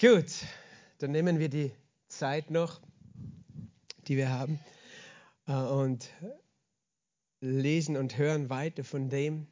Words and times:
Gut, 0.00 0.46
dann 0.96 1.10
nehmen 1.10 1.38
wir 1.38 1.50
die 1.50 1.72
Zeit 2.08 2.50
noch, 2.50 2.80
die 4.08 4.16
wir 4.16 4.30
haben, 4.30 4.58
äh, 5.46 5.52
und 5.52 6.08
lesen 7.42 7.98
und 7.98 8.16
hören 8.16 8.48
weiter 8.48 8.82
von 8.82 9.10
dem, 9.10 9.46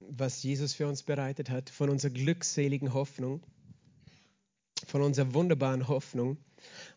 was 0.00 0.42
Jesus 0.42 0.74
für 0.74 0.86
uns 0.86 1.02
bereitet 1.02 1.48
hat, 1.48 1.70
von 1.70 1.88
unserer 1.88 2.12
glückseligen 2.12 2.92
Hoffnung, 2.92 3.42
von 4.86 5.00
unserer 5.00 5.32
wunderbaren 5.32 5.88
Hoffnung. 5.88 6.36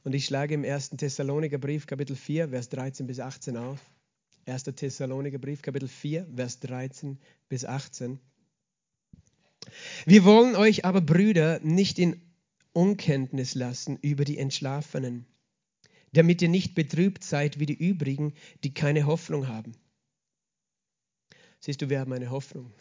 Und 0.03 0.13
ich 0.13 0.25
schlage 0.25 0.55
im 0.55 0.65
1. 0.65 0.89
Thessaloniker 0.97 1.57
Brief, 1.57 1.87
Kapitel 1.87 2.17
4, 2.17 2.49
Vers 2.49 2.67
13 2.67 3.07
bis 3.07 3.21
18 3.21 3.55
auf. 3.55 3.79
1. 4.45 4.63
Thessaloniker 4.63 5.37
Brief, 5.37 5.61
Kapitel 5.61 5.87
4, 5.87 6.27
Vers 6.35 6.59
13 6.59 7.17
bis 7.47 7.63
18. 7.63 8.19
Wir 10.05 10.25
wollen 10.25 10.57
euch 10.57 10.83
aber, 10.83 10.99
Brüder, 10.99 11.61
nicht 11.61 11.97
in 11.97 12.21
Unkenntnis 12.73 13.55
lassen 13.55 13.97
über 14.01 14.25
die 14.25 14.37
Entschlafenen, 14.37 15.25
damit 16.13 16.41
ihr 16.41 16.49
nicht 16.49 16.75
betrübt 16.75 17.23
seid 17.23 17.59
wie 17.59 17.65
die 17.65 17.73
übrigen, 17.73 18.33
die 18.63 18.73
keine 18.73 19.05
Hoffnung 19.05 19.47
haben. 19.47 19.73
Siehst 21.59 21.81
du, 21.81 21.89
wir 21.89 21.99
haben 21.99 22.13
eine 22.13 22.31
Hoffnung. 22.31 22.73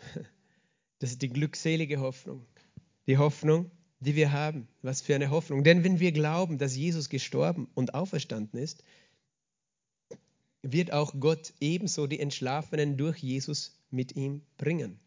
Das 1.01 1.13
ist 1.13 1.23
die 1.23 1.29
glückselige 1.29 1.99
Hoffnung. 2.01 2.47
Die 3.07 3.17
Hoffnung, 3.17 3.71
die 4.01 4.17
wir 4.17 4.33
haben. 4.33 4.69
Was 4.83 5.01
für 5.01 5.15
eine 5.15 5.31
Hoffnung. 5.31 5.65
Denn 5.65 5.83
wenn 5.83 5.99
wir 5.99 6.13
glauben, 6.13 6.59
dass 6.59 6.77
Jesus 6.77 7.09
gestorben 7.09 7.69
und 7.75 7.95
auferstanden 7.95 8.59
ist, 8.59 8.85
wird 10.63 10.93
auch 10.93 11.15
Gott 11.19 11.55
ebenso 11.61 12.07
die 12.07 12.21
Entschlafenen 12.21 12.97
durch 12.97 13.19
Jesus 13.19 13.81
mit 13.91 14.15
ihm 14.15 14.43
bringen. 14.59 15.01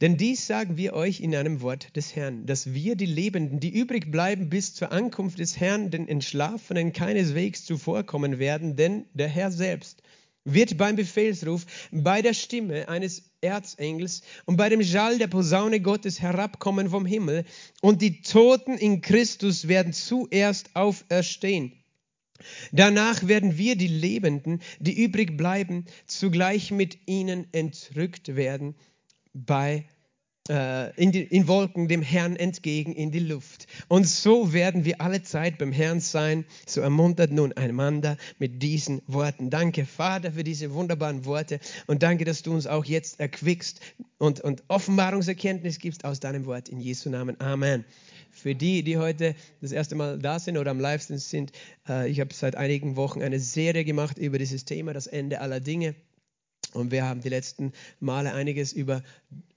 Denn 0.00 0.16
dies 0.16 0.46
sagen 0.46 0.76
wir 0.78 0.94
euch 0.94 1.20
in 1.20 1.34
einem 1.34 1.60
Wort 1.60 1.94
des 1.94 2.16
Herrn, 2.16 2.46
dass 2.46 2.72
wir 2.72 2.96
die 2.96 3.06
Lebenden, 3.06 3.60
die 3.60 3.70
übrig 3.70 4.10
bleiben 4.10 4.48
bis 4.48 4.74
zur 4.74 4.92
Ankunft 4.92 5.38
des 5.38 5.60
Herrn, 5.60 5.90
den 5.90 6.08
Entschlafenen 6.08 6.92
keineswegs 6.92 7.64
zuvorkommen 7.64 8.38
werden, 8.38 8.76
denn 8.76 9.04
der 9.12 9.28
Herr 9.28 9.52
selbst 9.52 10.02
wird 10.44 10.78
beim 10.78 10.96
Befehlsruf, 10.96 11.66
bei 11.92 12.22
der 12.22 12.32
Stimme 12.32 12.88
eines 12.88 13.30
Erzengels 13.42 14.22
und 14.46 14.56
bei 14.56 14.70
dem 14.70 14.82
Schall 14.82 15.18
der 15.18 15.26
Posaune 15.26 15.80
Gottes 15.80 16.20
herabkommen 16.20 16.88
vom 16.88 17.04
Himmel, 17.04 17.44
und 17.82 18.00
die 18.00 18.22
Toten 18.22 18.78
in 18.78 19.02
Christus 19.02 19.68
werden 19.68 19.92
zuerst 19.92 20.74
auferstehen. 20.74 21.72
Danach 22.72 23.28
werden 23.28 23.58
wir, 23.58 23.76
die 23.76 23.86
Lebenden, 23.86 24.62
die 24.78 25.04
übrig 25.04 25.36
bleiben, 25.36 25.84
zugleich 26.06 26.70
mit 26.70 27.06
ihnen 27.06 27.46
entrückt 27.52 28.34
werden 28.34 28.74
bei 29.32 29.86
äh, 30.50 30.92
in, 31.00 31.12
die, 31.12 31.22
in 31.22 31.46
Wolken 31.48 31.86
dem 31.86 32.02
Herrn 32.02 32.34
entgegen 32.34 32.92
in 32.92 33.10
die 33.10 33.20
Luft. 33.20 33.66
Und 33.88 34.08
so 34.08 34.52
werden 34.52 34.84
wir 34.84 35.00
alle 35.00 35.22
Zeit 35.22 35.58
beim 35.58 35.70
Herrn 35.70 36.00
sein. 36.00 36.44
So 36.66 36.80
ermuntert 36.80 37.30
nun 37.30 37.52
einander 37.52 38.16
mit 38.38 38.62
diesen 38.62 39.00
Worten. 39.06 39.50
Danke, 39.50 39.86
Vater, 39.86 40.32
für 40.32 40.42
diese 40.42 40.72
wunderbaren 40.72 41.24
Worte 41.24 41.60
und 41.86 42.02
danke, 42.02 42.24
dass 42.24 42.42
du 42.42 42.52
uns 42.52 42.66
auch 42.66 42.84
jetzt 42.84 43.20
erquickst 43.20 43.80
und, 44.18 44.40
und 44.40 44.64
Offenbarungserkenntnis 44.68 45.78
gibst 45.78 46.04
aus 46.04 46.20
deinem 46.20 46.46
Wort. 46.46 46.68
In 46.68 46.80
Jesu 46.80 47.10
Namen. 47.10 47.40
Amen. 47.40 47.84
Für 48.32 48.54
die, 48.54 48.82
die 48.82 48.96
heute 48.96 49.34
das 49.60 49.72
erste 49.72 49.94
Mal 49.94 50.18
da 50.18 50.38
sind 50.38 50.56
oder 50.56 50.70
am 50.70 50.80
Livestream 50.80 51.18
sind, 51.18 51.52
äh, 51.88 52.08
ich 52.10 52.20
habe 52.20 52.32
seit 52.32 52.56
einigen 52.56 52.96
Wochen 52.96 53.22
eine 53.22 53.40
Serie 53.40 53.84
gemacht 53.84 54.18
über 54.18 54.38
dieses 54.38 54.64
Thema, 54.64 54.92
das 54.92 55.06
Ende 55.06 55.40
aller 55.40 55.60
Dinge. 55.60 55.94
Und 56.72 56.90
wir 56.90 57.04
haben 57.04 57.20
die 57.20 57.28
letzten 57.28 57.72
Male 57.98 58.32
einiges 58.32 58.72
über 58.72 59.02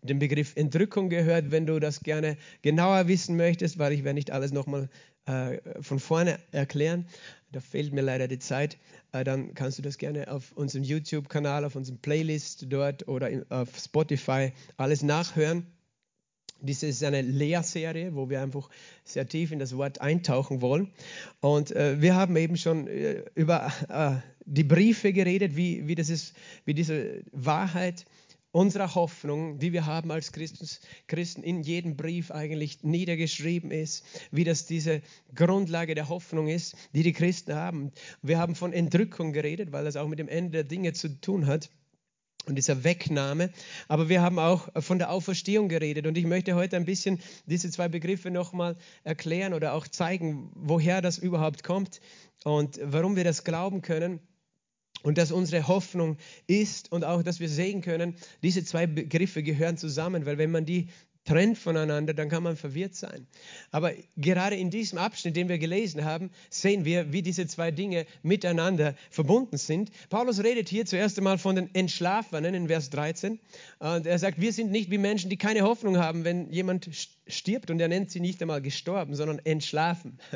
den 0.01 0.19
Begriff 0.19 0.55
Entrückung 0.55 1.09
gehört. 1.09 1.51
Wenn 1.51 1.65
du 1.65 1.79
das 1.79 2.01
gerne 2.01 2.37
genauer 2.61 3.07
wissen 3.07 3.35
möchtest, 3.35 3.77
weil 3.77 3.93
ich 3.93 4.03
werde 4.03 4.15
nicht 4.15 4.31
alles 4.31 4.51
nochmal 4.51 4.89
äh, 5.25 5.59
von 5.81 5.99
vorne 5.99 6.39
erklären, 6.51 7.07
da 7.51 7.59
fehlt 7.59 7.93
mir 7.93 8.01
leider 8.01 8.27
die 8.27 8.39
Zeit, 8.39 8.77
äh, 9.11 9.23
dann 9.23 9.53
kannst 9.53 9.77
du 9.77 9.81
das 9.81 9.97
gerne 9.97 10.29
auf 10.31 10.51
unserem 10.53 10.83
YouTube-Kanal, 10.83 11.65
auf 11.65 11.75
unserem 11.75 11.99
Playlist 11.99 12.65
dort 12.69 13.07
oder 13.07 13.29
in, 13.29 13.49
auf 13.51 13.69
Spotify 13.77 14.51
alles 14.77 15.03
nachhören. 15.03 15.67
Dies 16.63 16.81
ist 16.81 17.03
eine 17.03 17.21
Lehrserie, 17.21 18.15
wo 18.15 18.29
wir 18.29 18.41
einfach 18.41 18.69
sehr 19.03 19.27
tief 19.27 19.51
in 19.51 19.59
das 19.59 19.75
Wort 19.75 19.99
eintauchen 19.99 20.61
wollen. 20.61 20.93
Und 21.41 21.75
äh, 21.75 22.01
wir 22.01 22.15
haben 22.15 22.37
eben 22.37 22.55
schon 22.55 22.87
äh, 22.87 23.25
über 23.35 23.69
äh, 23.89 24.15
die 24.45 24.63
Briefe 24.63 25.11
geredet, 25.11 25.57
wie, 25.57 25.87
wie, 25.87 25.95
das 25.95 26.09
ist, 26.09 26.33
wie 26.63 26.73
diese 26.73 27.21
Wahrheit 27.33 28.05
unserer 28.53 28.95
Hoffnung, 28.95 29.59
die 29.59 29.73
wir 29.73 29.85
haben 29.85 30.09
als 30.09 30.31
Christus, 30.31 30.79
Christen, 31.07 31.43
in 31.43 31.63
jedem 31.63 31.97
Brief 31.97 32.31
eigentlich 32.31 32.81
niedergeschrieben 32.83 33.71
ist, 33.71 34.05
wie 34.31 34.45
das 34.45 34.65
diese 34.65 35.01
Grundlage 35.35 35.95
der 35.95 36.07
Hoffnung 36.07 36.47
ist, 36.47 36.77
die 36.93 37.03
die 37.03 37.13
Christen 37.13 37.55
haben. 37.55 37.91
Wir 38.21 38.37
haben 38.37 38.55
von 38.55 38.71
Entrückung 38.71 39.33
geredet, 39.33 39.73
weil 39.73 39.83
das 39.83 39.97
auch 39.97 40.07
mit 40.07 40.19
dem 40.19 40.29
Ende 40.29 40.51
der 40.51 40.63
Dinge 40.63 40.93
zu 40.93 41.19
tun 41.19 41.45
hat 41.45 41.69
und 42.45 42.55
dieser 42.55 42.83
Wegnahme. 42.83 43.51
Aber 43.87 44.09
wir 44.09 44.21
haben 44.21 44.39
auch 44.39 44.69
von 44.81 44.99
der 44.99 45.11
Auferstehung 45.11 45.69
geredet. 45.69 46.07
Und 46.07 46.17
ich 46.17 46.25
möchte 46.25 46.55
heute 46.55 46.75
ein 46.75 46.85
bisschen 46.85 47.19
diese 47.45 47.69
zwei 47.71 47.87
Begriffe 47.87 48.31
nochmal 48.31 48.75
erklären 49.03 49.53
oder 49.53 49.73
auch 49.73 49.87
zeigen, 49.87 50.51
woher 50.55 51.01
das 51.01 51.17
überhaupt 51.17 51.63
kommt 51.63 52.01
und 52.43 52.79
warum 52.83 53.15
wir 53.15 53.23
das 53.23 53.43
glauben 53.43 53.81
können. 53.81 54.19
Und 55.03 55.17
dass 55.17 55.33
unsere 55.33 55.67
Hoffnung 55.67 56.17
ist 56.47 56.91
und 56.91 57.03
auch, 57.03 57.23
dass 57.23 57.41
wir 57.41 57.49
sehen 57.49 57.81
können, 57.81 58.15
diese 58.41 58.63
zwei 58.63 58.87
Begriffe 58.87 59.43
gehören 59.43 59.75
zusammen, 59.75 60.25
weil 60.25 60.37
wenn 60.37 60.51
man 60.51 60.65
die 60.65 60.87
trennt 61.25 61.57
voneinander, 61.57 62.13
dann 62.13 62.29
kann 62.29 62.43
man 62.43 62.57
verwirrt 62.57 62.95
sein. 62.95 63.27
Aber 63.71 63.93
gerade 64.17 64.55
in 64.55 64.69
diesem 64.69 64.97
Abschnitt, 64.97 65.35
den 65.35 65.47
wir 65.47 65.57
gelesen 65.57 66.03
haben, 66.03 66.31
sehen 66.49 66.83
wir, 66.85 67.13
wie 67.13 67.21
diese 67.21 67.47
zwei 67.47 67.71
Dinge 67.71 68.05
miteinander 68.23 68.95
verbunden 69.09 69.57
sind. 69.57 69.91
Paulus 70.09 70.43
redet 70.43 70.67
hier 70.67 70.85
zuerst 70.85 71.17
einmal 71.17 71.37
von 71.37 71.55
den 71.55 71.73
Entschlafenen 71.73 72.53
in 72.53 72.67
Vers 72.67 72.89
13. 72.89 73.39
Und 73.79 74.05
er 74.05 74.19
sagt, 74.19 74.41
wir 74.41 74.51
sind 74.51 74.71
nicht 74.71 74.91
wie 74.91 74.97
Menschen, 74.97 75.29
die 75.29 75.37
keine 75.37 75.61
Hoffnung 75.61 75.97
haben, 75.97 76.25
wenn 76.25 76.51
jemand 76.51 76.89
stirbt. 77.27 77.71
Und 77.71 77.79
er 77.79 77.87
nennt 77.87 78.11
sie 78.11 78.19
nicht 78.19 78.41
einmal 78.41 78.61
gestorben, 78.61 79.15
sondern 79.15 79.39
entschlafen. 79.39 80.19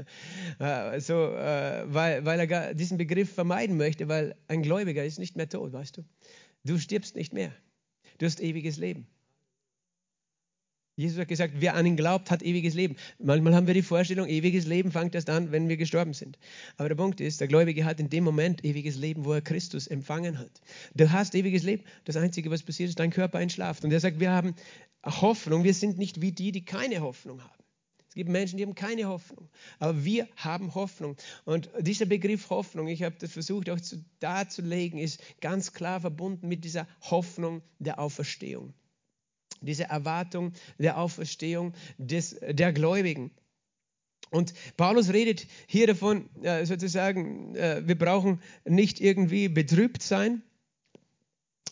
So, 1.00 1.34
äh, 1.36 1.84
weil, 1.86 2.26
weil 2.26 2.40
er 2.40 2.74
diesen 2.74 2.98
Begriff 2.98 3.34
vermeiden 3.34 3.78
möchte, 3.78 4.08
weil 4.08 4.36
ein 4.48 4.64
Gläubiger 4.64 5.06
ist 5.06 5.20
nicht 5.20 5.36
mehr 5.36 5.48
tot, 5.48 5.74
weißt 5.74 5.98
du. 5.98 6.04
Du 6.64 6.78
stirbst 6.78 7.16
nicht 7.16 7.34
mehr. 7.34 7.52
Du 8.18 8.26
hast 8.26 8.42
ewiges 8.42 8.78
Leben. 8.78 9.08
Jesus 10.98 11.20
hat 11.20 11.28
gesagt, 11.28 11.54
wer 11.60 11.76
an 11.76 11.86
ihn 11.86 11.96
glaubt, 11.96 12.32
hat 12.32 12.42
ewiges 12.42 12.74
Leben. 12.74 12.96
Manchmal 13.20 13.54
haben 13.54 13.68
wir 13.68 13.76
die 13.76 13.84
Vorstellung, 13.84 14.28
ewiges 14.28 14.66
Leben 14.66 14.92
fängt 14.92 15.14
erst 15.14 15.30
an, 15.30 15.52
wenn 15.52 15.70
wir 15.70 15.78
gestorben 15.78 16.14
sind. 16.14 16.40
Aber 16.76 16.90
der 16.90 16.96
Punkt 16.96 17.22
ist, 17.22 17.40
der 17.40 17.48
Gläubige 17.48 17.86
hat 17.86 18.00
in 18.00 18.10
dem 18.10 18.24
Moment 18.24 18.66
ewiges 18.66 18.98
Leben, 18.98 19.24
wo 19.24 19.34
er 19.34 19.42
Christus 19.42 19.86
empfangen 19.86 20.40
hat. 20.40 20.50
Du 20.96 21.12
hast 21.12 21.36
ewiges 21.36 21.62
Leben. 21.62 21.84
Das 22.06 22.18
Einzige, 22.18 22.50
was 22.50 22.64
passiert, 22.64 22.90
ist, 22.90 23.00
dein 23.00 23.12
Körper 23.12 23.40
entschlaft. 23.40 23.86
Und 23.86 23.92
er 23.92 24.00
sagt, 24.00 24.20
wir 24.20 24.32
haben 24.32 24.56
Hoffnung. 25.06 25.64
Wir 25.64 25.76
sind 25.76 26.00
nicht 26.00 26.20
wie 26.20 26.32
die, 26.32 26.52
die 26.52 26.66
keine 26.66 27.02
Hoffnung 27.02 27.44
haben. 27.44 27.64
Es 28.10 28.16
gibt 28.16 28.32
Menschen, 28.32 28.58
die 28.58 28.64
haben 28.64 28.74
keine 28.74 29.06
Hoffnung. 29.06 29.50
Aber 29.78 30.04
wir 30.04 30.28
haben 30.36 30.74
Hoffnung. 30.74 31.16
Und 31.46 31.70
dieser 31.80 32.08
Begriff 32.08 32.50
Hoffnung, 32.50 32.88
ich 32.88 33.04
habe 33.04 33.16
das 33.20 33.32
versucht 33.32 33.70
auch 33.70 33.78
darzulegen, 34.20 34.98
ist 34.98 35.22
ganz 35.42 35.74
klar 35.74 36.02
verbunden 36.02 36.48
mit 36.48 36.66
dieser 36.66 36.88
Hoffnung 37.02 37.62
der 37.78 38.00
Auferstehung 38.00 38.74
diese 39.62 39.86
Erwartung 39.86 40.54
der 40.78 40.98
Auferstehung 40.98 41.74
des, 41.98 42.40
der 42.42 42.74
Gläubigen. 42.74 43.32
Und 44.30 44.54
Paulus 44.76 45.14
redet 45.14 45.48
hier 45.68 45.88
davon, 45.88 46.30
äh, 46.44 46.66
sozusagen, 46.66 47.56
äh, 47.56 47.82
wir 47.86 47.98
brauchen 47.98 48.42
nicht 48.66 49.00
irgendwie 49.00 49.48
betrübt 49.48 50.02
sein, 50.02 50.42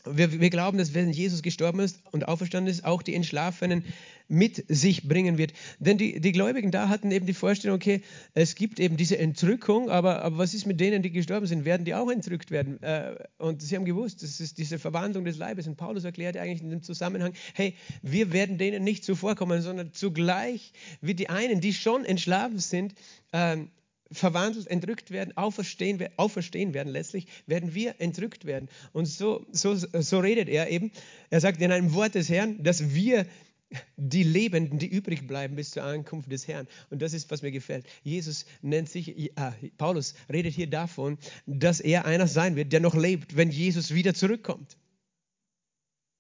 wir, 0.06 0.40
wir, 0.40 0.50
glauben, 0.50 0.78
dass 0.78 0.94
wenn 0.94 1.10
Jesus 1.12 1.42
gestorben 1.42 1.80
ist 1.80 2.02
und 2.12 2.28
auferstanden 2.28 2.72
ist, 2.72 2.86
auch 2.86 3.02
die 3.02 3.16
Entschlafenen 3.16 3.84
mit 4.28 4.66
sich 4.68 5.08
bringen 5.08 5.38
wird. 5.38 5.54
Denn 5.80 5.98
die, 5.98 6.20
die 6.20 6.32
Gläubigen 6.32 6.72
da 6.72 6.90
hatten 6.90 7.12
eben 7.12 7.26
die 7.26 7.34
Vorstellung, 7.34 7.76
okay, 7.76 8.02
es 8.34 8.56
gibt 8.56 8.80
eben 8.80 8.98
diese 8.98 9.18
Entrückung, 9.18 9.90
aber, 9.90 10.24
aber 10.24 10.38
was 10.40 10.54
ist 10.54 10.66
mit 10.66 10.80
denen, 10.80 11.04
die 11.04 11.12
gestorben 11.12 11.46
sind? 11.46 11.66
Werden 11.66 11.86
die 11.86 11.94
auch 11.94 12.10
entrückt 12.10 12.50
werden? 12.52 12.82
Äh, 12.82 13.16
und 13.38 13.62
sie 13.62 13.76
haben 13.76 13.86
gewusst, 13.86 14.24
das 14.24 14.40
ist 14.40 14.58
diese 14.58 14.80
Verwandlung 14.80 15.26
des 15.26 15.38
Leibes. 15.38 15.68
Und 15.68 15.78
Paulus 15.78 16.04
erklärte 16.04 16.42
eigentlich 16.42 16.62
in 16.62 16.70
dem 16.70 16.82
Zusammenhang, 16.82 17.34
hey, 17.54 17.76
wir 18.02 18.34
werden 18.34 18.58
denen 18.58 18.84
nicht 18.84 19.04
zuvorkommen, 19.04 19.62
sondern 19.62 19.94
zugleich 19.94 20.74
wie 21.02 21.14
die 21.14 21.30
einen, 21.30 21.62
die 21.62 21.74
schon 21.74 22.04
entschlafen 22.06 22.60
sind, 22.60 22.96
ähm, 23.32 23.70
verwandelt, 24.12 24.68
entrückt 24.68 25.12
werden, 25.12 25.36
auferstehen, 25.36 26.04
auferstehen 26.18 26.74
werden 26.74 26.92
letztlich, 26.92 27.28
werden 27.48 27.74
wir 27.74 28.00
entrückt 28.00 28.46
werden. 28.46 28.70
Und 28.94 29.06
so, 29.06 29.46
so, 29.52 29.76
so 29.76 30.20
redet 30.20 30.50
er 30.50 30.70
eben. 30.70 30.92
Er 31.30 31.42
sagt 31.42 31.62
in 31.62 31.72
einem 31.72 31.94
Wort 31.94 32.16
des 32.16 32.30
Herrn, 32.30 32.64
dass 32.64 32.94
wir 32.94 33.26
die 33.98 34.24
Lebenden, 34.24 34.80
die 34.80 34.88
übrig 34.88 35.28
bleiben 35.28 35.56
bis 35.56 35.72
zur 35.72 35.84
Ankunft 35.84 36.32
des 36.32 36.48
Herrn. 36.48 36.68
Und 36.90 37.02
das 37.02 37.14
ist, 37.14 37.32
was 37.32 37.42
mir 37.42 37.52
gefällt. 37.52 37.86
Jesus 38.04 38.46
nennt 38.62 38.90
sich, 38.90 39.18
äh, 39.18 39.52
Paulus 39.78 40.14
redet 40.32 40.54
hier 40.54 40.70
davon, 40.70 41.18
dass 41.46 41.80
er 41.80 42.06
einer 42.06 42.28
sein 42.28 42.56
wird, 42.56 42.72
der 42.72 42.80
noch 42.80 42.96
lebt, 42.96 43.36
wenn 43.36 43.50
Jesus 43.50 43.94
wieder 43.94 44.14
zurückkommt. 44.14 44.78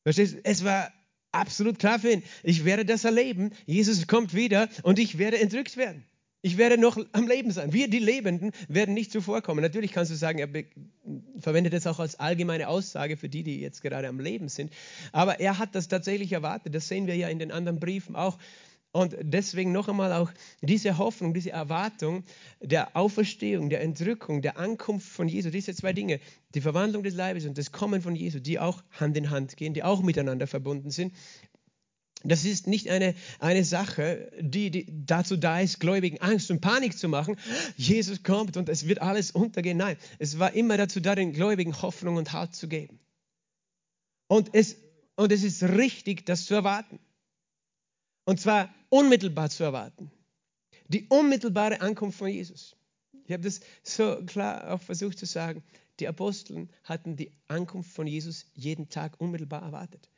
Verstehst 0.03 0.35
du? 0.35 0.39
Es 0.43 0.63
war 0.63 0.91
absolut 1.31 1.79
klar 1.79 1.99
für 1.99 2.11
ihn. 2.11 2.23
Ich 2.43 2.65
werde 2.65 2.85
das 2.85 3.05
erleben. 3.05 3.51
Jesus 3.65 4.07
kommt 4.07 4.33
wieder 4.33 4.69
und 4.83 4.99
ich 4.99 5.17
werde 5.17 5.39
entrückt 5.39 5.77
werden. 5.77 6.05
Ich 6.45 6.59
werde 6.59 6.77
noch 6.77 6.95
am 7.12 7.27
Leben 7.27 7.50
sein. 7.50 7.74
Wir, 7.74 7.89
die 7.89 7.97
Lebenden, 7.97 8.51
werden 8.68 8.94
nicht 8.94 9.12
zuvorkommen. 9.12 9.63
Natürlich 9.63 9.92
kannst 9.92 10.12
du 10.12 10.15
sagen, 10.15 10.38
er 10.38 10.47
verwendet 11.39 11.74
das 11.74 11.88
auch 11.88 11.97
als 11.97 12.19
allgemeine 12.19 12.68
Aussage 12.68 13.18
für 13.18 13.30
die, 13.30 13.42
die 13.42 13.59
jetzt 13.59 13.81
gerade 13.81 14.07
am 14.07 14.19
Leben 14.19 14.47
sind. 14.47 14.71
Aber 15.12 15.39
er 15.39 15.57
hat 15.57 15.74
das 15.74 15.88
tatsächlich 15.88 16.33
erwartet. 16.33 16.75
Das 16.75 16.88
sehen 16.88 17.07
wir 17.07 17.15
ja 17.15 17.30
in 17.30 17.39
den 17.39 17.51
anderen 17.51 17.80
Briefen 17.80 18.15
auch. 18.15 18.38
Und 18.92 19.15
deswegen 19.21 19.71
noch 19.71 19.89
einmal 19.89 20.13
auch 20.13 20.30
diese 20.62 21.00
Hoffnung, 21.00 21.33
diese 21.33 21.50
Erwartung 21.50 22.24
der 22.62 22.95
Auferstehung, 22.95 23.71
der 23.71 23.81
Entrückung, 23.81 24.44
der 24.44 24.59
Ankunft 24.59 25.09
von 25.09 25.27
Jesus, 25.27 25.51
diese 25.51 25.74
zwei 25.74 25.94
Dinge, 25.94 26.19
die 26.53 26.62
Verwandlung 26.62 27.01
des 27.01 27.15
Leibes 27.15 27.48
und 27.48 27.57
das 27.57 27.71
Kommen 27.71 28.03
von 28.03 28.15
Jesus, 28.15 28.44
die 28.44 28.59
auch 28.59 28.83
Hand 28.91 29.18
in 29.18 29.31
Hand 29.31 29.57
gehen, 29.57 29.74
die 29.74 29.81
auch 29.81 30.03
miteinander 30.03 30.45
verbunden 30.45 30.91
sind, 30.91 31.12
das 32.31 32.45
ist 32.45 32.68
nicht 32.68 32.89
eine, 32.89 33.16
eine 33.39 33.63
Sache, 33.63 34.31
die, 34.39 34.72
die 34.72 35.06
dazu 35.06 35.38
da 35.38 35.60
ist, 35.60 35.80
Gläubigen 35.80 36.19
Angst 36.22 36.50
und 36.51 36.62
Panik 36.62 36.98
zu 36.98 37.07
machen. 37.07 37.38
Jesus 37.77 38.24
kommt 38.24 38.57
und 38.57 38.69
es 38.69 38.88
wird 38.88 39.01
alles 39.01 39.31
untergehen. 39.31 39.77
Nein, 39.77 39.98
es 40.19 40.39
war 40.39 40.54
immer 40.54 40.77
dazu 40.77 41.00
da, 41.00 41.16
den 41.16 41.33
Gläubigen 41.33 41.81
Hoffnung 41.81 42.16
und 42.16 42.33
Halt 42.33 42.56
zu 42.56 42.68
geben. 42.68 43.00
Und 44.27 44.50
es, 44.54 44.77
und 45.16 45.31
es 45.31 45.44
ist 45.44 45.63
richtig, 45.63 46.25
das 46.25 46.45
zu 46.45 46.56
erwarten. 46.56 47.00
Und 48.25 48.39
zwar 48.39 48.74
unmittelbar 48.89 49.50
zu 49.50 49.63
erwarten. 49.63 50.12
Die 50.88 51.07
unmittelbare 51.10 51.81
Ankunft 51.81 52.18
von 52.18 52.27
Jesus. 52.27 52.75
Ich 53.25 53.33
habe 53.33 53.44
das 53.44 53.62
so 53.83 54.24
klar 54.25 54.72
auch 54.72 54.81
versucht 54.81 55.18
zu 55.18 55.25
sagen. 55.25 55.63
Die 56.00 56.07
Aposteln 56.07 56.69
hatten 56.83 57.16
die 57.16 57.31
Ankunft 57.48 57.92
von 57.92 58.07
Jesus 58.07 58.45
jeden 58.54 58.89
Tag 58.89 59.19
unmittelbar 59.19 59.62
erwartet. 59.62 60.10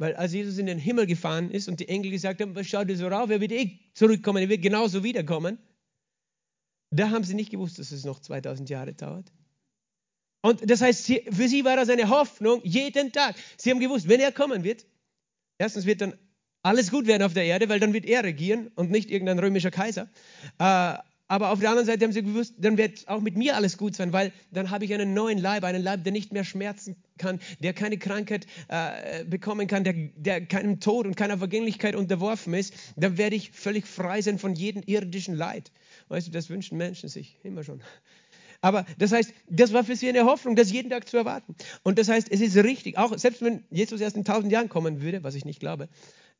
Weil 0.00 0.16
als 0.16 0.32
Jesus 0.32 0.56
in 0.56 0.64
den 0.64 0.78
Himmel 0.78 1.06
gefahren 1.06 1.50
ist 1.50 1.68
und 1.68 1.78
die 1.78 1.88
Engel 1.88 2.10
gesagt 2.10 2.40
haben, 2.40 2.54
was 2.54 2.66
schaut 2.66 2.88
ihr 2.88 2.96
so 2.96 3.06
rauf, 3.08 3.28
er 3.28 3.42
wird 3.42 3.52
eh 3.52 3.78
zurückkommen, 3.92 4.42
er 4.42 4.48
wird 4.48 4.62
genauso 4.62 5.04
wiederkommen, 5.04 5.58
da 6.90 7.10
haben 7.10 7.22
sie 7.22 7.34
nicht 7.34 7.50
gewusst, 7.50 7.78
dass 7.78 7.92
es 7.92 8.06
noch 8.06 8.18
2000 8.18 8.70
Jahre 8.70 8.94
dauert. 8.94 9.30
Und 10.40 10.70
das 10.70 10.80
heißt, 10.80 11.04
für 11.04 11.48
sie 11.48 11.66
war 11.66 11.76
das 11.76 11.90
eine 11.90 12.08
Hoffnung 12.08 12.62
jeden 12.64 13.12
Tag. 13.12 13.36
Sie 13.58 13.70
haben 13.70 13.78
gewusst, 13.78 14.08
wenn 14.08 14.20
er 14.20 14.32
kommen 14.32 14.64
wird, 14.64 14.86
erstens 15.58 15.84
wird 15.84 16.00
dann 16.00 16.14
alles 16.62 16.90
gut 16.90 17.06
werden 17.06 17.22
auf 17.22 17.34
der 17.34 17.44
Erde, 17.44 17.68
weil 17.68 17.78
dann 17.78 17.92
wird 17.92 18.06
er 18.06 18.24
regieren 18.24 18.68
und 18.76 18.90
nicht 18.90 19.10
irgendein 19.10 19.38
römischer 19.38 19.70
Kaiser. 19.70 20.08
Aber 21.30 21.52
auf 21.52 21.60
der 21.60 21.68
anderen 21.68 21.86
Seite 21.86 22.04
haben 22.04 22.12
sie 22.12 22.24
gewusst, 22.24 22.54
dann 22.58 22.76
wird 22.76 23.06
auch 23.06 23.20
mit 23.20 23.36
mir 23.36 23.54
alles 23.54 23.78
gut 23.78 23.94
sein, 23.94 24.12
weil 24.12 24.32
dann 24.50 24.70
habe 24.70 24.84
ich 24.84 24.92
einen 24.92 25.14
neuen 25.14 25.38
Leib, 25.38 25.62
einen 25.62 25.80
Leib, 25.80 26.02
der 26.02 26.12
nicht 26.12 26.32
mehr 26.32 26.42
schmerzen 26.42 26.96
kann, 27.18 27.38
der 27.60 27.72
keine 27.72 27.98
Krankheit 27.98 28.48
äh, 28.66 29.24
bekommen 29.24 29.68
kann, 29.68 29.84
der, 29.84 29.94
der 30.16 30.44
keinem 30.44 30.80
Tod 30.80 31.06
und 31.06 31.16
keiner 31.16 31.38
Vergänglichkeit 31.38 31.94
unterworfen 31.94 32.52
ist. 32.52 32.74
Dann 32.96 33.16
werde 33.16 33.36
ich 33.36 33.52
völlig 33.52 33.86
frei 33.86 34.20
sein 34.22 34.40
von 34.40 34.56
jedem 34.56 34.82
irdischen 34.84 35.36
Leid. 35.36 35.70
Weißt 36.08 36.26
du, 36.26 36.32
das 36.32 36.50
wünschen 36.50 36.76
Menschen 36.76 37.08
sich 37.08 37.38
immer 37.44 37.62
schon. 37.62 37.80
Aber 38.60 38.84
das 38.98 39.12
heißt, 39.12 39.32
das 39.48 39.72
war 39.72 39.84
für 39.84 39.94
sie 39.94 40.08
eine 40.08 40.24
Hoffnung, 40.24 40.56
das 40.56 40.72
jeden 40.72 40.90
Tag 40.90 41.08
zu 41.08 41.16
erwarten. 41.16 41.54
Und 41.84 42.00
das 42.00 42.08
heißt, 42.08 42.26
es 42.28 42.40
ist 42.40 42.56
richtig, 42.56 42.98
auch 42.98 43.16
selbst 43.16 43.40
wenn 43.40 43.62
Jesus 43.70 44.00
erst 44.00 44.16
in 44.16 44.24
tausend 44.24 44.50
Jahren 44.50 44.68
kommen 44.68 45.00
würde, 45.00 45.22
was 45.22 45.36
ich 45.36 45.44
nicht 45.44 45.60
glaube, 45.60 45.88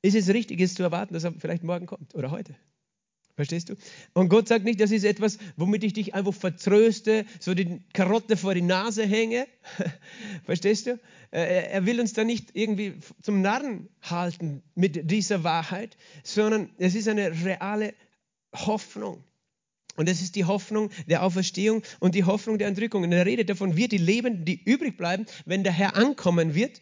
ist 0.02 0.16
es 0.16 0.28
richtig, 0.30 0.60
es 0.60 0.74
zu 0.74 0.82
erwarten, 0.82 1.14
dass 1.14 1.22
er 1.22 1.32
vielleicht 1.38 1.62
morgen 1.62 1.86
kommt 1.86 2.12
oder 2.16 2.32
heute. 2.32 2.56
Verstehst 3.40 3.70
du? 3.70 3.74
Und 4.12 4.28
Gott 4.28 4.48
sagt 4.48 4.66
nicht, 4.66 4.82
das 4.82 4.90
ist 4.90 5.02
etwas, 5.02 5.38
womit 5.56 5.82
ich 5.82 5.94
dich 5.94 6.14
einfach 6.14 6.34
vertröste, 6.34 7.24
so 7.38 7.54
die 7.54 7.80
Karotte 7.94 8.36
vor 8.36 8.52
die 8.52 8.60
Nase 8.60 9.06
hänge. 9.06 9.46
Verstehst 10.44 10.86
du? 10.86 11.00
Er 11.30 11.86
will 11.86 12.00
uns 12.00 12.12
da 12.12 12.22
nicht 12.22 12.50
irgendwie 12.52 12.98
zum 13.22 13.40
Narren 13.40 13.88
halten 14.02 14.62
mit 14.74 15.10
dieser 15.10 15.42
Wahrheit, 15.42 15.96
sondern 16.22 16.68
es 16.76 16.94
ist 16.94 17.08
eine 17.08 17.30
reale 17.46 17.94
Hoffnung. 18.54 19.24
Und 19.96 20.10
es 20.10 20.20
ist 20.20 20.36
die 20.36 20.44
Hoffnung 20.44 20.90
der 21.06 21.22
Auferstehung 21.22 21.82
und 21.98 22.14
die 22.14 22.24
Hoffnung 22.24 22.58
der 22.58 22.68
Entrückung. 22.68 23.04
Und 23.04 23.12
er 23.12 23.24
redet 23.24 23.48
davon, 23.48 23.74
wir 23.74 23.88
die 23.88 23.96
Lebenden, 23.96 24.44
die 24.44 24.62
übrig 24.62 24.98
bleiben, 24.98 25.24
wenn 25.46 25.64
der 25.64 25.72
Herr 25.72 25.96
ankommen 25.96 26.54
wird, 26.54 26.76
äh, 26.76 26.80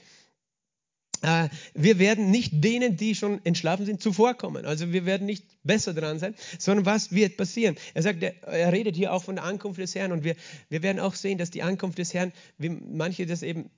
wir 1.74 1.98
werden 1.98 2.30
nicht 2.30 2.52
denen, 2.64 2.96
die 2.96 3.14
schon 3.14 3.44
entschlafen 3.44 3.86
sind, 3.86 4.02
zuvorkommen. 4.02 4.64
Also 4.64 4.92
wir 4.92 5.06
werden 5.06 5.26
nicht 5.26 5.44
besser 5.64 5.94
dran 5.94 6.18
sein, 6.18 6.34
sondern 6.58 6.86
was 6.86 7.12
wird 7.12 7.36
passieren? 7.36 7.76
Er 7.94 8.02
sagt, 8.02 8.22
er, 8.22 8.42
er 8.42 8.72
redet 8.72 8.96
hier 8.96 9.12
auch 9.12 9.24
von 9.24 9.36
der 9.36 9.44
Ankunft 9.44 9.80
des 9.80 9.94
Herrn 9.94 10.12
und 10.12 10.24
wir, 10.24 10.36
wir 10.68 10.82
werden 10.82 11.00
auch 11.00 11.14
sehen, 11.14 11.38
dass 11.38 11.50
die 11.50 11.62
Ankunft 11.62 11.98
des 11.98 12.14
Herrn, 12.14 12.32
wie 12.58 12.70
manche 12.70 13.26
das 13.26 13.42
eben 13.42 13.70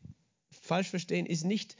falsch 0.63 0.89
verstehen, 0.89 1.27
ist 1.27 1.45
nicht 1.45 1.77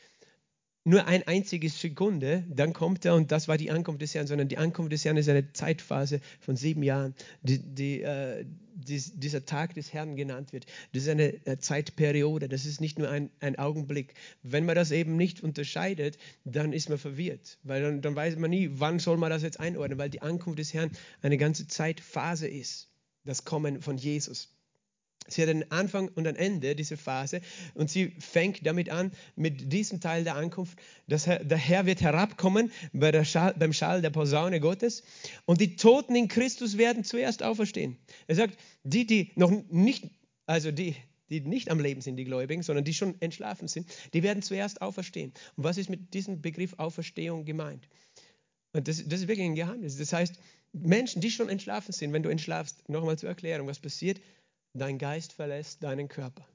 nur 0.85 1.07
ein 1.07 1.23
einziges 1.27 1.79
Sekunde, 1.79 2.45
dann 2.49 2.73
kommt 2.73 3.05
er 3.05 3.15
und 3.15 3.31
das 3.31 3.49
war 3.49 3.59
die 3.59 3.71
Ankunft 3.71 4.01
des 4.01 4.15
Herrn, 4.15 4.27
sondern 4.27 4.49
die 4.49 4.57
Ankunft 4.57 4.93
des 4.93 5.05
Herrn 5.05 5.19
ist 5.19 5.29
eine 5.29 5.53
Zeitphase 5.53 6.21
von 6.41 6.57
sieben 6.57 6.83
Jahren, 6.83 7.15
die, 7.43 7.59
die, 7.59 8.01
äh, 8.01 8.47
die, 8.75 9.03
dieser 9.15 9.45
Tag 9.45 9.75
des 9.75 9.93
Herrn 9.93 10.17
genannt 10.17 10.55
wird. 10.55 10.65
Das 10.93 11.03
ist 11.03 11.09
eine 11.11 11.47
äh, 11.47 11.59
Zeitperiode, 11.59 12.49
das 12.49 12.65
ist 12.65 12.81
nicht 12.81 12.99
nur 12.99 13.11
ein, 13.11 13.31
ein, 13.41 13.59
Augenblick. 13.59 14.15
Wenn 14.43 14.65
man 14.65 14.75
das 14.75 14.91
eben 14.91 15.17
nicht 15.17 15.43
unterscheidet, 15.43 16.17
dann 16.45 16.73
ist 16.73 16.89
man 16.89 16.99
verwirrt, 16.99 17.59
weil 17.63 17.83
dann, 17.83 18.01
dann 18.01 18.17
weiß 18.17 18.37
man 18.37 18.51
nie, 18.51 18.71
wann 18.73 18.99
soll 18.99 19.19
man 19.19 19.29
das 19.29 19.43
jetzt 19.43 19.61
einordnen, 19.61 19.99
weil 19.99 20.11
die 20.11 20.23
Ankunft 20.23 20.59
des 20.59 20.73
Herrn 20.73 20.91
eine 21.21 21.37
ganze 21.37 21.69
Zeitphase 21.69 22.49
ist, 22.49 22.89
das 23.25 23.45
Kommen 23.45 23.83
von 23.83 23.99
Jesus. 23.99 24.49
Sie 25.33 25.43
hat 25.43 25.49
einen 25.49 25.71
Anfang 25.71 26.09
und 26.09 26.27
ein 26.27 26.37
Ende, 26.37 26.75
diese 26.75 26.97
Phase. 26.97 27.41
Und 27.75 27.91
sie 27.91 28.13
fängt 28.19 28.67
damit 28.67 28.91
an, 28.91 29.13
mit 29.37 29.73
diesem 29.73 30.01
Teil 30.01 30.25
der 30.25 30.37
Ankunft. 30.37 30.79
dass 31.07 31.25
der 31.25 31.57
Herr 31.57 31.87
wird 31.87 32.01
herabkommen 32.01 32.71
bei 32.93 33.25
Schall, 33.25 33.55
beim 33.59 33.73
Schall 33.73 34.03
der 34.03 34.11
Posaune 34.11 34.61
Gottes. 34.61 35.03
Und 35.45 35.61
die 35.61 35.77
Toten 35.77 36.15
in 36.15 36.29
Christus 36.29 36.79
werden 36.79 37.05
zuerst 37.05 37.43
auferstehen. 37.43 37.97
Er 38.27 38.37
sagt, 38.37 38.59
die, 38.85 39.07
die 39.07 39.33
noch 39.37 39.51
nicht, 39.71 40.05
also 40.47 40.71
die, 40.71 40.97
die 41.31 41.41
nicht 41.41 41.71
am 41.71 41.81
Leben 41.81 42.01
sind, 42.01 42.17
die 42.17 42.25
Gläubigen, 42.25 42.63
sondern 42.63 42.85
die 42.85 42.95
schon 42.95 43.21
entschlafen 43.21 43.69
sind, 43.69 43.87
die 44.13 44.23
werden 44.23 44.43
zuerst 44.43 44.83
auferstehen. 44.83 45.33
Und 45.57 45.65
was 45.65 45.79
ist 45.79 45.89
mit 45.89 46.13
diesem 46.15 46.43
Begriff 46.43 46.75
Auferstehung 46.79 47.45
gemeint? 47.45 47.89
Und 48.73 48.87
das, 48.89 49.03
das 49.07 49.21
ist 49.21 49.29
wirklich 49.29 49.47
ein 49.47 49.55
Geheimnis. 49.55 49.97
Das 49.97 50.13
heißt, 50.13 50.35
Menschen, 50.73 51.21
die 51.21 51.31
schon 51.31 51.49
entschlafen 51.49 51.93
sind, 51.93 52.13
wenn 52.13 52.23
du 52.23 52.29
entschlafst, 52.29 52.89
nochmal 52.89 53.19
zur 53.19 53.29
Erklärung, 53.29 53.67
was 53.67 53.81
passiert, 53.81 54.21
dein 54.75 54.99
Geist 54.99 55.33
verlässt 55.33 55.83
deinen 55.83 56.09
Körper. 56.09 56.47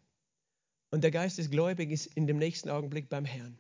Und 0.91 1.03
der 1.03 1.11
Geist 1.11 1.37
des 1.37 1.49
Gläubigen 1.49 1.91
ist 1.91 2.07
in 2.07 2.27
dem 2.27 2.37
nächsten 2.37 2.69
Augenblick 2.69 3.09
beim 3.09 3.25
Herrn 3.25 3.57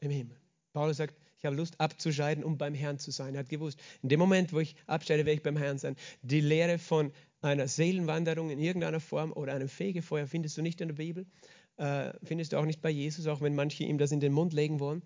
im 0.00 0.10
Himmel. 0.10 0.36
Paulus 0.72 0.96
sagt, 0.96 1.14
ich 1.38 1.44
habe 1.44 1.56
Lust 1.56 1.80
abzuscheiden, 1.80 2.44
um 2.44 2.56
beim 2.56 2.74
Herrn 2.74 2.98
zu 2.98 3.10
sein. 3.10 3.34
Er 3.34 3.40
hat 3.40 3.48
gewusst, 3.48 3.78
in 4.02 4.08
dem 4.08 4.20
Moment, 4.20 4.52
wo 4.52 4.60
ich 4.60 4.76
abscheide, 4.86 5.26
werde 5.26 5.36
ich 5.36 5.42
beim 5.42 5.56
Herrn 5.56 5.76
sein. 5.76 5.96
Die 6.22 6.40
Lehre 6.40 6.78
von 6.78 7.12
einer 7.40 7.66
Seelenwanderung 7.66 8.50
in 8.50 8.60
irgendeiner 8.60 9.00
Form 9.00 9.32
oder 9.32 9.52
einem 9.52 9.68
Fegefeuer 9.68 10.26
findest 10.26 10.56
du 10.56 10.62
nicht 10.62 10.80
in 10.80 10.88
der 10.88 10.94
Bibel, 10.94 11.26
äh, 11.76 12.12
findest 12.22 12.52
du 12.52 12.58
auch 12.58 12.64
nicht 12.64 12.80
bei 12.80 12.90
Jesus, 12.90 13.26
auch 13.26 13.40
wenn 13.40 13.54
manche 13.54 13.84
ihm 13.84 13.98
das 13.98 14.12
in 14.12 14.20
den 14.20 14.32
Mund 14.32 14.52
legen 14.52 14.78
wollen. 14.78 15.02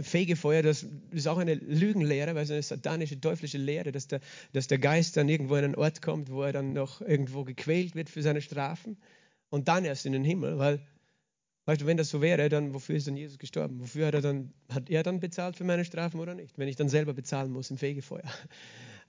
Fegefeuer, 0.00 0.62
das 0.62 0.84
ist 1.12 1.28
auch 1.28 1.38
eine 1.38 1.54
Lügenlehre, 1.54 2.34
weil 2.34 2.42
es 2.42 2.50
eine 2.50 2.62
satanische, 2.62 3.20
teuflische 3.20 3.58
Lehre, 3.58 3.92
dass 3.92 4.08
der, 4.08 4.20
dass 4.52 4.66
der 4.66 4.78
Geist 4.78 5.16
dann 5.16 5.28
irgendwo 5.28 5.56
in 5.56 5.64
einen 5.64 5.74
Ort 5.76 6.02
kommt, 6.02 6.30
wo 6.30 6.42
er 6.42 6.52
dann 6.52 6.72
noch 6.72 7.00
irgendwo 7.00 7.44
gequält 7.44 7.94
wird 7.94 8.10
für 8.10 8.22
seine 8.22 8.42
Strafen 8.42 8.96
und 9.48 9.68
dann 9.68 9.84
erst 9.84 10.06
in 10.06 10.12
den 10.12 10.24
Himmel, 10.24 10.58
weil, 10.58 10.80
weißt 11.66 11.82
du, 11.82 11.86
wenn 11.86 11.96
das 11.96 12.10
so 12.10 12.20
wäre, 12.20 12.48
dann 12.48 12.74
wofür 12.74 12.96
ist 12.96 13.06
dann 13.06 13.16
Jesus 13.16 13.38
gestorben? 13.38 13.80
Wofür 13.80 14.06
hat 14.06 14.14
er 14.14 14.22
dann, 14.22 14.52
hat 14.68 14.90
er 14.90 15.02
dann 15.02 15.20
bezahlt 15.20 15.56
für 15.56 15.64
meine 15.64 15.84
Strafen 15.84 16.18
oder 16.20 16.34
nicht? 16.34 16.58
Wenn 16.58 16.68
ich 16.68 16.76
dann 16.76 16.88
selber 16.88 17.14
bezahlen 17.14 17.52
muss 17.52 17.70
im 17.70 17.78
Fegefeuer. 17.78 18.30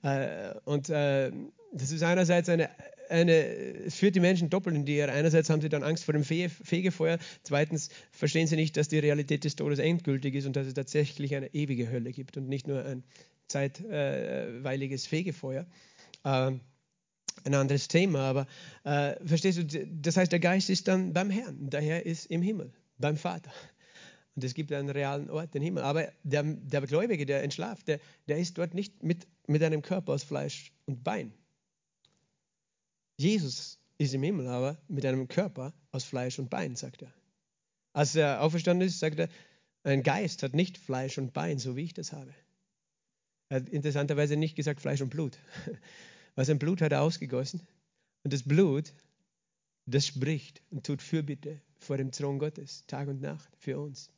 Äh, 0.04 0.54
und 0.66 0.90
äh, 0.90 1.32
das 1.74 1.92
ist 1.92 2.04
einerseits 2.04 2.50
eine, 2.50 2.70
eine, 3.10 3.34
es 3.34 3.96
führt 3.96 4.16
die 4.16 4.20
Menschen 4.20 4.50
doppelt 4.50 4.76
in 4.76 4.86
die 4.86 4.98
Irre. 4.98 5.12
Einerseits 5.12 5.50
haben 5.50 5.62
sie 5.62 5.70
dann 5.70 5.84
Angst 5.84 6.04
vor 6.04 6.14
dem 6.14 6.24
Fe 6.24 6.50
Fegefeuer, 6.50 7.20
zweitens 7.44 7.90
verstehen 8.12 8.48
sie 8.48 8.56
nicht, 8.56 8.78
dass 8.78 8.88
die 8.88 9.00
Realität 9.00 9.44
des 9.44 9.56
Todes 9.56 9.80
endgültig 9.80 10.36
ist 10.36 10.46
und 10.46 10.56
dass 10.56 10.68
es 10.68 10.74
tatsächlich 10.74 11.36
eine 11.36 11.54
ewige 11.54 11.90
Hölle 11.90 12.12
gibt 12.12 12.38
und 12.38 12.48
nicht 12.48 12.68
nur 12.68 12.84
ein 12.84 13.04
zeitweiliges 13.48 15.08
Fegefeuer. 15.08 15.66
Äh, 16.24 16.52
ein 17.44 17.56
anderes 17.56 17.88
Thema, 17.88 18.20
aber 18.20 18.48
äh, 18.84 19.16
verstehst 19.26 19.58
du, 19.58 19.88
das 19.88 20.18
heißt, 20.18 20.32
der 20.32 20.40
Geist 20.40 20.70
ist 20.70 20.88
dann 20.88 21.14
beim 21.14 21.30
Herrn, 21.30 21.70
der 21.70 21.82
Herr 21.82 22.06
ist 22.06 22.26
im 22.26 22.42
Himmel, 22.42 22.72
beim 22.98 23.18
Vater. 23.18 23.52
Und 24.36 24.44
es 24.44 24.54
gibt 24.54 24.72
einen 24.72 24.90
realen 24.90 25.30
Ort, 25.30 25.54
den 25.54 25.62
Himmel. 25.62 25.84
Aber 25.84 26.12
der, 26.24 26.44
der 26.44 26.82
Gläubige, 26.82 27.26
der 27.26 27.44
entschlaft, 27.44 27.88
der, 27.88 28.00
der 28.28 28.38
ist 28.38 28.58
dort 28.58 28.74
nicht 28.74 29.04
mit, 29.04 29.28
mit 29.48 29.62
einem 29.62 29.82
Körper 29.82 30.14
aus 30.14 30.24
Fleisch 30.24 30.72
und 30.86 31.04
Bein. 31.04 31.34
Jesus 33.18 33.78
ist 33.98 34.14
im 34.14 34.24
Himmel, 34.24 34.48
aber 34.48 34.78
mit 34.88 35.06
einem 35.06 35.28
Körper 35.28 35.74
aus 35.92 36.06
Fleisch 36.06 36.40
und 36.40 36.50
Bein, 36.50 36.76
sagt 36.76 37.02
er. 37.02 37.14
Als 37.94 38.16
er 38.16 38.42
auferstanden 38.42 38.88
ist, 38.88 39.00
sagt 39.00 39.20
er, 39.20 39.28
ein 39.84 40.04
Geist 40.04 40.44
hat 40.44 40.54
nicht 40.54 40.78
Fleisch 40.78 41.18
und 41.18 41.34
Bein, 41.34 41.60
so 41.60 41.76
wie 41.76 41.84
ich 41.84 41.94
das 41.94 42.14
habe. 42.14 42.34
Er 43.50 43.58
hat 43.58 43.70
interessanterweise 43.70 44.38
nicht 44.38 44.56
gesagt 44.56 44.80
Fleisch 44.80 45.02
und 45.02 45.10
Blut. 45.10 45.38
Weil 46.36 46.46
sein 46.46 46.60
Blut 46.60 46.82
hat 46.82 46.94
er 46.94 47.02
ausgegossen. 47.02 47.62
Und 48.24 48.32
das 48.32 48.44
Blut, 48.44 48.94
das 49.86 50.08
spricht 50.08 50.62
und 50.70 50.86
tut 50.86 51.02
Fürbitte 51.02 51.60
vor 51.80 51.98
dem 51.98 52.12
Thron 52.12 52.40
Gottes, 52.40 52.86
Tag 52.88 53.10
und 53.10 53.22
Nacht 53.22 53.52
für 53.58 53.80
uns. 53.80 54.10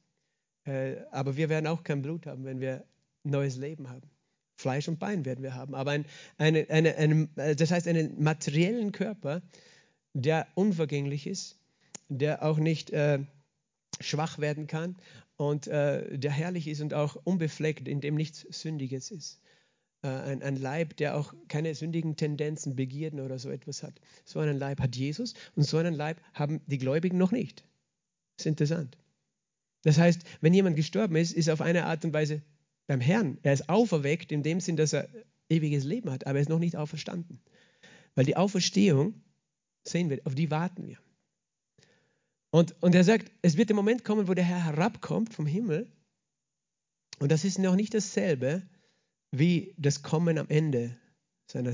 Äh, 0.65 0.95
aber 1.11 1.37
wir 1.37 1.49
werden 1.49 1.67
auch 1.67 1.83
kein 1.83 2.01
Blut 2.01 2.25
haben, 2.25 2.45
wenn 2.45 2.59
wir 2.59 2.85
neues 3.23 3.57
Leben 3.57 3.89
haben. 3.89 4.09
Fleisch 4.55 4.87
und 4.87 4.99
Bein 4.99 5.25
werden 5.25 5.43
wir 5.43 5.55
haben. 5.55 5.75
Aber 5.75 5.91
ein, 5.91 6.05
eine, 6.37 6.69
eine, 6.69 6.95
eine, 6.95 7.29
äh, 7.35 7.55
das 7.55 7.71
heißt 7.71 7.87
einen 7.87 8.21
materiellen 8.21 8.91
Körper, 8.91 9.41
der 10.13 10.47
unvergänglich 10.55 11.27
ist, 11.27 11.57
der 12.09 12.43
auch 12.43 12.57
nicht 12.57 12.91
äh, 12.91 13.19
schwach 13.99 14.39
werden 14.39 14.67
kann 14.67 14.95
und 15.37 15.67
äh, 15.67 16.17
der 16.17 16.31
herrlich 16.31 16.67
ist 16.67 16.81
und 16.81 16.93
auch 16.93 17.15
unbefleckt, 17.15 17.87
in 17.87 18.01
dem 18.01 18.15
nichts 18.15 18.41
Sündiges 18.49 19.11
ist. 19.11 19.41
Äh, 20.03 20.09
ein, 20.09 20.43
ein, 20.43 20.55
Leib, 20.55 20.97
der 20.97 21.17
auch 21.17 21.33
keine 21.47 21.73
sündigen 21.75 22.15
Tendenzen, 22.15 22.75
Begierden 22.75 23.19
oder 23.19 23.39
so 23.39 23.49
etwas 23.49 23.83
hat. 23.83 23.99
So 24.25 24.39
einen 24.39 24.57
Leib 24.57 24.79
hat 24.79 24.95
Jesus 24.95 25.33
und 25.55 25.63
so 25.63 25.77
einen 25.77 25.95
Leib 25.95 26.21
haben 26.33 26.61
die 26.67 26.77
Gläubigen 26.77 27.17
noch 27.17 27.31
nicht. 27.31 27.61
Das 28.37 28.45
ist 28.45 28.47
interessant. 28.47 28.97
Das 29.83 29.97
heißt, 29.97 30.23
wenn 30.41 30.53
jemand 30.53 30.75
gestorben 30.75 31.15
ist, 31.15 31.33
ist 31.33 31.47
er 31.47 31.53
auf 31.53 31.61
eine 31.61 31.85
Art 31.85 32.03
und 32.03 32.13
Weise 32.13 32.41
beim 32.87 33.01
Herrn. 33.01 33.37
Er 33.43 33.53
ist 33.53 33.69
auferweckt 33.69 34.31
in 34.31 34.43
dem 34.43 34.59
Sinn, 34.59 34.77
dass 34.77 34.93
er 34.93 35.07
ewiges 35.49 35.83
Leben 35.83 36.11
hat, 36.11 36.25
aber 36.25 36.39
er 36.39 36.41
ist 36.41 36.49
noch 36.49 36.59
nicht 36.59 36.75
auferstanden. 36.75 37.41
Weil 38.15 38.25
die 38.25 38.37
Auferstehung, 38.37 39.21
sehen 39.87 40.09
wir, 40.09 40.21
auf 40.25 40.35
die 40.35 40.51
warten 40.51 40.87
wir. 40.87 40.97
Und, 42.51 42.75
und 42.81 42.95
er 42.95 43.03
sagt, 43.03 43.31
es 43.41 43.57
wird 43.57 43.69
der 43.69 43.75
Moment 43.75 44.03
kommen, 44.03 44.27
wo 44.27 44.33
der 44.33 44.43
Herr 44.43 44.63
herabkommt 44.63 45.33
vom 45.33 45.45
Himmel. 45.45 45.91
Und 47.19 47.31
das 47.31 47.45
ist 47.45 47.59
noch 47.59 47.75
nicht 47.75 47.93
dasselbe 47.93 48.63
wie 49.31 49.73
das 49.77 50.03
Kommen 50.03 50.37
am 50.37 50.47
Ende 50.49 50.95
seiner 51.47 51.73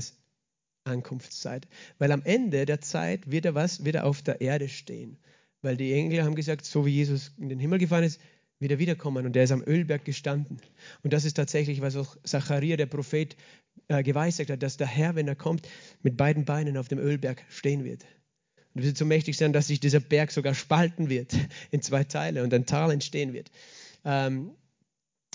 Ankunftszeit. 0.84 1.68
Weil 1.98 2.12
am 2.12 2.22
Ende 2.22 2.64
der 2.64 2.80
Zeit 2.80 3.30
wird 3.30 3.44
er 3.44 3.54
was? 3.54 3.84
Wird 3.84 3.96
er 3.96 4.06
auf 4.06 4.22
der 4.22 4.40
Erde 4.40 4.68
stehen. 4.68 5.18
Weil 5.62 5.76
die 5.76 5.92
Engel 5.92 6.24
haben 6.24 6.34
gesagt, 6.34 6.64
so 6.64 6.86
wie 6.86 6.90
Jesus 6.90 7.32
in 7.38 7.48
den 7.48 7.58
Himmel 7.58 7.78
gefahren 7.78 8.04
ist, 8.04 8.20
wird 8.58 8.72
er 8.72 8.78
wiederkommen. 8.78 9.26
Und 9.26 9.36
er 9.36 9.44
ist 9.44 9.52
am 9.52 9.62
Ölberg 9.66 10.04
gestanden. 10.04 10.60
Und 11.02 11.12
das 11.12 11.24
ist 11.24 11.34
tatsächlich, 11.34 11.80
was 11.80 11.96
auch 11.96 12.16
Zacharia, 12.24 12.76
der 12.76 12.86
Prophet, 12.86 13.36
äh, 13.88 14.02
geweissagt 14.02 14.50
hat, 14.50 14.62
dass 14.62 14.76
der 14.76 14.86
Herr, 14.86 15.14
wenn 15.14 15.28
er 15.28 15.36
kommt, 15.36 15.68
mit 16.02 16.16
beiden 16.16 16.44
Beinen 16.44 16.76
auf 16.76 16.88
dem 16.88 16.98
Ölberg 16.98 17.44
stehen 17.48 17.84
wird. 17.84 18.04
Und 18.74 18.84
wird 18.84 18.96
so 18.96 19.04
mächtig 19.04 19.36
sein, 19.36 19.52
dass 19.52 19.66
sich 19.66 19.80
dieser 19.80 20.00
Berg 20.00 20.30
sogar 20.30 20.54
spalten 20.54 21.08
wird 21.08 21.34
in 21.70 21.82
zwei 21.82 22.04
Teile 22.04 22.42
und 22.42 22.54
ein 22.54 22.66
Tal 22.66 22.92
entstehen 22.92 23.32
wird. 23.32 23.50
Ähm, 24.04 24.52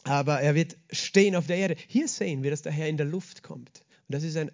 aber 0.04 0.40
er 0.40 0.54
wird 0.56 0.78
stehen 0.92 1.36
auf 1.36 1.48
der 1.48 1.58
Erde. 1.58 1.76
Hier 1.88 2.08
sehen 2.08 2.44
wir, 2.44 2.52
dass 2.52 2.62
der 2.62 2.72
Herr 2.72 2.88
in 2.88 2.98
der 2.98 3.08
Luft 3.08 3.44
kommt. 3.44 3.84
Und 4.08 4.14
das 4.14 4.24
ist 4.24 4.38
ein, 4.38 4.52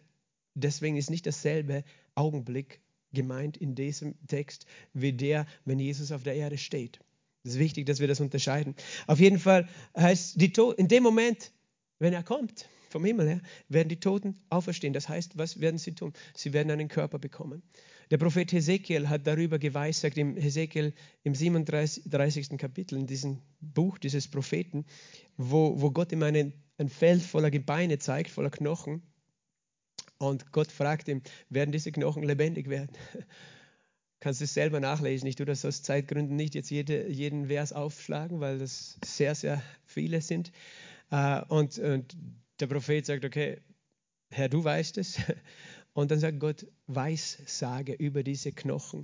deswegen 0.53 0.95
ist 0.95 1.09
nicht 1.09 1.27
dasselbe 1.27 1.83
Augenblick 2.15 2.79
gemeint 3.13 3.57
in 3.57 3.75
diesem 3.75 4.15
Text 4.27 4.65
wie 4.93 5.13
der, 5.13 5.45
wenn 5.65 5.79
Jesus 5.79 6.11
auf 6.11 6.23
der 6.23 6.35
Erde 6.35 6.57
steht. 6.57 6.99
Es 7.43 7.53
ist 7.53 7.59
wichtig, 7.59 7.85
dass 7.85 7.99
wir 7.99 8.07
das 8.07 8.19
unterscheiden. 8.19 8.75
Auf 9.07 9.19
jeden 9.19 9.39
Fall 9.39 9.67
heißt 9.97 10.39
die 10.39 10.53
to 10.53 10.71
in 10.71 10.87
dem 10.87 11.03
Moment, 11.03 11.51
wenn 11.99 12.13
er 12.13 12.23
kommt 12.23 12.67
vom 12.89 13.05
Himmel 13.05 13.27
her, 13.27 13.41
werden 13.69 13.89
die 13.89 13.99
Toten 13.99 14.39
auferstehen. 14.49 14.93
Das 14.93 15.09
heißt, 15.09 15.37
was 15.37 15.59
werden 15.59 15.77
sie 15.77 15.95
tun? 15.95 16.13
Sie 16.35 16.53
werden 16.53 16.71
einen 16.71 16.89
Körper 16.89 17.19
bekommen. 17.19 17.63
Der 18.11 18.17
Prophet 18.17 18.51
Hesekiel 18.51 19.07
hat 19.07 19.25
darüber 19.25 19.57
geweissagt, 19.57 20.17
im 20.17 20.35
Hesekiel 20.35 20.93
im 21.23 21.33
37. 21.33 22.57
Kapitel, 22.57 22.97
in 22.97 23.07
diesem 23.07 23.37
Buch 23.61 23.97
dieses 23.97 24.27
Propheten, 24.27 24.85
wo, 25.37 25.79
wo 25.79 25.91
Gott 25.91 26.11
ihm 26.11 26.21
einen, 26.23 26.53
ein 26.77 26.89
Feld 26.89 27.21
voller 27.21 27.49
Gebeine 27.49 27.99
zeigt, 27.99 28.29
voller 28.29 28.49
Knochen. 28.49 29.01
Und 30.21 30.51
Gott 30.51 30.71
fragt 30.71 31.07
ihn, 31.07 31.23
werden 31.49 31.71
diese 31.71 31.91
Knochen 31.91 32.21
lebendig 32.21 32.69
werden? 32.69 32.95
Kannst 34.19 34.39
du 34.39 34.45
es 34.45 34.53
selber 34.53 34.79
nachlesen. 34.79 35.27
Ich 35.27 35.35
tue 35.35 35.47
das 35.47 35.65
aus 35.65 35.81
Zeitgründen 35.81 36.35
nicht 36.35 36.53
jetzt 36.53 36.69
jede, 36.69 37.09
jeden 37.09 37.47
Vers 37.47 37.73
aufschlagen, 37.73 38.39
weil 38.39 38.59
das 38.59 38.99
sehr, 39.03 39.33
sehr 39.33 39.63
viele 39.83 40.21
sind. 40.21 40.51
Äh, 41.09 41.41
und, 41.47 41.79
und 41.79 42.15
der 42.59 42.67
Prophet 42.67 43.03
sagt, 43.03 43.25
okay, 43.25 43.61
Herr, 44.29 44.47
du 44.47 44.63
weißt 44.63 44.99
es. 44.99 45.19
Und 45.93 46.09
dann 46.09 46.19
sagt 46.19 46.39
Gott, 46.39 46.65
Weissage 46.87 47.91
über 47.91 48.23
diese 48.23 48.53
Knochen. 48.53 49.01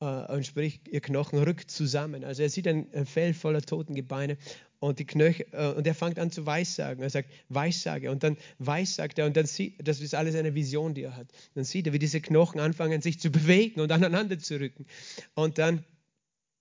Äh, 0.00 0.32
und 0.32 0.46
spricht, 0.46 0.88
ihr 0.88 1.02
Knochen 1.02 1.38
rückt 1.38 1.70
zusammen. 1.70 2.24
Also 2.24 2.42
er 2.42 2.48
sieht 2.48 2.66
ein, 2.66 2.88
Fell 3.04 3.34
voller 3.34 3.60
toten 3.60 3.94
Gebeine 3.94 4.38
und, 4.80 4.98
die 4.98 5.06
Knöchel, 5.06 5.46
äh, 5.52 5.68
und 5.68 5.86
er 5.86 5.94
fängt 5.94 6.18
an 6.18 6.30
zu 6.30 6.44
weissagen. 6.46 7.02
Er 7.02 7.10
sagt, 7.10 7.30
Weissage. 7.48 8.10
Und 8.10 8.22
dann 8.22 8.36
weissagt 8.58 9.18
er 9.18 9.26
und 9.26 9.36
dann 9.36 9.46
sieht, 9.46 9.74
das 9.86 10.00
ist 10.00 10.14
alles 10.14 10.34
eine 10.34 10.54
Vision, 10.54 10.94
die 10.94 11.02
er 11.02 11.16
hat. 11.16 11.28
Dann 11.54 11.64
sieht 11.64 11.86
er, 11.86 11.92
wie 11.92 11.98
diese 11.98 12.20
Knochen 12.20 12.60
anfangen, 12.60 13.00
sich 13.02 13.20
zu 13.20 13.30
bewegen 13.30 13.80
und 13.80 13.92
aneinander 13.92 14.38
zu 14.38 14.58
rücken. 14.58 14.86
Und 15.34 15.58
dann 15.58 15.84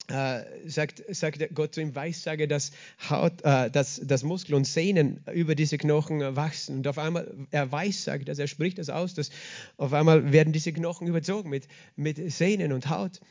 äh, 0.09 0.43
sagt, 0.65 1.03
sagt 1.09 1.55
Gott 1.55 1.73
zu 1.75 1.81
ihm, 1.81 1.95
Weissage, 1.95 2.47
dass, 2.47 2.71
Haut, 3.09 3.41
äh, 3.43 3.69
dass, 3.71 4.01
dass 4.03 4.23
Muskel 4.23 4.55
und 4.55 4.65
Sehnen 4.65 5.23
über 5.33 5.55
diese 5.55 5.77
Knochen 5.77 6.35
wachsen. 6.35 6.77
Und 6.77 6.87
auf 6.87 6.97
einmal, 6.97 7.33
er 7.51 7.71
weissagt, 7.71 8.27
dass 8.27 8.39
er 8.39 8.47
spricht 8.47 8.79
das 8.79 8.89
aus, 8.89 9.13
dass 9.13 9.29
auf 9.77 9.93
einmal 9.93 10.31
werden 10.33 10.51
diese 10.51 10.73
Knochen 10.73 11.07
überzogen 11.07 11.49
mit, 11.49 11.67
mit 11.95 12.31
Sehnen 12.31 12.73
und 12.73 12.89
Haut. 12.89 13.21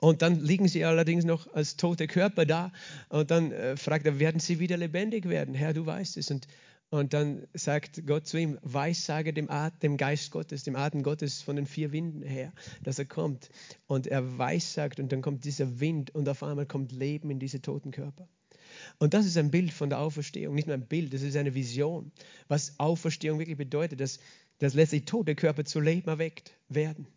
Und 0.00 0.22
dann 0.22 0.40
liegen 0.40 0.68
sie 0.68 0.84
allerdings 0.84 1.24
noch 1.24 1.52
als 1.54 1.76
tote 1.76 2.06
Körper 2.06 2.44
da. 2.44 2.72
Und 3.08 3.30
dann 3.30 3.52
äh, 3.52 3.76
fragt 3.76 4.06
er, 4.06 4.18
werden 4.18 4.40
sie 4.40 4.58
wieder 4.58 4.76
lebendig 4.76 5.28
werden? 5.28 5.54
Herr, 5.54 5.72
du 5.72 5.86
weißt 5.86 6.16
es. 6.18 6.30
Und 6.30 6.46
und 6.88 7.14
dann 7.14 7.46
sagt 7.52 8.06
Gott 8.06 8.28
zu 8.28 8.38
ihm, 8.38 8.58
weissage 8.62 9.32
dem, 9.32 9.48
dem 9.82 9.96
Geist 9.96 10.30
Gottes, 10.30 10.62
dem 10.62 10.76
Atem 10.76 11.02
Gottes 11.02 11.42
von 11.42 11.56
den 11.56 11.66
vier 11.66 11.90
Winden 11.90 12.22
her, 12.22 12.52
dass 12.82 12.98
er 12.98 13.06
kommt. 13.06 13.50
Und 13.88 14.06
er 14.06 14.38
weissagt 14.38 15.00
und 15.00 15.10
dann 15.10 15.20
kommt 15.20 15.44
dieser 15.44 15.80
Wind 15.80 16.14
und 16.14 16.28
auf 16.28 16.44
einmal 16.44 16.66
kommt 16.66 16.92
Leben 16.92 17.30
in 17.30 17.40
diese 17.40 17.60
toten 17.60 17.90
Körper. 17.90 18.28
Und 18.98 19.14
das 19.14 19.26
ist 19.26 19.36
ein 19.36 19.50
Bild 19.50 19.72
von 19.72 19.90
der 19.90 19.98
Auferstehung, 19.98 20.54
nicht 20.54 20.68
nur 20.68 20.74
ein 20.74 20.86
Bild, 20.86 21.12
das 21.12 21.22
ist 21.22 21.36
eine 21.36 21.54
Vision, 21.54 22.12
was 22.46 22.78
Auferstehung 22.78 23.38
wirklich 23.38 23.56
bedeutet, 23.56 24.00
dass, 24.00 24.20
dass 24.58 24.74
letztlich 24.74 25.06
tote 25.06 25.34
Körper 25.34 25.64
zu 25.64 25.80
Leben 25.80 26.08
erweckt 26.08 26.52
werden. 26.68 27.08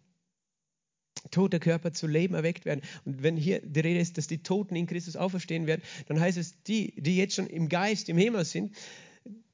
Tote 1.32 1.60
Körper 1.60 1.94
zu 1.94 2.08
Leben 2.08 2.34
erweckt 2.34 2.66
werden. 2.66 2.82
Und 3.06 3.24
wenn 3.24 3.36
hier 3.36 3.62
die 3.62 3.80
Rede 3.80 4.00
ist, 4.00 4.18
dass 4.18 4.28
die 4.28 4.42
Toten 4.42 4.76
in 4.76 4.88
Christus 4.88 5.16
auferstehen 5.16 5.68
werden, 5.68 5.82
dann 6.08 6.20
heißt 6.20 6.38
es, 6.38 6.62
die, 6.64 6.94
die 7.02 7.18
jetzt 7.18 7.36
schon 7.36 7.48
im 7.48 7.70
Geist, 7.70 8.10
im 8.10 8.18
Himmel 8.18 8.46
sind, 8.46 8.76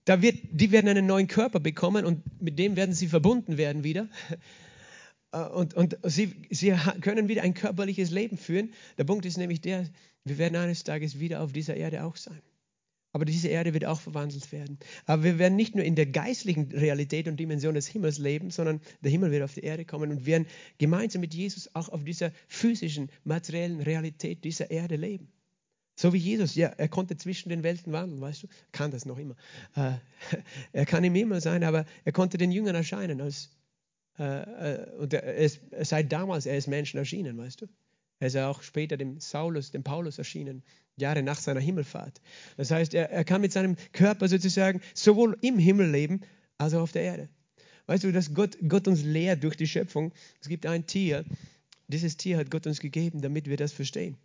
da 0.05 0.21
wird, 0.21 0.37
die 0.51 0.71
werden 0.71 0.87
einen 0.87 1.07
neuen 1.07 1.27
Körper 1.27 1.59
bekommen 1.59 2.05
und 2.05 2.21
mit 2.41 2.59
dem 2.59 2.75
werden 2.75 2.93
sie 2.93 3.07
verbunden 3.07 3.57
werden 3.57 3.83
wieder. 3.83 4.07
Äh, 5.31 5.39
und, 5.47 5.73
und 5.73 5.97
sie, 6.03 6.33
sie 6.49 6.73
können 7.01 7.27
wieder 7.27 7.41
ein 7.43 7.53
körperliches 7.53 8.11
Leben 8.11 8.37
führen. 8.37 8.73
Der 8.97 9.03
Punkt 9.03 9.25
ist 9.25 9.37
nämlich 9.37 9.61
der, 9.61 9.85
wir 10.23 10.37
werden 10.37 10.55
eines 10.55 10.83
Tages 10.83 11.19
wieder 11.19 11.41
auf 11.41 11.51
dieser 11.51 11.75
Erde 11.75 12.03
auch 12.03 12.15
sein. 12.15 12.41
Aber 13.15 13.23
diese 13.23 13.47
Erde 13.47 13.73
wird 13.73 13.85
auch 13.85 14.01
verwandelt 14.01 14.51
werden. 14.51 14.77
Aber 15.05 15.23
wir 15.23 15.39
werden 15.39 15.55
nicht 15.55 15.73
nur 15.73 15.85
in 15.85 15.95
der 15.95 16.05
geistlichen 16.05 16.69
Realität 16.73 17.29
und 17.29 17.39
Dimension 17.39 17.73
des 17.73 17.87
Himmels 17.87 18.17
leben, 18.17 18.51
sondern 18.51 18.81
der 19.05 19.09
Himmel 19.09 19.31
wird 19.31 19.41
auf 19.41 19.53
die 19.53 19.61
Erde 19.61 19.85
kommen 19.85 20.11
und 20.11 20.25
werden 20.25 20.47
gemeinsam 20.79 21.21
mit 21.21 21.33
Jesus 21.33 21.73
auch 21.73 21.87
auf 21.87 22.03
dieser 22.03 22.33
physischen, 22.49 23.09
materiellen 23.23 23.79
Realität 23.79 24.43
dieser 24.43 24.69
Erde 24.69 24.97
leben. 24.97 25.29
So 25.95 26.11
wie 26.11 26.17
Jesus, 26.17 26.55
ja, 26.55 26.67
er 26.67 26.89
konnte 26.89 27.15
zwischen 27.15 27.47
den 27.47 27.63
Welten 27.63 27.93
wandeln, 27.93 28.19
weißt 28.19 28.43
du, 28.43 28.47
kann 28.73 28.91
das 28.91 29.05
noch 29.05 29.17
immer. 29.17 29.37
Äh, 29.77 29.93
er 30.73 30.85
kann 30.85 31.05
im 31.05 31.15
Himmel 31.15 31.39
sein, 31.39 31.63
aber 31.63 31.85
er 32.03 32.11
konnte 32.11 32.37
den 32.37 32.51
Jüngern 32.51 32.75
erscheinen 32.75 33.21
als, 33.21 33.49
äh, 34.19 34.23
äh 34.23 34.91
und 34.97 35.13
er 35.13 35.35
ist, 35.35 35.61
seit 35.83 36.11
damals, 36.11 36.47
er 36.47 36.57
ist 36.57 36.67
Menschen 36.67 36.97
erschienen, 36.97 37.37
weißt 37.37 37.61
du. 37.61 37.67
Er 38.25 38.27
ist 38.27 38.33
ja 38.33 38.49
auch 38.49 38.63
später 38.63 38.97
dem 38.97 39.19
Saulus, 39.19 39.69
dem 39.69 39.83
Paulus 39.83 40.17
erschienen, 40.17 40.63
Jahre 40.97 41.21
nach 41.21 41.39
seiner 41.39 41.59
Himmelfahrt. 41.59 42.21
Das 42.57 42.71
heißt, 42.71 42.95
er, 42.95 43.11
er 43.11 43.23
kann 43.23 43.39
mit 43.39 43.51
seinem 43.51 43.75
Körper 43.91 44.27
sozusagen 44.27 44.81
sowohl 44.95 45.37
im 45.41 45.59
Himmel 45.59 45.91
leben, 45.91 46.21
als 46.57 46.73
auch 46.73 46.81
auf 46.81 46.91
der 46.91 47.03
Erde. 47.03 47.29
Weißt 47.85 48.03
du, 48.03 48.11
dass 48.11 48.33
Gott, 48.33 48.57
Gott 48.67 48.87
uns 48.87 49.03
lehrt 49.03 49.43
durch 49.43 49.55
die 49.57 49.67
Schöpfung. 49.67 50.11
Es 50.41 50.47
gibt 50.47 50.65
ein 50.65 50.87
Tier, 50.87 51.23
dieses 51.87 52.17
Tier 52.17 52.37
hat 52.37 52.49
Gott 52.49 52.65
uns 52.65 52.79
gegeben, 52.79 53.21
damit 53.21 53.47
wir 53.47 53.57
das 53.57 53.73
verstehen. 53.73 54.17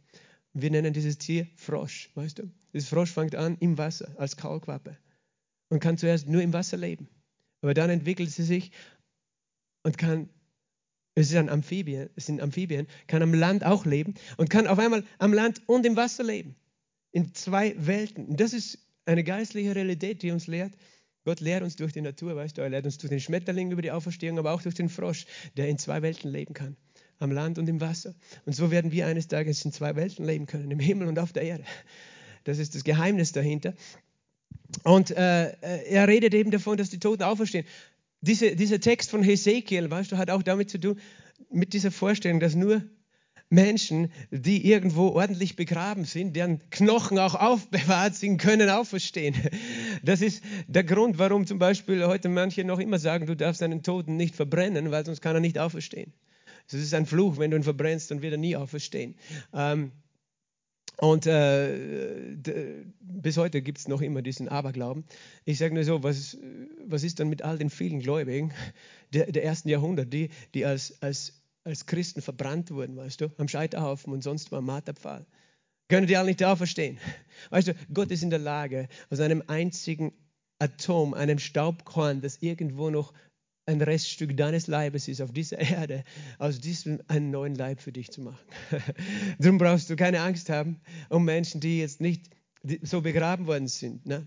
Wir 0.54 0.70
nennen 0.70 0.94
dieses 0.94 1.18
Tier 1.18 1.46
Frosch, 1.56 2.08
weißt 2.14 2.38
du? 2.38 2.50
Das 2.72 2.88
Frosch 2.88 3.10
fängt 3.10 3.34
an 3.34 3.58
im 3.60 3.76
Wasser 3.76 4.14
als 4.16 4.34
Kaulquappe 4.34 4.96
und 5.68 5.80
kann 5.80 5.98
zuerst 5.98 6.26
nur 6.26 6.40
im 6.40 6.54
Wasser 6.54 6.78
leben. 6.78 7.06
Aber 7.60 7.74
dann 7.74 7.90
entwickelt 7.90 8.30
sie 8.30 8.44
sich 8.44 8.72
und 9.82 9.98
kann, 9.98 10.30
es 11.20 11.30
ist 11.30 11.36
ein 11.36 11.48
Amphibien, 11.48 12.10
es 12.16 12.26
sind 12.26 12.40
Amphibien, 12.40 12.86
kann 13.06 13.22
am 13.22 13.34
Land 13.34 13.64
auch 13.64 13.84
leben 13.86 14.14
und 14.36 14.50
kann 14.50 14.66
auf 14.66 14.78
einmal 14.78 15.04
am 15.18 15.32
Land 15.32 15.62
und 15.66 15.86
im 15.86 15.96
Wasser 15.96 16.24
leben. 16.24 16.56
In 17.12 17.34
zwei 17.34 17.74
Welten. 17.78 18.26
Und 18.26 18.40
das 18.40 18.52
ist 18.52 18.78
eine 19.04 19.24
geistliche 19.24 19.74
Realität, 19.74 20.22
die 20.22 20.30
uns 20.30 20.46
lehrt, 20.46 20.72
Gott 21.24 21.40
lehrt 21.40 21.62
uns 21.62 21.76
durch 21.76 21.92
die 21.92 22.00
Natur, 22.00 22.34
weißt 22.34 22.56
du, 22.56 22.62
er 22.62 22.70
lehrt 22.70 22.86
uns 22.86 22.96
durch 22.96 23.10
den 23.10 23.20
Schmetterling 23.20 23.70
über 23.70 23.82
die 23.82 23.90
Auferstehung, 23.90 24.38
aber 24.38 24.52
auch 24.52 24.62
durch 24.62 24.74
den 24.74 24.88
Frosch, 24.88 25.26
der 25.56 25.68
in 25.68 25.78
zwei 25.78 26.00
Welten 26.00 26.30
leben 26.30 26.54
kann 26.54 26.76
am 27.18 27.30
Land 27.30 27.58
und 27.58 27.68
im 27.68 27.80
Wasser. 27.80 28.14
Und 28.46 28.54
so 28.54 28.70
werden 28.70 28.92
wir 28.92 29.06
eines 29.06 29.28
Tages 29.28 29.64
in 29.64 29.72
zwei 29.72 29.94
Welten 29.94 30.24
leben 30.24 30.46
können, 30.46 30.70
im 30.70 30.80
Himmel 30.80 31.06
und 31.08 31.18
auf 31.18 31.32
der 31.32 31.42
Erde. 31.42 31.64
Das 32.44 32.58
ist 32.58 32.74
das 32.74 32.84
Geheimnis 32.84 33.32
dahinter. 33.32 33.74
Und 34.84 35.10
äh, 35.10 35.50
äh, 35.50 35.84
er 35.90 36.08
redet 36.08 36.32
eben 36.32 36.50
davon, 36.50 36.78
dass 36.78 36.90
die 36.90 36.98
Toten 36.98 37.22
auferstehen. 37.22 37.66
Diese, 38.20 38.54
dieser 38.54 38.80
Text 38.80 39.10
von 39.10 39.22
Hesekiel, 39.22 39.90
weißt 39.90 40.12
du, 40.12 40.18
hat 40.18 40.30
auch 40.30 40.42
damit 40.42 40.70
zu 40.70 40.78
tun, 40.78 40.98
mit 41.50 41.72
dieser 41.72 41.90
Vorstellung, 41.90 42.40
dass 42.40 42.54
nur 42.54 42.82
Menschen, 43.48 44.12
die 44.30 44.64
irgendwo 44.70 45.08
ordentlich 45.08 45.56
begraben 45.56 46.04
sind, 46.04 46.36
deren 46.36 46.60
Knochen 46.70 47.18
auch 47.18 47.34
aufbewahrt 47.34 48.14
sind, 48.14 48.38
können 48.38 48.70
auferstehen. 48.70 49.34
Das 50.02 50.22
ist 50.22 50.42
der 50.68 50.84
Grund, 50.84 51.18
warum 51.18 51.46
zum 51.46 51.58
Beispiel 51.58 52.06
heute 52.06 52.28
manche 52.28 52.64
noch 52.64 52.78
immer 52.78 52.98
sagen, 52.98 53.26
du 53.26 53.34
darfst 53.34 53.62
einen 53.62 53.82
Toten 53.82 54.16
nicht 54.16 54.36
verbrennen, 54.36 54.90
weil 54.90 55.04
sonst 55.04 55.20
kann 55.20 55.34
er 55.34 55.40
nicht 55.40 55.58
auferstehen. 55.58 56.12
Das 56.70 56.80
ist 56.80 56.94
ein 56.94 57.06
Fluch, 57.06 57.38
wenn 57.38 57.50
du 57.50 57.56
ihn 57.56 57.64
verbrennst, 57.64 58.10
dann 58.10 58.22
wird 58.22 58.32
er 58.32 58.38
nie 58.38 58.54
auferstehen. 58.54 59.16
Ähm, 59.52 59.90
und 61.00 61.26
äh, 61.26 62.84
bis 63.00 63.36
heute 63.36 63.62
gibt 63.62 63.78
es 63.78 63.88
noch 63.88 64.00
immer 64.00 64.22
diesen 64.22 64.48
Aberglauben. 64.48 65.04
Ich 65.44 65.58
sage 65.58 65.74
nur 65.74 65.84
so, 65.84 66.02
was, 66.02 66.36
was 66.86 67.02
ist 67.02 67.20
dann 67.20 67.28
mit 67.28 67.42
all 67.42 67.58
den 67.58 67.70
vielen 67.70 68.00
Gläubigen 68.00 68.52
der, 69.12 69.30
der 69.32 69.44
ersten 69.44 69.68
Jahrhunderte, 69.68 70.10
die, 70.10 70.30
die 70.54 70.64
als, 70.64 71.02
als 71.02 71.40
als 71.64 71.86
Christen 71.86 72.22
verbrannt 72.22 72.70
wurden, 72.70 72.96
weißt 72.96 73.20
du, 73.20 73.32
am 73.38 73.48
Scheiterhaufen 73.48 74.12
und 74.12 74.22
sonst 74.22 74.50
wo 74.52 74.56
am 74.56 74.66
Marterpfahl. 74.66 75.26
Können 75.88 76.06
die 76.06 76.16
alle 76.16 76.28
nicht 76.28 76.44
auferstehen? 76.44 76.98
Weißt 77.50 77.68
du, 77.68 77.74
Gott 77.92 78.10
ist 78.10 78.22
in 78.22 78.30
der 78.30 78.38
Lage, 78.38 78.88
aus 79.10 79.20
einem 79.20 79.42
einzigen 79.48 80.12
Atom, 80.60 81.14
einem 81.14 81.38
Staubkorn, 81.38 82.20
das 82.20 82.42
irgendwo 82.42 82.90
noch 82.90 83.12
ein 83.70 83.80
Reststück 83.80 84.36
deines 84.36 84.66
Leibes 84.66 85.08
ist 85.08 85.20
auf 85.20 85.32
dieser 85.32 85.58
Erde, 85.58 86.04
aus 86.38 86.60
diesem 86.60 87.00
einen 87.08 87.30
neuen 87.30 87.54
Leib 87.54 87.80
für 87.80 87.92
dich 87.92 88.10
zu 88.10 88.20
machen. 88.20 88.44
Darum 89.38 89.58
brauchst 89.58 89.88
du 89.88 89.96
keine 89.96 90.20
Angst 90.20 90.50
haben 90.50 90.80
um 91.08 91.24
Menschen, 91.24 91.60
die 91.60 91.78
jetzt 91.78 92.00
nicht 92.00 92.28
so 92.82 93.00
begraben 93.00 93.46
worden 93.46 93.68
sind. 93.68 94.04
Ne? 94.06 94.26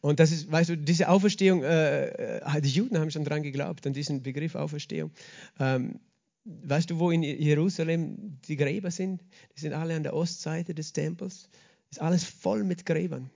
Und 0.00 0.20
das 0.20 0.32
ist, 0.32 0.50
weißt 0.50 0.70
du, 0.70 0.76
diese 0.76 1.08
Auferstehung, 1.08 1.62
äh, 1.62 2.38
äh, 2.38 2.60
die 2.60 2.70
Juden 2.70 2.98
haben 2.98 3.10
schon 3.10 3.24
dran 3.24 3.42
geglaubt, 3.42 3.86
an 3.86 3.92
diesen 3.92 4.22
Begriff 4.22 4.54
Auferstehung. 4.54 5.12
Ähm, 5.58 6.00
weißt 6.44 6.90
du, 6.90 6.98
wo 6.98 7.10
in 7.10 7.22
Jerusalem 7.22 8.38
die 8.48 8.56
Gräber 8.56 8.90
sind? 8.90 9.22
Die 9.56 9.60
sind 9.60 9.72
alle 9.72 9.94
an 9.94 10.02
der 10.02 10.14
Ostseite 10.14 10.74
des 10.74 10.92
Tempels. 10.92 11.48
Ist 11.90 12.00
alles 12.00 12.24
voll 12.24 12.64
mit 12.64 12.84
Gräbern. 12.84 13.30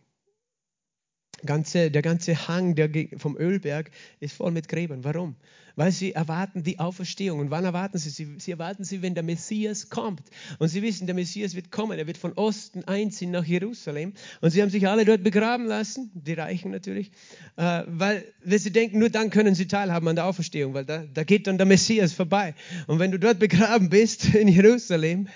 Ganze, 1.44 1.90
der 1.90 2.02
ganze 2.02 2.48
Hang 2.48 2.74
der, 2.74 2.90
vom 3.18 3.36
Ölberg 3.36 3.90
ist 4.20 4.36
voll 4.36 4.52
mit 4.52 4.68
Gräbern. 4.68 5.04
Warum? 5.04 5.36
Weil 5.76 5.92
sie 5.92 6.12
erwarten 6.12 6.62
die 6.62 6.78
Auferstehung. 6.78 7.38
Und 7.38 7.50
wann 7.50 7.64
erwarten 7.64 7.98
sie 7.98 8.08
sie? 8.08 8.26
Sie 8.38 8.50
erwarten 8.50 8.82
sie, 8.82 9.02
wenn 9.02 9.14
der 9.14 9.22
Messias 9.22 9.90
kommt. 9.90 10.22
Und 10.58 10.68
sie 10.68 10.82
wissen, 10.82 11.06
der 11.06 11.14
Messias 11.14 11.54
wird 11.54 11.70
kommen. 11.70 11.98
Er 11.98 12.06
wird 12.06 12.16
von 12.16 12.32
Osten 12.32 12.84
einziehen 12.84 13.30
nach 13.30 13.44
Jerusalem. 13.44 14.14
Und 14.40 14.50
sie 14.50 14.62
haben 14.62 14.70
sich 14.70 14.88
alle 14.88 15.04
dort 15.04 15.22
begraben 15.22 15.66
lassen, 15.66 16.10
die 16.14 16.32
Reichen 16.32 16.70
natürlich, 16.70 17.12
äh, 17.56 17.82
weil, 17.86 18.24
weil 18.42 18.58
sie 18.58 18.72
denken, 18.72 18.98
nur 18.98 19.10
dann 19.10 19.30
können 19.30 19.54
sie 19.54 19.68
teilhaben 19.68 20.08
an 20.08 20.16
der 20.16 20.24
Auferstehung, 20.24 20.72
weil 20.72 20.86
da, 20.86 21.04
da 21.12 21.24
geht 21.24 21.46
dann 21.46 21.58
der 21.58 21.66
Messias 21.66 22.14
vorbei. 22.14 22.54
Und 22.86 22.98
wenn 22.98 23.10
du 23.10 23.18
dort 23.18 23.38
begraben 23.38 23.90
bist 23.90 24.34
in 24.34 24.48
Jerusalem, 24.48 25.28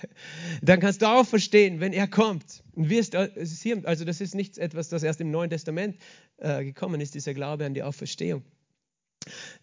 dann 0.63 0.81
kannst 0.81 1.03
du 1.03 1.07
auferstehen, 1.07 1.81
wenn 1.81 1.93
er 1.93 2.09
kommt. 2.09 2.63
Wirst, 2.75 3.15
also 3.15 4.05
das 4.07 4.23
ist 4.23 4.35
nichts 4.35 4.57
etwas, 4.57 4.89
das 4.89 5.03
erst 5.03 5.21
im 5.21 5.31
Neuen 5.31 5.51
Testament 5.51 5.97
äh, 6.39 6.65
gekommen 6.65 7.01
ist, 7.03 7.15
dieser 7.15 7.35
Glaube 7.35 7.67
an 7.67 7.75
die 7.75 7.83
Auferstehung. 7.83 8.43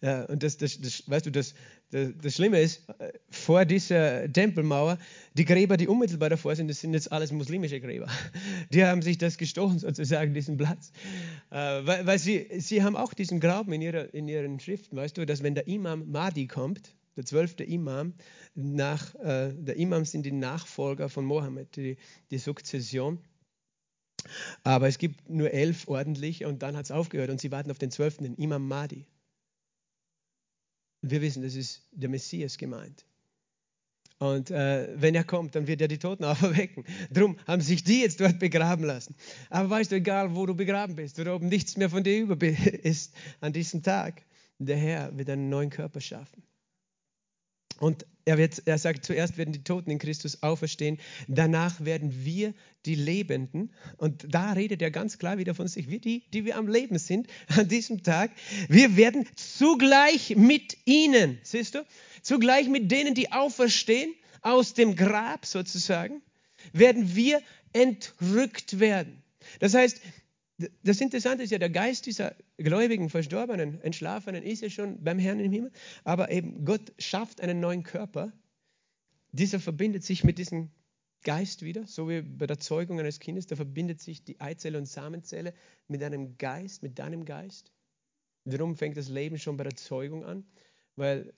Ja, 0.00 0.24
und 0.26 0.42
das, 0.42 0.56
das, 0.56 0.80
das, 0.80 1.08
weißt 1.08 1.26
du, 1.26 1.30
das, 1.30 1.54
das, 1.90 2.10
das 2.20 2.34
Schlimme 2.34 2.60
ist, 2.60 2.88
äh, 3.00 3.12
vor 3.30 3.64
dieser 3.64 4.32
Tempelmauer, 4.32 4.98
die 5.34 5.44
Gräber, 5.44 5.76
die 5.76 5.88
unmittelbar 5.88 6.30
davor 6.30 6.54
sind, 6.54 6.68
das 6.68 6.80
sind 6.80 6.94
jetzt 6.94 7.10
alles 7.10 7.32
muslimische 7.32 7.80
Gräber. 7.80 8.06
Die 8.70 8.84
haben 8.84 9.02
sich 9.02 9.18
das 9.18 9.38
gestochen, 9.38 9.78
sozusagen, 9.78 10.34
diesen 10.34 10.56
Platz. 10.56 10.92
Äh, 11.50 11.56
weil, 11.56 12.06
weil 12.06 12.18
sie, 12.18 12.46
sie 12.58 12.82
haben 12.82 12.96
auch 12.96 13.14
diesen 13.14 13.40
Glauben 13.40 13.72
in, 13.72 13.82
ihrer, 13.82 14.12
in 14.14 14.28
ihren 14.28 14.60
Schriften, 14.60 14.96
weißt 14.96 15.16
du, 15.16 15.26
dass 15.26 15.42
wenn 15.42 15.54
der 15.54 15.66
Imam 15.66 16.10
Mahdi 16.10 16.46
kommt, 16.46 16.94
der 17.16 17.24
zwölfte 17.24 17.64
Imam, 17.64 18.14
nach, 18.54 19.14
äh, 19.16 19.52
der 19.54 19.76
Imam 19.76 20.04
sind 20.04 20.24
die 20.24 20.32
Nachfolger 20.32 21.08
von 21.08 21.24
Mohammed, 21.24 21.74
die, 21.74 21.96
die 22.30 22.38
Sukzession. 22.38 23.18
Aber 24.62 24.88
es 24.88 24.98
gibt 24.98 25.28
nur 25.28 25.50
elf 25.50 25.88
ordentliche 25.88 26.48
und 26.48 26.62
dann 26.62 26.76
hat 26.76 26.84
es 26.84 26.90
aufgehört 26.90 27.30
und 27.30 27.40
sie 27.40 27.50
warten 27.50 27.70
auf 27.70 27.78
den 27.78 27.90
zwölften, 27.90 28.24
den 28.24 28.34
Imam 28.34 28.68
Mahdi. 28.68 29.06
Wir 31.02 31.20
wissen, 31.20 31.42
das 31.42 31.54
ist 31.54 31.82
der 31.92 32.08
Messias 32.08 32.58
gemeint. 32.58 33.04
Und 34.18 34.50
äh, 34.50 34.88
wenn 35.00 35.14
er 35.14 35.22
kommt, 35.22 35.54
dann 35.54 35.68
wird 35.68 35.80
er 35.80 35.88
die 35.88 35.98
Toten 35.98 36.24
auferwecken. 36.24 36.84
Darum 37.10 37.38
haben 37.46 37.62
sich 37.62 37.84
die 37.84 38.00
jetzt 38.00 38.20
dort 38.20 38.38
begraben 38.38 38.84
lassen. 38.84 39.14
Aber 39.48 39.70
weißt 39.70 39.92
du, 39.92 39.96
egal 39.96 40.34
wo 40.34 40.44
du 40.46 40.54
begraben 40.54 40.96
bist 40.96 41.18
oder 41.20 41.34
ob 41.34 41.42
nichts 41.42 41.76
mehr 41.76 41.88
von 41.88 42.02
dir 42.02 42.20
über 42.20 42.36
ist 42.82 43.14
an 43.40 43.52
diesem 43.52 43.82
Tag, 43.82 44.24
der 44.58 44.76
Herr 44.76 45.16
wird 45.16 45.30
einen 45.30 45.48
neuen 45.48 45.70
Körper 45.70 46.00
schaffen. 46.00 46.42
Und 47.80 48.06
er, 48.24 48.38
wird, 48.38 48.62
er 48.66 48.76
sagt, 48.76 49.04
zuerst 49.04 49.38
werden 49.38 49.52
die 49.52 49.64
Toten 49.64 49.90
in 49.90 49.98
Christus 49.98 50.42
auferstehen, 50.42 50.98
danach 51.28 51.84
werden 51.84 52.24
wir 52.24 52.52
die 52.84 52.94
Lebenden, 52.94 53.72
und 53.96 54.26
da 54.28 54.52
redet 54.52 54.82
er 54.82 54.90
ganz 54.90 55.18
klar 55.18 55.38
wieder 55.38 55.54
von 55.54 55.68
sich, 55.68 55.88
wir 55.88 56.00
die, 56.00 56.24
die 56.32 56.44
wir 56.44 56.56
am 56.56 56.68
Leben 56.68 56.98
sind 56.98 57.28
an 57.48 57.68
diesem 57.68 58.02
Tag, 58.02 58.32
wir 58.68 58.96
werden 58.96 59.26
zugleich 59.34 60.36
mit 60.36 60.76
ihnen, 60.84 61.38
siehst 61.42 61.74
du, 61.74 61.86
zugleich 62.22 62.68
mit 62.68 62.90
denen, 62.90 63.14
die 63.14 63.32
auferstehen, 63.32 64.12
aus 64.42 64.74
dem 64.74 64.94
Grab 64.94 65.46
sozusagen, 65.46 66.20
werden 66.72 67.14
wir 67.16 67.40
entrückt 67.72 68.78
werden. 68.80 69.22
Das 69.60 69.74
heißt, 69.74 70.00
das 70.82 71.00
Interessante 71.00 71.44
ist 71.44 71.50
ja, 71.50 71.58
der 71.58 71.70
Geist 71.70 72.06
dieser 72.06 72.34
gläubigen, 72.56 73.10
verstorbenen, 73.10 73.80
entschlafenen 73.80 74.42
ist 74.42 74.62
ja 74.62 74.70
schon 74.70 75.02
beim 75.04 75.18
Herrn 75.18 75.38
im 75.38 75.52
Himmel, 75.52 75.70
aber 76.02 76.30
eben 76.32 76.64
Gott 76.64 76.92
schafft 76.98 77.40
einen 77.40 77.60
neuen 77.60 77.84
Körper. 77.84 78.32
Dieser 79.30 79.60
verbindet 79.60 80.02
sich 80.02 80.24
mit 80.24 80.38
diesem 80.38 80.70
Geist 81.22 81.62
wieder, 81.62 81.86
so 81.86 82.08
wie 82.08 82.22
bei 82.22 82.46
der 82.46 82.58
Zeugung 82.58 82.98
eines 82.98 83.20
Kindes, 83.20 83.46
da 83.46 83.54
verbindet 83.54 84.00
sich 84.00 84.24
die 84.24 84.40
Eizelle 84.40 84.78
und 84.78 84.86
Samenzelle 84.86 85.54
mit 85.86 86.02
einem 86.02 86.36
Geist, 86.38 86.82
mit 86.82 86.98
deinem 86.98 87.24
Geist. 87.24 87.70
Darum 88.44 88.74
fängt 88.74 88.96
das 88.96 89.08
Leben 89.08 89.38
schon 89.38 89.56
bei 89.56 89.64
der 89.64 89.76
Zeugung 89.76 90.24
an, 90.24 90.44
weil, 90.96 91.34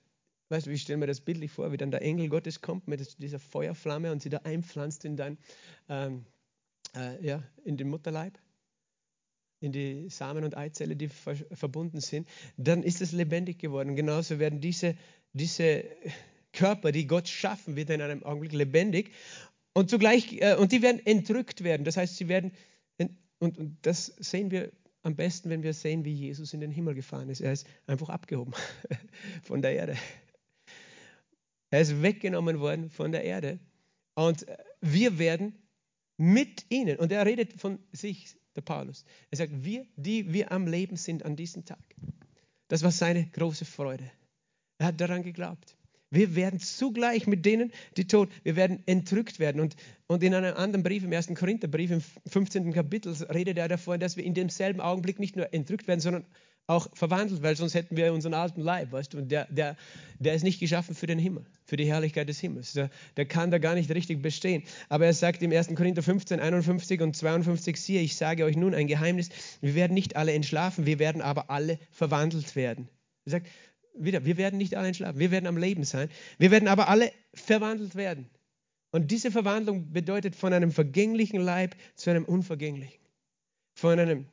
weißt 0.49 0.65
du, 0.65 0.71
ich 0.71 0.81
stelle 0.81 0.97
mir 0.97 1.07
das 1.07 1.21
bildlich 1.21 1.51
vor, 1.51 1.71
wie 1.71 1.77
dann 1.77 1.91
der 1.91 2.01
Engel 2.01 2.29
Gottes 2.29 2.61
kommt 2.61 2.87
mit 2.87 3.21
dieser 3.21 3.39
Feuerflamme 3.39 4.11
und 4.11 4.23
sie 4.23 4.29
da 4.29 4.37
einpflanzt 4.37 5.05
in 5.05 5.15
dein, 5.15 5.37
ähm, 5.89 6.25
äh, 6.95 7.23
ja, 7.23 7.43
in 7.63 7.77
den 7.77 7.89
Mutterleib 7.89 8.39
in 9.61 9.71
die 9.71 10.09
Samen- 10.09 10.43
und 10.43 10.57
Eizelle, 10.57 10.95
die 10.95 11.07
verbunden 11.07 12.01
sind, 12.01 12.27
dann 12.57 12.83
ist 12.83 13.01
es 13.01 13.11
lebendig 13.11 13.59
geworden. 13.59 13.95
Genauso 13.95 14.39
werden 14.39 14.59
diese, 14.59 14.95
diese 15.33 15.85
Körper, 16.51 16.91
die 16.91 17.07
Gott 17.07 17.27
schaffen 17.27 17.75
wird, 17.75 17.89
in 17.91 18.01
einem 18.01 18.23
Augenblick 18.23 18.53
lebendig 18.53 19.11
und 19.73 19.89
zugleich, 19.89 20.33
äh, 20.41 20.55
und 20.55 20.71
die 20.71 20.81
werden 20.81 21.05
entrückt 21.05 21.63
werden. 21.63 21.83
Das 21.83 21.95
heißt, 21.95 22.17
sie 22.17 22.27
werden, 22.27 22.51
und, 23.39 23.57
und 23.57 23.77
das 23.83 24.07
sehen 24.17 24.51
wir 24.51 24.71
am 25.03 25.15
besten, 25.15 25.49
wenn 25.49 25.63
wir 25.63 25.73
sehen, 25.73 26.05
wie 26.05 26.13
Jesus 26.13 26.53
in 26.53 26.59
den 26.59 26.71
Himmel 26.71 26.93
gefahren 26.93 27.29
ist. 27.29 27.41
Er 27.41 27.53
ist 27.53 27.67
einfach 27.87 28.09
abgehoben 28.09 28.53
von 29.43 29.61
der 29.61 29.73
Erde. 29.73 29.95
Er 31.69 31.81
ist 31.81 32.01
weggenommen 32.01 32.59
worden 32.59 32.89
von 32.89 33.11
der 33.11 33.23
Erde. 33.23 33.59
Und 34.15 34.45
wir 34.81 35.19
werden 35.19 35.55
mit 36.17 36.65
ihnen, 36.69 36.97
und 36.97 37.11
er 37.11 37.25
redet 37.25 37.53
von 37.53 37.79
sich 37.91 38.35
der 38.55 38.61
Paulus. 38.61 39.05
Er 39.29 39.37
sagt, 39.37 39.63
wir, 39.63 39.85
die 39.95 40.31
wir 40.33 40.51
am 40.51 40.67
Leben 40.67 40.97
sind 40.97 41.25
an 41.25 41.35
diesem 41.35 41.65
Tag. 41.65 41.83
Das 42.67 42.83
war 42.83 42.91
seine 42.91 43.25
große 43.27 43.65
Freude. 43.65 44.09
Er 44.77 44.87
hat 44.87 45.01
daran 45.01 45.23
geglaubt. 45.23 45.77
Wir 46.09 46.35
werden 46.35 46.59
zugleich 46.59 47.25
mit 47.25 47.45
denen, 47.45 47.71
die 47.95 48.05
tot, 48.05 48.29
wir 48.43 48.57
werden 48.57 48.83
entrückt 48.85 49.39
werden. 49.39 49.61
Und, 49.61 49.77
und 50.07 50.21
in 50.23 50.33
einem 50.33 50.55
anderen 50.55 50.83
Brief, 50.83 51.03
im 51.03 51.13
1. 51.13 51.27
Korintherbrief, 51.35 51.91
im 51.91 52.01
15. 52.27 52.73
Kapitel, 52.73 53.13
redet 53.33 53.57
er 53.57 53.69
davon, 53.69 53.99
dass 53.99 54.17
wir 54.17 54.25
in 54.25 54.33
demselben 54.33 54.81
Augenblick 54.81 55.19
nicht 55.19 55.37
nur 55.37 55.53
entrückt 55.53 55.87
werden, 55.87 56.01
sondern 56.01 56.25
auch 56.67 56.87
verwandelt, 56.93 57.43
weil 57.43 57.55
sonst 57.55 57.73
hätten 57.73 57.97
wir 57.97 58.13
unseren 58.13 58.33
alten 58.33 58.61
Leib, 58.61 58.91
weißt 58.91 59.13
du, 59.13 59.17
und 59.17 59.31
der, 59.31 59.45
der, 59.51 59.75
der 60.19 60.33
ist 60.33 60.43
nicht 60.43 60.59
geschaffen 60.59 60.95
für 60.95 61.07
den 61.07 61.19
Himmel, 61.19 61.43
für 61.65 61.75
die 61.75 61.85
Herrlichkeit 61.85 62.29
des 62.29 62.39
Himmels. 62.39 62.73
Der, 62.73 62.89
der 63.17 63.25
kann 63.25 63.51
da 63.51 63.57
gar 63.57 63.75
nicht 63.75 63.91
richtig 63.91 64.21
bestehen. 64.21 64.63
Aber 64.87 65.05
er 65.05 65.13
sagt 65.13 65.41
im 65.41 65.51
1. 65.51 65.75
Korinther 65.75 66.03
15, 66.03 66.39
51 66.39 67.01
und 67.01 67.15
52, 67.15 67.79
siehe, 67.79 68.01
ich 68.01 68.15
sage 68.15 68.45
euch 68.45 68.55
nun 68.55 68.73
ein 68.73 68.87
Geheimnis, 68.87 69.29
wir 69.59 69.75
werden 69.75 69.93
nicht 69.93 70.15
alle 70.15 70.33
entschlafen, 70.33 70.85
wir 70.85 70.99
werden 70.99 71.21
aber 71.21 71.49
alle 71.49 71.79
verwandelt 71.91 72.55
werden. 72.55 72.87
Er 73.25 73.31
sagt, 73.31 73.47
wieder, 73.97 74.25
wir 74.25 74.37
werden 74.37 74.57
nicht 74.57 74.75
alle 74.75 74.87
entschlafen, 74.87 75.19
wir 75.19 75.31
werden 75.31 75.47
am 75.47 75.57
Leben 75.57 75.83
sein, 75.83 76.09
wir 76.37 76.51
werden 76.51 76.67
aber 76.67 76.87
alle 76.87 77.11
verwandelt 77.33 77.95
werden. 77.95 78.29
Und 78.91 79.11
diese 79.11 79.31
Verwandlung 79.31 79.91
bedeutet 79.91 80.35
von 80.35 80.53
einem 80.53 80.71
vergänglichen 80.71 81.39
Leib 81.41 81.75
zu 81.95 82.09
einem 82.09 82.25
unvergänglichen. 82.25 82.99
Von 83.73 83.99
einem 83.99 84.25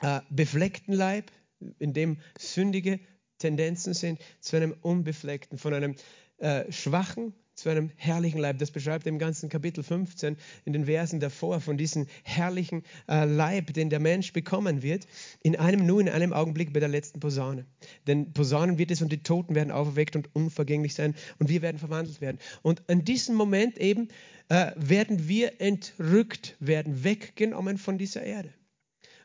äh, 0.00 0.20
befleckten 0.30 0.94
Leib 0.94 1.30
in 1.78 1.92
dem 1.92 2.18
sündige 2.38 3.00
Tendenzen 3.38 3.94
sind, 3.94 4.20
zu 4.40 4.56
einem 4.56 4.74
unbefleckten, 4.80 5.58
von 5.58 5.74
einem 5.74 5.94
äh, 6.38 6.70
schwachen 6.72 7.34
zu 7.58 7.68
einem 7.68 7.90
herrlichen 7.96 8.38
Leib. 8.38 8.58
Das 8.58 8.70
beschreibt 8.70 9.06
im 9.06 9.18
ganzen 9.18 9.48
Kapitel 9.48 9.82
15 9.82 10.36
in 10.64 10.72
den 10.72 10.84
Versen 10.86 11.18
davor 11.18 11.60
von 11.60 11.76
diesem 11.76 12.06
herrlichen 12.22 12.84
äh, 13.08 13.24
Leib, 13.24 13.74
den 13.74 13.90
der 13.90 13.98
Mensch 13.98 14.32
bekommen 14.32 14.82
wird, 14.82 15.06
in 15.42 15.56
einem 15.56 15.84
nur 15.84 16.00
in 16.00 16.08
einem 16.08 16.32
Augenblick 16.32 16.72
bei 16.72 16.80
der 16.80 16.88
letzten 16.88 17.20
Posaune. 17.20 17.66
Denn 18.06 18.32
Posaunen 18.32 18.78
wird 18.78 18.92
es 18.92 19.02
und 19.02 19.10
die 19.10 19.22
Toten 19.22 19.54
werden 19.56 19.72
auferweckt 19.72 20.14
und 20.14 20.34
unvergänglich 20.34 20.94
sein 20.94 21.14
und 21.38 21.48
wir 21.48 21.62
werden 21.62 21.78
verwandelt 21.78 22.20
werden. 22.20 22.38
Und 22.62 22.82
in 22.86 23.04
diesem 23.04 23.34
Moment 23.34 23.76
eben 23.78 24.08
äh, 24.48 24.72
werden 24.76 25.28
wir 25.28 25.60
entrückt 25.60 26.56
werden, 26.60 27.02
weggenommen 27.02 27.76
von 27.76 27.98
dieser 27.98 28.22
Erde. 28.22 28.54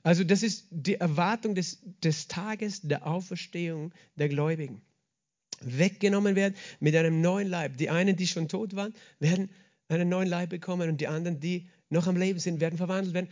Also 0.03 0.23
das 0.25 0.43
ist 0.43 0.67
die 0.69 0.95
Erwartung 0.95 1.55
des, 1.55 1.79
des 2.03 2.27
Tages 2.27 2.81
der 2.81 3.07
Auferstehung 3.07 3.93
der 4.15 4.29
Gläubigen. 4.29 4.81
Weggenommen 5.61 6.35
werden 6.35 6.55
mit 6.81 6.95
einem 6.95 7.21
neuen 7.21 7.47
Leib. 7.47 7.77
Die 7.77 7.89
einen, 7.89 8.17
die 8.17 8.27
schon 8.27 8.49
tot 8.49 8.75
waren, 8.75 8.93
werden 9.19 9.49
einen 9.87 10.09
neuen 10.09 10.27
Leib 10.27 10.49
bekommen 10.49 10.89
und 10.89 10.99
die 10.99 11.07
anderen, 11.07 11.39
die 11.39 11.69
noch 11.89 12.07
am 12.07 12.17
Leben 12.17 12.39
sind, 12.39 12.59
werden 12.59 12.77
verwandelt 12.77 13.13
werden 13.13 13.29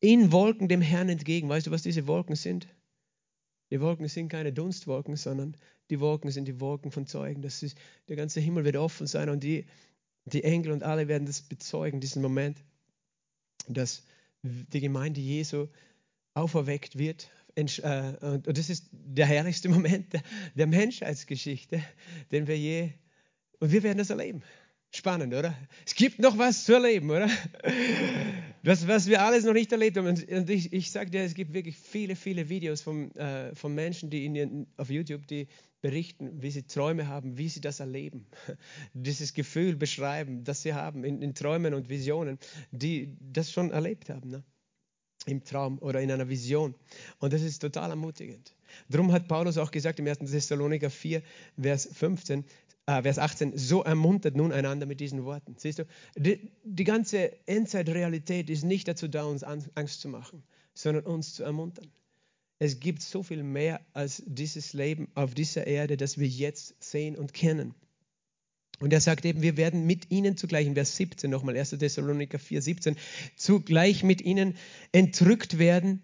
in 0.00 0.30
Wolken 0.30 0.68
dem 0.68 0.82
Herrn 0.82 1.08
entgegen. 1.08 1.48
Weißt 1.48 1.66
du, 1.66 1.70
was 1.70 1.82
diese 1.82 2.06
Wolken 2.06 2.36
sind? 2.36 2.68
Die 3.70 3.80
Wolken 3.80 4.06
sind 4.06 4.28
keine 4.28 4.52
Dunstwolken, 4.52 5.16
sondern 5.16 5.56
die 5.90 5.98
Wolken 5.98 6.30
sind 6.30 6.46
die 6.46 6.60
Wolken 6.60 6.92
von 6.92 7.06
Zeugen. 7.06 7.42
Das 7.42 7.62
ist, 7.62 7.76
der 8.08 8.16
ganze 8.16 8.40
Himmel 8.40 8.64
wird 8.64 8.76
offen 8.76 9.06
sein 9.06 9.28
und 9.30 9.42
die, 9.42 9.66
die 10.26 10.44
Engel 10.44 10.72
und 10.72 10.82
alle 10.82 11.08
werden 11.08 11.26
das 11.26 11.42
bezeugen, 11.42 12.00
diesen 12.00 12.22
Moment, 12.22 12.62
dass 13.66 14.04
die 14.42 14.80
Gemeinde 14.80 15.20
Jesu 15.20 15.68
auferweckt 16.34 16.98
wird. 16.98 17.30
Äh, 17.56 17.62
und 17.62 18.58
das 18.58 18.68
ist 18.68 18.88
der 18.92 19.26
herrlichste 19.26 19.68
Moment 19.70 20.06
der 20.54 20.66
Menschheitsgeschichte, 20.66 21.82
den 22.30 22.46
wir 22.46 22.58
je, 22.58 22.90
und 23.60 23.72
wir 23.72 23.82
werden 23.82 23.98
das 23.98 24.10
erleben. 24.10 24.42
Spannend, 24.94 25.34
oder? 25.34 25.56
Es 25.84 25.96
gibt 25.96 26.20
noch 26.20 26.38
was 26.38 26.64
zu 26.64 26.74
erleben, 26.74 27.10
oder? 27.10 27.28
Das, 28.62 28.88
was 28.88 29.08
wir 29.08 29.20
alles 29.20 29.44
noch 29.44 29.52
nicht 29.52 29.70
erlebt 29.72 29.98
haben. 29.98 30.06
Und 30.06 30.48
ich, 30.48 30.72
ich 30.72 30.90
sage 30.90 31.10
dir, 31.10 31.22
es 31.22 31.34
gibt 31.34 31.52
wirklich 31.52 31.76
viele, 31.76 32.16
viele 32.16 32.48
Videos 32.48 32.80
von, 32.80 33.14
äh, 33.14 33.54
von 33.54 33.74
Menschen, 33.74 34.08
die 34.08 34.24
in, 34.24 34.66
auf 34.78 34.88
YouTube, 34.88 35.26
die 35.26 35.48
berichten, 35.82 36.40
wie 36.40 36.50
sie 36.50 36.62
Träume 36.62 37.08
haben, 37.08 37.36
wie 37.36 37.50
sie 37.50 37.60
das 37.60 37.80
erleben. 37.80 38.26
Dieses 38.94 39.34
Gefühl 39.34 39.76
beschreiben, 39.76 40.44
das 40.44 40.62
sie 40.62 40.72
haben 40.72 41.04
in, 41.04 41.20
in 41.20 41.34
Träumen 41.34 41.74
und 41.74 41.90
Visionen, 41.90 42.38
die 42.70 43.18
das 43.20 43.52
schon 43.52 43.70
erlebt 43.70 44.08
haben. 44.08 44.30
Ne? 44.30 44.44
Im 45.26 45.44
Traum 45.44 45.78
oder 45.78 46.00
in 46.00 46.10
einer 46.10 46.28
Vision. 46.28 46.74
Und 47.18 47.32
das 47.32 47.42
ist 47.42 47.58
total 47.60 47.90
ermutigend. 47.90 48.54
Darum 48.88 49.12
hat 49.12 49.28
Paulus 49.28 49.58
auch 49.58 49.70
gesagt 49.70 49.98
im 49.98 50.06
1. 50.06 50.18
Thessaloniker 50.18 50.90
4, 50.90 51.22
Vers 51.60 51.88
15, 51.92 52.44
äh, 52.86 53.02
Vers 53.02 53.18
18, 53.18 53.56
so 53.56 53.82
ermuntert 53.82 54.36
nun 54.36 54.52
einander 54.52 54.86
mit 54.86 55.00
diesen 55.00 55.24
Worten. 55.24 55.54
Siehst 55.58 55.78
du, 55.78 55.84
die, 56.16 56.50
die 56.64 56.84
ganze 56.84 57.46
Endzeitrealität 57.46 58.50
ist 58.50 58.64
nicht 58.64 58.88
dazu 58.88 59.08
da, 59.08 59.24
uns 59.24 59.42
Angst 59.42 60.00
zu 60.00 60.08
machen, 60.08 60.42
sondern 60.74 61.04
uns 61.04 61.34
zu 61.34 61.44
ermuntern. 61.44 61.90
Es 62.58 62.80
gibt 62.80 63.02
so 63.02 63.22
viel 63.22 63.42
mehr 63.42 63.80
als 63.92 64.22
dieses 64.26 64.72
Leben 64.72 65.08
auf 65.14 65.34
dieser 65.34 65.66
Erde, 65.66 65.96
das 65.96 66.18
wir 66.18 66.28
jetzt 66.28 66.82
sehen 66.82 67.16
und 67.16 67.34
kennen. 67.34 67.74
Und 68.80 68.92
er 68.92 69.00
sagt 69.00 69.24
eben, 69.24 69.42
wir 69.42 69.56
werden 69.56 69.86
mit 69.86 70.10
ihnen 70.10 70.36
zugleich, 70.36 70.66
in 70.66 70.74
Vers 70.74 70.96
17 70.96 71.30
nochmal, 71.30 71.56
1. 71.56 71.70
Thessaloniker 71.70 72.38
4, 72.38 72.60
17, 72.62 72.96
zugleich 73.36 74.02
mit 74.02 74.20
ihnen 74.20 74.56
entrückt 74.92 75.58
werden 75.58 76.02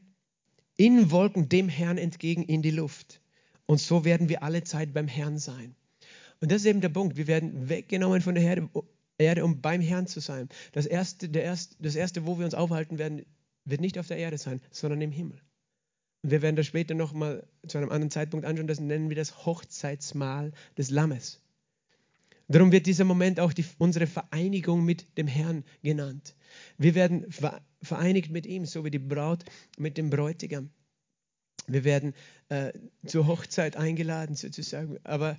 in 0.77 1.11
Wolken 1.11 1.49
dem 1.49 1.69
Herrn 1.69 1.99
entgegen 1.99 2.43
in 2.45 2.63
die 2.63 2.71
Luft. 2.71 3.21
Und 3.67 3.81
so 3.81 4.05
werden 4.05 4.29
wir 4.29 4.43
alle 4.43 4.65
Zeit 4.65 4.95
beim 4.95 5.09
Herrn 5.09 5.39
sein. 5.39 5.75
Und 6.41 6.51
das 6.51 6.63
ist 6.63 6.67
eben 6.67 6.81
der 6.81 6.89
Punkt. 6.89 7.17
Wir 7.17 7.27
werden 7.27 7.69
weggenommen 7.69 8.23
von 8.23 8.35
der 8.35 8.45
Erde, 8.45 8.69
Erde 9.19 9.45
um 9.45 9.61
beim 9.61 9.81
Herrn 9.81 10.07
zu 10.07 10.21
sein. 10.21 10.49
Das 10.73 10.87
erste, 10.87 11.29
der 11.29 11.45
erste, 11.45 11.77
das 11.81 11.95
erste, 11.95 12.27
wo 12.27 12.39
wir 12.39 12.45
uns 12.45 12.55
aufhalten 12.55 12.99
werden, 12.99 13.27
wird 13.65 13.81
nicht 13.81 13.99
auf 13.99 14.07
der 14.07 14.17
Erde 14.17 14.39
sein, 14.39 14.61
sondern 14.71 15.01
im 15.03 15.13
Himmel. 15.13 15.41
Und 16.23 16.31
wir 16.31 16.43
werden 16.43 16.57
das 16.57 16.67
später 16.67 16.95
nochmal 16.95 17.47
zu 17.67 17.79
einem 17.79 17.91
anderen 17.91 18.11
Zeitpunkt 18.11 18.47
anschauen. 18.47 18.67
Das 18.67 18.81
nennen 18.81 19.09
wir 19.09 19.17
das 19.17 19.45
Hochzeitsmahl 19.45 20.53
des 20.79 20.91
Lammes. 20.91 21.43
Darum 22.51 22.73
wird 22.73 22.87
dieser 22.87 23.05
Moment 23.05 23.39
auch 23.39 23.53
die, 23.53 23.65
unsere 23.79 24.09
Vereinigung 24.09 24.85
mit 24.85 25.17
dem 25.17 25.29
Herrn 25.29 25.65
genannt. 25.85 26.35
Wir 26.79 26.97
werden 26.97 27.31
vereinigt 27.81 28.33
mit 28.33 28.45
ihm, 28.45 28.67
so 28.67 28.85
wie 28.85 28.91
die 28.91 28.99
Braut 28.99 29.45
mit 29.79 29.97
dem 29.97 30.11
Bräutigam. 30.11 30.71
Wir 31.69 31.85
werden 31.85 32.13
äh, 32.49 32.73
zur 33.07 33.29
Hochzeit 33.29 33.77
eingeladen, 33.77 34.35
sozusagen, 34.35 34.99
aber 35.05 35.39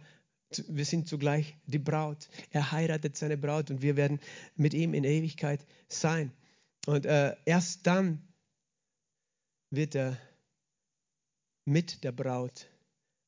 wir 0.69 0.86
sind 0.86 1.10
zugleich 1.10 1.58
die 1.65 1.80
Braut. 1.80 2.30
Er 2.50 2.71
heiratet 2.71 3.17
seine 3.17 3.38
Braut 3.38 3.69
und 3.71 3.82
wir 3.82 3.97
werden 3.97 4.21
mit 4.56 4.74
ihm 4.74 4.93
in 4.93 5.04
Ewigkeit 5.04 5.65
sein. 5.89 6.32
Und 6.86 7.06
äh, 7.06 7.36
erst 7.43 7.88
dann 7.88 8.26
wird 9.69 9.95
er 9.95 10.17
mit 11.65 12.06
der 12.06 12.13
Braut 12.13 12.69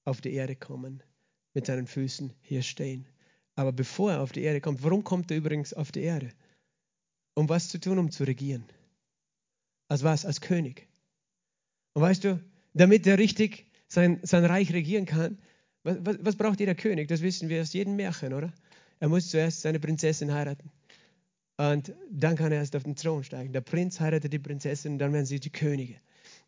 auf 0.06 0.22
die 0.22 0.34
Erde 0.34 0.56
kommen, 0.56 1.04
mit 1.54 1.66
seinen 1.66 1.88
Füßen 1.88 2.34
hier 2.44 2.62
stehen. 2.62 3.06
Aber 3.56 3.72
bevor 3.72 4.12
er 4.12 4.22
auf 4.22 4.32
die 4.32 4.42
Erde 4.42 4.62
kommt, 4.62 4.84
warum 4.84 5.04
kommt 5.04 5.30
er 5.32 5.38
übrigens 5.38 5.74
auf 5.74 5.92
die 5.92 6.02
Erde? 6.02 6.30
Um 7.36 7.50
was 7.50 7.70
zu 7.70 7.80
tun, 7.80 8.00
um 8.00 8.12
zu 8.12 8.24
regieren. 8.24 8.66
Als 9.88 10.04
was? 10.04 10.26
Als 10.26 10.42
König. 10.42 10.88
Und 11.94 12.02
weißt 12.02 12.24
du, 12.24 12.44
damit 12.74 13.06
er 13.06 13.18
richtig 13.18 13.66
sein, 13.88 14.20
sein 14.24 14.46
Reich 14.46 14.74
regieren 14.74 15.06
kann, 15.06 15.38
was, 15.84 15.98
was, 16.02 16.18
was 16.22 16.36
braucht 16.36 16.60
jeder 16.60 16.76
König? 16.76 17.08
Das 17.08 17.22
wissen 17.22 17.50
wir 17.50 17.62
aus 17.62 17.74
jedem 17.74 17.96
Märchen, 17.96 18.34
oder? 18.34 18.54
Er 19.00 19.10
muss 19.10 19.30
zuerst 19.30 19.62
seine 19.62 19.80
Prinzessin 19.80 20.34
heiraten. 20.34 20.72
Und 21.58 21.94
dann 22.10 22.36
kann 22.36 22.52
er 22.52 22.60
erst 22.60 22.76
auf 22.76 22.84
den 22.84 22.96
Thron 22.96 23.24
steigen. 23.24 23.54
Der 23.54 23.62
Prinz 23.62 24.00
heiratet 24.00 24.34
die 24.34 24.40
Prinzessin 24.40 24.98
dann 24.98 25.14
werden 25.14 25.26
sie 25.26 25.40
die 25.40 25.52
Könige. 25.52 26.00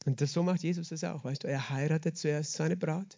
Und 0.05 0.21
das, 0.21 0.33
so 0.33 0.41
macht 0.41 0.63
Jesus 0.63 0.89
das 0.89 1.03
auch, 1.03 1.23
weißt 1.23 1.43
du. 1.43 1.47
Er 1.47 1.69
heiratet 1.69 2.17
zuerst 2.17 2.53
seine 2.53 2.77
Braut 2.77 3.17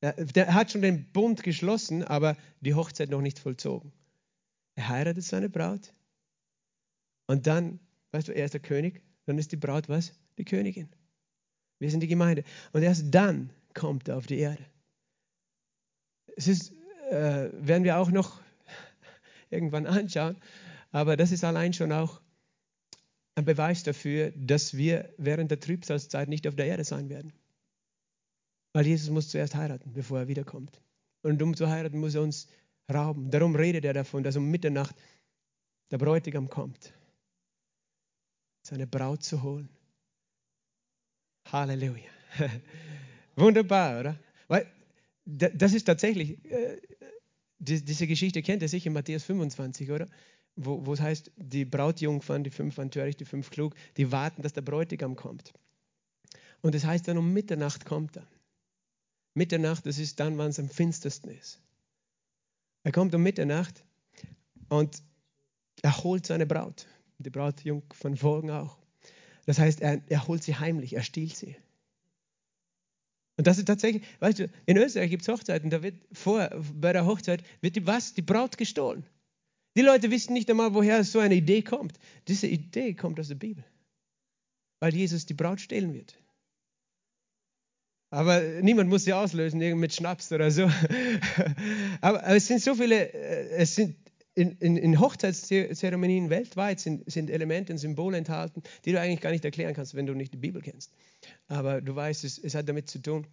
er 0.00 0.54
hat 0.54 0.70
schon 0.70 0.82
den 0.82 1.10
Bund 1.12 1.42
geschlossen, 1.42 2.04
aber 2.04 2.36
die 2.60 2.74
Hochzeit 2.74 3.10
noch 3.10 3.20
nicht 3.20 3.38
vollzogen. 3.38 3.92
Er 4.76 4.88
heiratet 4.88 5.24
seine 5.24 5.48
Braut 5.48 5.92
und 7.26 7.46
dann, 7.46 7.80
weißt 8.12 8.28
du, 8.28 8.32
er 8.32 8.44
ist 8.44 8.54
der 8.54 8.60
König, 8.60 9.02
dann 9.26 9.38
ist 9.38 9.52
die 9.52 9.56
Braut 9.56 9.88
was? 9.88 10.12
Die 10.38 10.44
Königin. 10.44 10.88
Wir 11.78 11.90
sind 11.90 12.00
die 12.00 12.08
Gemeinde. 12.08 12.44
Und 12.72 12.82
erst 12.82 13.06
dann 13.14 13.50
kommt 13.74 14.08
er 14.08 14.16
auf 14.16 14.26
die 14.26 14.38
Erde. 14.38 14.64
Es 16.36 16.48
ist, 16.48 16.72
äh, 17.10 17.50
werden 17.52 17.84
wir 17.84 17.98
auch 17.98 18.10
noch 18.10 18.40
irgendwann 19.50 19.86
anschauen, 19.86 20.36
aber 20.90 21.16
das 21.16 21.32
ist 21.32 21.44
allein 21.44 21.72
schon 21.72 21.92
auch 21.92 22.20
ein 23.34 23.44
Beweis 23.44 23.82
dafür, 23.82 24.32
dass 24.36 24.76
wir 24.76 25.12
während 25.18 25.50
der 25.50 25.60
Trübsalzeit 25.60 26.28
nicht 26.28 26.48
auf 26.48 26.56
der 26.56 26.66
Erde 26.66 26.84
sein 26.84 27.08
werden. 27.08 27.32
Weil 28.78 28.86
Jesus 28.86 29.10
muss 29.10 29.28
zuerst 29.28 29.56
heiraten, 29.56 29.92
bevor 29.92 30.20
er 30.20 30.28
wiederkommt. 30.28 30.80
Und 31.22 31.42
um 31.42 31.56
zu 31.56 31.68
heiraten, 31.68 31.98
muss 31.98 32.14
er 32.14 32.22
uns 32.22 32.46
rauben. 32.88 33.28
Darum 33.28 33.56
redet 33.56 33.84
er 33.84 33.92
davon, 33.92 34.22
dass 34.22 34.36
um 34.36 34.48
Mitternacht 34.52 34.94
der 35.90 35.98
Bräutigam 35.98 36.48
kommt, 36.48 36.92
seine 38.62 38.86
Braut 38.86 39.24
zu 39.24 39.42
holen. 39.42 39.68
Halleluja. 41.50 42.04
Wunderbar, 43.34 43.98
oder? 43.98 44.20
Weil 44.46 44.70
das 45.24 45.72
ist 45.72 45.86
tatsächlich, 45.86 46.38
äh, 46.44 46.80
diese 47.58 48.06
Geschichte 48.06 48.42
kennt 48.42 48.62
ihr 48.62 48.68
sicher 48.68 48.86
in 48.86 48.92
Matthäus 48.92 49.24
25, 49.24 49.90
oder? 49.90 50.06
Wo, 50.54 50.86
wo 50.86 50.92
es 50.92 51.00
heißt, 51.00 51.32
die 51.34 51.64
Brautjungfern, 51.64 52.44
die 52.44 52.50
fünf 52.50 52.78
waren 52.78 52.92
töricht, 52.92 53.18
die 53.18 53.24
fünf 53.24 53.50
klug, 53.50 53.74
die 53.96 54.12
warten, 54.12 54.42
dass 54.42 54.52
der 54.52 54.62
Bräutigam 54.62 55.16
kommt. 55.16 55.52
Und 56.60 56.76
es 56.76 56.82
das 56.82 56.90
heißt 56.92 57.08
dann, 57.08 57.18
um 57.18 57.32
Mitternacht 57.32 57.84
kommt 57.84 58.18
er. 58.18 58.28
Mitternacht, 59.38 59.86
das 59.86 59.98
ist 59.98 60.20
dann, 60.20 60.36
wann 60.36 60.50
es 60.50 60.58
am 60.58 60.68
finstersten 60.68 61.30
ist. 61.30 61.60
Er 62.82 62.92
kommt 62.92 63.14
um 63.14 63.22
Mitternacht 63.22 63.84
und 64.68 65.02
er 65.82 65.96
holt 66.04 66.26
seine 66.26 66.46
Braut. 66.46 66.86
Die 67.18 67.30
Braut 67.30 67.62
von 67.92 68.16
folgen 68.16 68.50
auch. 68.50 68.78
Das 69.46 69.58
heißt, 69.58 69.80
er, 69.80 70.02
er 70.08 70.28
holt 70.28 70.42
sie 70.42 70.56
heimlich, 70.56 70.94
er 70.94 71.02
stiehlt 71.02 71.34
sie. 71.34 71.56
Und 73.36 73.46
das 73.46 73.58
ist 73.58 73.66
tatsächlich, 73.66 74.02
weißt 74.20 74.40
du, 74.40 74.50
in 74.66 74.76
Österreich 74.76 75.10
gibt 75.10 75.22
es 75.22 75.28
Hochzeiten, 75.28 75.70
da 75.70 75.82
wird 75.82 75.94
vor, 76.12 76.50
bei 76.74 76.92
der 76.92 77.06
Hochzeit 77.06 77.42
wird 77.60 77.76
die 77.76 77.86
was? 77.86 78.14
Die 78.14 78.22
Braut 78.22 78.58
gestohlen. 78.58 79.06
Die 79.76 79.82
Leute 79.82 80.10
wissen 80.10 80.32
nicht 80.32 80.50
einmal, 80.50 80.74
woher 80.74 81.04
so 81.04 81.20
eine 81.20 81.36
Idee 81.36 81.62
kommt. 81.62 81.98
Diese 82.26 82.48
Idee 82.48 82.94
kommt 82.94 83.20
aus 83.20 83.28
der 83.28 83.36
Bibel. 83.36 83.64
Weil 84.80 84.94
Jesus 84.94 85.24
die 85.24 85.34
Braut 85.34 85.60
stehlen 85.60 85.94
wird. 85.94 86.18
Aber 88.10 88.40
niemand 88.62 88.88
muss 88.88 89.04
sie 89.04 89.12
auslösen, 89.12 89.58
mit 89.78 89.94
Schnaps 89.94 90.32
oder 90.32 90.50
so. 90.50 90.70
Aber, 92.00 92.26
es 92.28 92.46
sind 92.46 92.62
so 92.62 92.74
viele, 92.74 93.12
äh, 93.12 93.50
es 93.50 93.74
sind 93.74 93.96
in, 94.34 94.52
in, 94.58 94.76
in 94.76 95.00
Hochzeitszeremonien 95.00 96.30
weltweit 96.30 96.80
sind, 96.80 97.10
sind, 97.10 97.28
Elemente 97.28 97.72
und 97.72 97.78
Symbole 97.78 98.16
enthalten, 98.16 98.62
die 98.84 98.92
du 98.92 99.00
eigentlich 99.00 99.20
gar 99.20 99.30
nicht 99.30 99.44
erklären 99.44 99.74
kannst, 99.74 99.94
wenn 99.94 100.06
du 100.06 100.14
nicht 100.14 100.32
die 100.32 100.38
Bibel 100.38 100.62
kennst. 100.62 100.92
Aber 101.48 101.80
du 101.80 101.94
weißt, 101.94 102.24
es, 102.24 102.38
es 102.38 102.54
hat 102.54 102.68
damit 102.68 102.88
zu 102.88 103.00
tun, 103.00 103.26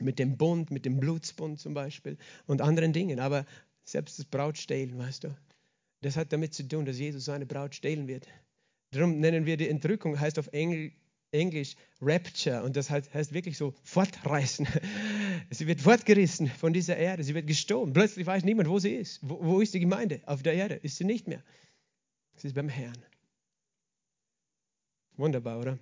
mit 0.00 0.18
dem 0.18 0.36
Bund, 0.36 0.70
mit 0.70 0.84
dem 0.84 1.00
Blutsbund 1.00 1.58
zum 1.58 1.74
Beispiel 1.74 2.18
und 2.46 2.60
anderen 2.60 2.92
Dingen. 2.92 3.20
Aber 3.20 3.46
Selbst 3.84 4.18
das 4.18 4.26
Brautstehlen, 4.26 4.98
weißt 4.98 5.24
du. 5.24 5.36
Das 6.02 6.16
hat 6.16 6.32
damit 6.32 6.54
zu 6.54 6.68
tun, 6.68 6.84
dass 6.84 6.98
Jesus 6.98 7.24
seine 7.24 7.46
Braut 7.46 7.74
stehlen 7.74 8.06
wird. 8.06 8.28
Darum 8.90 9.20
nennen 9.20 9.46
wir 9.46 9.56
die 9.56 9.68
Entrückung, 9.68 10.20
heißt 10.20 10.38
auf 10.38 10.48
Engl 10.52 10.92
Englisch 11.34 11.76
Rapture 12.00 12.62
und 12.62 12.76
das 12.76 12.88
heißt, 12.88 13.12
heißt 13.12 13.34
wirklich 13.34 13.58
so 13.58 13.74
fortreißen. 13.82 14.66
Sie 15.50 15.66
wird 15.66 15.80
fortgerissen 15.80 16.48
von 16.48 16.72
dieser 16.72 16.96
Erde, 16.96 17.22
sie 17.22 17.34
wird 17.34 17.46
gestohlen. 17.46 17.92
Plötzlich 17.92 18.26
weiß 18.26 18.44
niemand, 18.44 18.68
wo 18.68 18.78
sie 18.78 18.94
ist. 18.94 19.18
Wo, 19.22 19.38
wo 19.42 19.60
ist 19.60 19.74
die 19.74 19.80
Gemeinde? 19.80 20.20
Auf 20.26 20.42
der 20.42 20.54
Erde 20.54 20.74
ist 20.74 20.96
sie 20.96 21.04
nicht 21.04 21.28
mehr. 21.28 21.42
Sie 22.36 22.48
ist 22.48 22.54
beim 22.54 22.68
Herrn. 22.68 22.96
Wunderbar, 25.16 25.60
oder? 25.60 25.78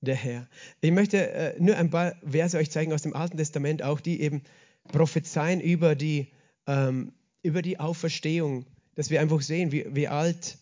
Der 0.00 0.14
Herr. 0.14 0.48
Ich 0.80 0.92
möchte 0.92 1.30
äh, 1.30 1.56
nur 1.58 1.76
ein 1.76 1.90
paar 1.90 2.14
Verse 2.24 2.56
euch 2.56 2.70
zeigen 2.70 2.92
aus 2.92 3.02
dem 3.02 3.14
Alten 3.14 3.36
Testament, 3.36 3.82
auch 3.82 4.00
die 4.00 4.20
eben 4.20 4.42
prophezeien 4.84 5.60
über 5.60 5.94
die, 5.94 6.32
ähm, 6.66 7.12
über 7.42 7.62
die 7.62 7.80
Auferstehung, 7.80 8.66
dass 8.94 9.10
wir 9.10 9.20
einfach 9.20 9.40
sehen, 9.40 9.72
wie, 9.72 9.86
wie 9.94 10.08
alt 10.08 10.58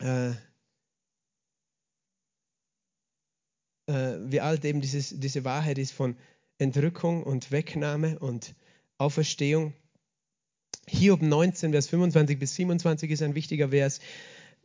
äh, 0.00 0.32
äh, 3.90 4.18
wie 4.30 4.40
alt 4.40 4.64
eben 4.64 4.80
dieses, 4.80 5.18
diese 5.18 5.44
Wahrheit 5.44 5.78
ist 5.78 5.92
von 5.92 6.16
Entrückung 6.58 7.22
und 7.22 7.50
Wegnahme 7.50 8.18
und 8.18 8.54
Auferstehung. 8.98 9.72
Hiob 10.86 11.22
19, 11.22 11.72
Vers 11.72 11.88
25 11.88 12.38
bis 12.38 12.54
27 12.54 13.10
ist 13.10 13.22
ein 13.22 13.34
wichtiger 13.34 13.70
Vers, 13.70 14.00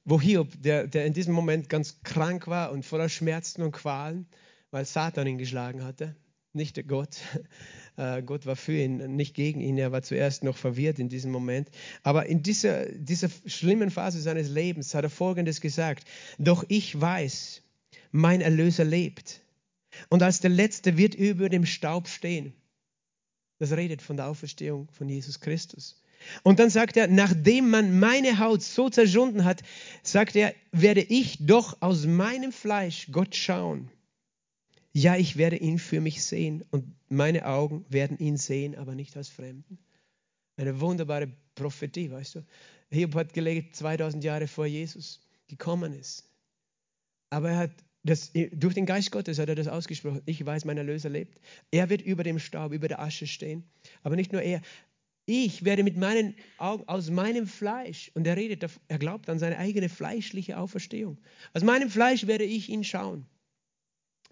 wo 0.03 0.21
Hiob, 0.21 0.49
der, 0.61 0.87
der 0.87 1.05
in 1.05 1.13
diesem 1.13 1.33
Moment 1.33 1.69
ganz 1.69 2.01
krank 2.03 2.47
war 2.47 2.71
und 2.71 2.85
voller 2.85 3.09
Schmerzen 3.09 3.63
und 3.63 3.71
Qualen, 3.71 4.27
weil 4.71 4.85
Satan 4.85 5.27
ihn 5.27 5.37
geschlagen 5.37 5.83
hatte, 5.83 6.15
nicht 6.53 6.87
Gott. 6.87 7.17
Äh, 7.97 8.23
Gott 8.23 8.45
war 8.45 8.57
für 8.57 8.73
ihn, 8.73 9.15
nicht 9.15 9.35
gegen 9.35 9.61
ihn. 9.61 9.77
Er 9.77 9.93
war 9.93 10.01
zuerst 10.01 10.43
noch 10.43 10.57
verwirrt 10.57 10.99
in 10.99 11.07
diesem 11.07 11.31
Moment. 11.31 11.69
Aber 12.03 12.25
in 12.25 12.43
dieser, 12.43 12.87
dieser 12.87 13.29
schlimmen 13.45 13.89
Phase 13.89 14.19
seines 14.19 14.49
Lebens 14.49 14.93
hat 14.93 15.05
er 15.05 15.09
Folgendes 15.09 15.61
gesagt. 15.61 16.05
Doch 16.37 16.65
ich 16.67 16.99
weiß, 16.99 17.61
mein 18.15 18.39
Erlöser 18.41 18.85
lebt. 18.85 19.41
Und 20.09 20.23
als 20.23 20.39
der 20.39 20.49
Letzte 20.49 20.97
wird 20.97 21.15
über 21.15 21.49
dem 21.49 21.65
Staub 21.65 22.07
stehen. 22.07 22.53
Das 23.59 23.71
redet 23.73 24.01
von 24.01 24.17
der 24.17 24.27
Auferstehung 24.27 24.89
von 24.91 25.09
Jesus 25.09 25.39
Christus. 25.41 26.01
Und 26.43 26.59
dann 26.59 26.69
sagt 26.69 26.97
er, 26.97 27.07
nachdem 27.07 27.69
man 27.69 27.99
meine 27.99 28.39
Haut 28.39 28.61
so 28.63 28.89
zerschunden 28.89 29.43
hat, 29.43 29.63
sagt 30.01 30.35
er, 30.35 30.53
werde 30.71 31.01
ich 31.01 31.45
doch 31.45 31.81
aus 31.81 32.05
meinem 32.05 32.51
Fleisch 32.51 33.09
Gott 33.11 33.35
schauen. 33.35 33.91
Ja, 34.93 35.17
ich 35.17 35.35
werde 35.35 35.57
ihn 35.57 35.77
für 35.77 35.99
mich 35.99 36.23
sehen 36.23 36.63
und 36.71 36.95
meine 37.09 37.45
Augen 37.45 37.85
werden 37.89 38.17
ihn 38.17 38.37
sehen, 38.37 38.75
aber 38.75 38.95
nicht 38.95 39.17
als 39.17 39.27
Fremden. 39.27 39.77
Eine 40.55 40.79
wunderbare 40.79 41.29
Prophetie, 41.53 42.11
weißt 42.11 42.35
du. 42.35 42.45
Hiob 42.91 43.13
hat 43.15 43.33
gelebt 43.33 43.75
2000 43.75 44.23
Jahre 44.23 44.47
vor 44.47 44.65
Jesus 44.65 45.19
gekommen 45.47 45.93
ist. 45.93 46.23
Aber 47.29 47.49
er 47.49 47.57
hat 47.57 47.71
das, 48.05 48.31
durch 48.51 48.75
den 48.75 48.85
Geist 48.85 49.11
Gottes 49.11 49.39
hat 49.39 49.49
er 49.49 49.55
das 49.55 49.67
ausgesprochen. 49.67 50.21
Ich 50.25 50.45
weiß, 50.45 50.65
mein 50.65 50.77
Erlöser 50.77 51.09
lebt. 51.09 51.39
Er 51.71 51.89
wird 51.89 52.03
über 52.03 52.23
dem 52.23 52.37
Staub, 52.37 52.71
über 52.71 52.87
der 52.87 52.99
Asche 52.99 53.25
stehen. 53.25 53.63
Aber 54.03 54.15
nicht 54.15 54.31
nur 54.31 54.43
er. 54.43 54.61
Ich 55.25 55.65
werde 55.65 55.83
mit 55.83 55.97
meinen 55.97 56.35
Augen 56.59 56.87
aus 56.87 57.09
meinem 57.09 57.47
Fleisch, 57.47 58.11
und 58.13 58.27
er 58.27 58.37
redet, 58.37 58.63
er 58.87 58.99
glaubt 58.99 59.27
an 59.27 59.39
seine 59.39 59.57
eigene 59.57 59.89
fleischliche 59.89 60.59
Auferstehung. 60.59 61.17
Aus 61.53 61.63
meinem 61.63 61.89
Fleisch 61.89 62.27
werde 62.27 62.43
ich 62.43 62.69
ihn 62.69 62.83
schauen, 62.83 63.25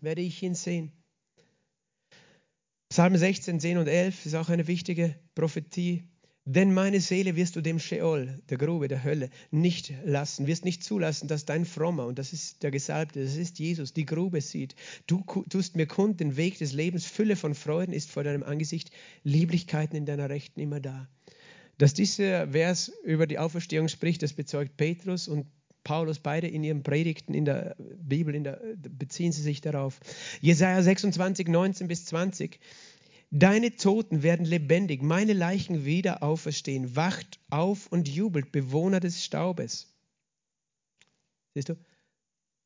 werde 0.01 0.21
ich 0.21 0.43
ihn 0.43 0.53
sehen. 0.53 0.91
Psalm 2.89 3.17
16, 3.17 3.59
10 3.59 3.79
und 3.79 3.87
11 3.87 4.27
ist 4.27 4.35
auch 4.35 4.49
eine 4.49 4.67
wichtige 4.67 5.15
Prophetie. 5.33 6.03
Denn 6.45 6.73
meine 6.73 6.99
Seele 6.99 7.37
wirst 7.37 7.55
du 7.55 7.61
dem 7.61 7.79
Sheol, 7.79 8.41
der 8.49 8.57
Grube, 8.57 8.89
der 8.89 9.03
Hölle, 9.05 9.29
nicht 9.49 9.93
lassen, 10.03 10.45
wirst 10.45 10.65
nicht 10.65 10.83
zulassen, 10.83 11.29
dass 11.29 11.45
dein 11.45 11.63
Frommer, 11.63 12.05
und 12.05 12.19
das 12.19 12.33
ist 12.33 12.63
der 12.63 12.71
Gesalbte, 12.71 13.23
das 13.23 13.37
ist 13.37 13.59
Jesus, 13.59 13.93
die 13.93 14.05
Grube 14.05 14.41
sieht. 14.41 14.75
Du 15.07 15.23
tust 15.49 15.77
mir 15.77 15.87
kund 15.87 16.19
den 16.19 16.35
Weg 16.35 16.57
des 16.57 16.73
Lebens, 16.73 17.05
Fülle 17.05 17.37
von 17.37 17.55
Freuden 17.55 17.93
ist 17.93 18.11
vor 18.11 18.25
deinem 18.25 18.43
Angesicht, 18.43 18.91
Lieblichkeiten 19.23 19.95
in 19.95 20.05
deiner 20.05 20.29
Rechten 20.29 20.59
immer 20.59 20.81
da. 20.81 21.07
Dass 21.77 21.93
dieser 21.93 22.49
Vers 22.49 22.91
über 23.05 23.25
die 23.25 23.39
Auferstehung 23.39 23.87
spricht, 23.87 24.21
das 24.21 24.33
bezeugt 24.33 24.75
Petrus 24.75 25.29
und 25.29 25.45
Paulus 25.83 26.19
beide 26.19 26.47
in 26.47 26.63
ihren 26.63 26.83
Predigten 26.83 27.33
in 27.33 27.45
der 27.45 27.75
Bibel, 27.77 28.35
in 28.35 28.43
der, 28.43 28.61
beziehen 28.77 29.31
sie 29.31 29.41
sich 29.41 29.61
darauf. 29.61 29.99
Jesaja 30.39 30.81
26, 30.81 31.47
19 31.47 31.87
bis 31.87 32.05
20. 32.05 32.59
Deine 33.35 33.75
Toten 33.75 34.21
werden 34.21 34.45
lebendig, 34.45 35.01
meine 35.01 35.33
Leichen 35.33 35.85
wieder 35.85 36.21
auferstehen. 36.21 36.95
Wacht 36.95 37.39
auf 37.49 37.87
und 37.87 38.07
jubelt, 38.07 38.51
Bewohner 38.51 38.99
des 38.99 39.23
Staubes. 39.23 39.91
Siehst 41.55 41.69
du? 41.69 41.77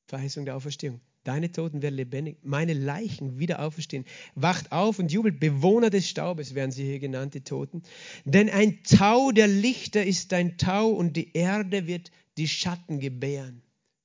Verheißung 0.07 0.43
der 0.43 0.57
Auferstehung. 0.57 0.99
Deine 1.23 1.53
Toten 1.53 1.81
werden 1.81 1.95
lebendig, 1.95 2.39
meine 2.43 2.73
Leichen 2.73 3.39
wieder 3.39 3.61
auferstehen. 3.61 4.03
Wacht 4.35 4.73
auf 4.73 4.99
und 4.99 5.09
jubelt, 5.09 5.39
Bewohner 5.39 5.89
des 5.89 6.09
Staubes 6.09 6.53
werden 6.53 6.71
sie 6.71 6.83
hier 6.83 6.99
genannt, 6.99 7.33
die 7.33 7.45
Toten. 7.45 7.81
Denn 8.25 8.49
ein 8.49 8.83
Tau 8.83 9.31
der 9.31 9.47
Lichter 9.47 10.05
ist 10.05 10.33
dein 10.33 10.57
Tau 10.57 10.89
und 10.89 11.15
die 11.15 11.31
Erde 11.31 11.87
wird 11.87 12.11
die 12.35 12.49
Schatten 12.49 12.99
gebären. 12.99 13.61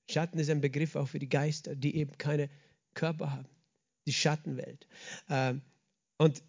Schatten 0.09 0.39
ist 0.39 0.49
ein 0.49 0.61
Begriff 0.61 0.95
auch 0.95 1.09
für 1.09 1.19
die 1.19 1.29
Geister, 1.29 1.75
die 1.75 1.97
eben 1.97 2.17
keine 2.19 2.49
Körper 2.95 3.33
haben. 3.33 3.49
Die 4.07 4.13
Schattenwelt. 4.13 4.87
Ähm, 5.29 5.63
und 6.19 6.41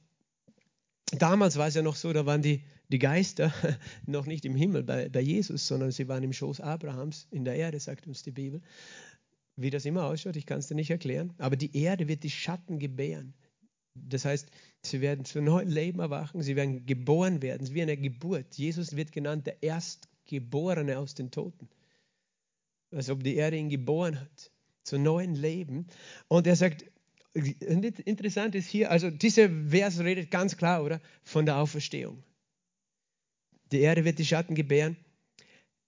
Damals 1.17 1.57
war 1.57 1.67
es 1.67 1.75
ja 1.75 1.81
noch 1.81 1.95
so, 1.95 2.11
da 2.11 2.25
waren 2.25 2.41
die, 2.41 2.63
die 2.89 2.99
Geister 2.99 3.53
noch 4.05 4.25
nicht 4.25 4.45
im 4.45 4.55
Himmel 4.55 4.83
bei, 4.83 5.09
bei 5.09 5.21
Jesus, 5.21 5.67
sondern 5.67 5.91
sie 5.91 6.07
waren 6.07 6.23
im 6.23 6.33
Schoß 6.33 6.59
Abrahams 6.59 7.27
in 7.29 7.45
der 7.45 7.55
Erde, 7.55 7.79
sagt 7.79 8.07
uns 8.07 8.23
die 8.23 8.31
Bibel. 8.31 8.61
Wie 9.55 9.69
das 9.69 9.85
immer 9.85 10.05
ausschaut, 10.05 10.35
ich 10.35 10.47
kann 10.47 10.59
es 10.59 10.67
dir 10.67 10.75
nicht 10.75 10.89
erklären. 10.89 11.33
Aber 11.37 11.55
die 11.55 11.77
Erde 11.77 12.07
wird 12.07 12.23
die 12.23 12.31
Schatten 12.31 12.79
gebären. 12.79 13.35
Das 13.93 14.25
heißt, 14.25 14.49
sie 14.81 15.01
werden 15.01 15.23
zu 15.23 15.39
neuen 15.39 15.69
Leben 15.69 15.99
erwachen, 15.99 16.41
sie 16.41 16.55
werden 16.55 16.85
geboren 16.87 17.43
werden, 17.43 17.71
wie 17.73 17.83
eine 17.83 17.95
Geburt. 17.95 18.55
Jesus 18.55 18.95
wird 18.95 19.11
genannt 19.11 19.45
der 19.45 19.61
Erstgeborene 19.61 20.97
aus 20.97 21.13
den 21.13 21.29
Toten. 21.29 21.69
Als 22.91 23.09
ob 23.09 23.23
die 23.23 23.35
Erde 23.35 23.57
ihn 23.57 23.69
geboren 23.69 24.19
hat, 24.19 24.51
zu 24.83 24.97
neuen 24.97 25.35
Leben. 25.35 25.87
Und 26.27 26.47
er 26.47 26.55
sagt, 26.55 26.85
Interessant 27.33 28.53
ist 28.53 28.67
hier, 28.67 28.91
also 28.91 29.09
dieser 29.09 29.49
Vers 29.49 29.99
redet 29.99 30.29
ganz 30.29 30.55
klar, 30.55 30.83
oder? 30.83 31.01
Von 31.23 31.45
der 31.45 31.57
Auferstehung. 31.57 32.23
Die 33.71 33.79
Erde 33.79 34.05
wird 34.05 34.19
die 34.19 34.25
Schatten 34.25 34.53
gebären. 34.53 34.97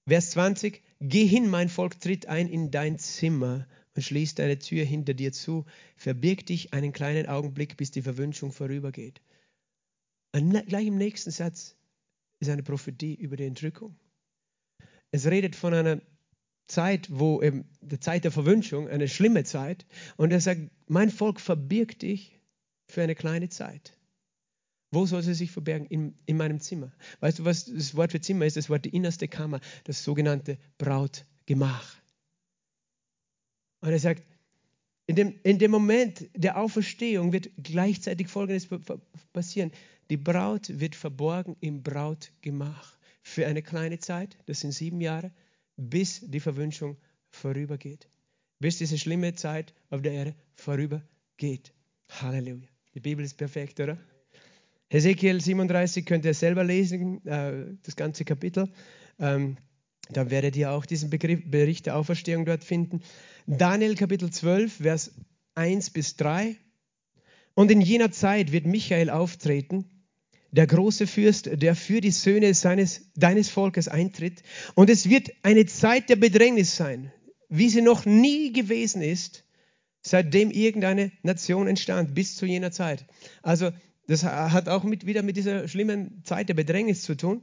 Vers 0.08 0.32
20, 0.32 0.82
geh 1.02 1.26
hin, 1.26 1.50
mein 1.50 1.70
Volk, 1.70 2.00
tritt 2.00 2.28
ein 2.28 2.48
in 2.48 2.72
dein 2.72 2.98
Zimmer 2.98 3.68
und 3.96 4.02
schließ 4.02 4.36
deine 4.36 4.58
Tür 4.60 4.84
hinter 4.86 5.14
dir 5.14 5.32
zu. 5.32 5.66
Verbirg 5.98 6.46
dich 6.46 6.74
einen 6.74 6.94
kleinen 6.94 7.28
Augenblick, 7.28 7.78
bis 7.78 7.92
die 7.92 8.02
Verwünschung 8.02 8.52
vorübergeht. 8.52 9.22
Und 10.36 10.68
gleich 10.68 10.88
im 10.88 10.98
nächsten 10.98 11.32
Satz 11.32 11.76
ist 12.40 12.50
eine 12.50 12.64
Prophetie 12.64 13.16
über 13.16 13.38
die 13.38 13.46
Entrückung. 13.46 13.96
Es 15.12 15.28
redet 15.28 15.56
von 15.56 15.74
einer 15.74 16.02
Zeit, 16.68 17.08
wo 17.12 17.42
eben 17.42 17.66
die 17.82 18.00
Zeit 18.00 18.24
der 18.24 18.32
Verwünschung, 18.32 18.88
eine 18.88 19.08
schlimme 19.08 19.44
Zeit, 19.44 19.86
und 20.18 20.32
er 20.32 20.42
sagt, 20.42 20.62
mein 20.88 21.10
Volk 21.10 21.40
verbirgt 21.40 22.02
dich 22.02 22.40
für 22.88 23.04
eine 23.04 23.16
kleine 23.16 23.50
Zeit. 23.50 23.98
Wo 24.92 25.06
soll 25.06 25.24
sie 25.24 25.34
sich 25.34 25.52
verbergen? 25.52 25.88
In, 25.88 26.16
in 26.26 26.38
meinem 26.38 26.60
Zimmer. 26.60 26.92
Weißt 27.20 27.40
du, 27.40 27.46
was 27.46 27.66
das 27.66 27.96
Wort 27.96 28.12
für 28.12 28.22
Zimmer 28.22 28.46
ist? 28.46 28.56
Das 28.56 28.70
Wort 28.70 28.86
die 28.86 28.96
innerste 28.96 29.28
Kammer, 29.28 29.60
das 29.84 30.04
sogenannte 30.04 30.58
Brautgemach. 30.78 31.98
Und 33.82 33.92
er 33.92 34.00
sagt, 34.00 34.24
in 35.08 35.16
dem, 35.16 35.36
in 35.44 35.60
dem 35.60 35.72
Moment 35.72 36.30
der 36.34 36.58
Auferstehung 36.58 37.34
wird 37.34 37.52
gleichzeitig 37.62 38.28
Folgendes 38.28 38.68
passieren. 39.34 39.72
Die 40.10 40.18
Braut 40.18 40.80
wird 40.80 40.96
verborgen 40.96 41.56
im 41.60 41.84
Brautgemach 41.84 42.98
für 43.22 43.46
eine 43.48 43.62
kleine 43.62 44.00
Zeit, 44.00 44.38
das 44.46 44.62
sind 44.62 44.72
sieben 44.72 45.02
Jahre, 45.02 45.32
bis 45.78 46.22
die 46.22 46.40
Verwünschung 46.40 46.98
vorübergeht. 47.30 48.08
Bis 48.60 48.78
diese 48.78 48.98
schlimme 48.98 49.36
Zeit 49.36 49.74
auf 49.90 50.02
der 50.02 50.14
Erde 50.14 50.36
vorübergeht. 50.56 51.74
Halleluja. 52.10 52.68
Die 52.94 53.00
Bibel 53.00 53.26
ist 53.26 53.38
perfekt, 53.38 53.80
oder? 53.80 53.98
Hesekiel 54.90 55.42
37 55.42 56.06
könnt 56.06 56.26
ihr 56.26 56.34
selber 56.34 56.64
lesen, 56.64 57.26
äh, 57.26 57.66
das 57.84 57.96
ganze 57.96 58.24
Kapitel. 58.24 58.70
Ähm, 59.20 59.58
da 60.10 60.30
werdet 60.30 60.56
ihr 60.56 60.72
auch 60.72 60.86
diesen 60.86 61.10
Begriff, 61.10 61.42
Bericht 61.46 61.88
der 61.88 61.98
Auferstehung 61.98 62.46
dort 62.46 62.64
finden. 62.64 63.02
Daniel 63.48 63.96
Kapitel 63.96 64.30
12, 64.30 64.74
Vers 64.78 65.12
1 65.56 65.90
bis 65.90 66.16
3. 66.16 66.56
Und 67.56 67.72
in 67.72 67.82
jener 67.82 68.12
Zeit 68.12 68.52
wird 68.52 68.66
Michael 68.66 69.10
auftreten 69.10 69.86
der 70.56 70.68
große 70.68 71.08
Fürst, 71.08 71.50
der 71.62 71.76
für 71.76 72.02
die 72.02 72.12
Söhne 72.12 72.54
seines, 72.54 73.12
deines 73.16 73.50
Volkes 73.50 73.88
eintritt. 73.88 74.44
Und 74.74 74.90
es 74.90 75.10
wird 75.10 75.30
eine 75.44 75.66
Zeit 75.66 76.10
der 76.10 76.16
Bedrängnis 76.16 76.76
sein, 76.76 77.12
wie 77.50 77.70
sie 77.70 77.82
noch 77.82 78.06
nie 78.06 78.54
gewesen 78.54 79.02
ist, 79.02 79.44
seitdem 80.02 80.52
irgendeine 80.52 81.12
Nation 81.24 81.68
entstand, 81.68 82.16
bis 82.16 82.36
zu 82.36 82.46
jener 82.46 82.72
Zeit. 82.72 83.06
Also 83.42 83.72
Das 84.08 84.24
hat 84.24 84.70
auch 84.70 84.84
mit, 84.84 85.06
wieder 85.06 85.24
mit 85.24 85.36
dieser 85.36 85.68
schlimmen 85.68 86.22
Zeit 86.24 86.50
der 86.50 86.54
Bedrängnis 86.54 87.02
zu 87.02 87.16
tun, 87.16 87.42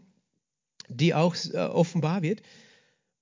die 0.88 1.14
auch 1.14 1.34
äh, 1.52 1.58
offenbar 1.58 2.22
wird. 2.22 2.42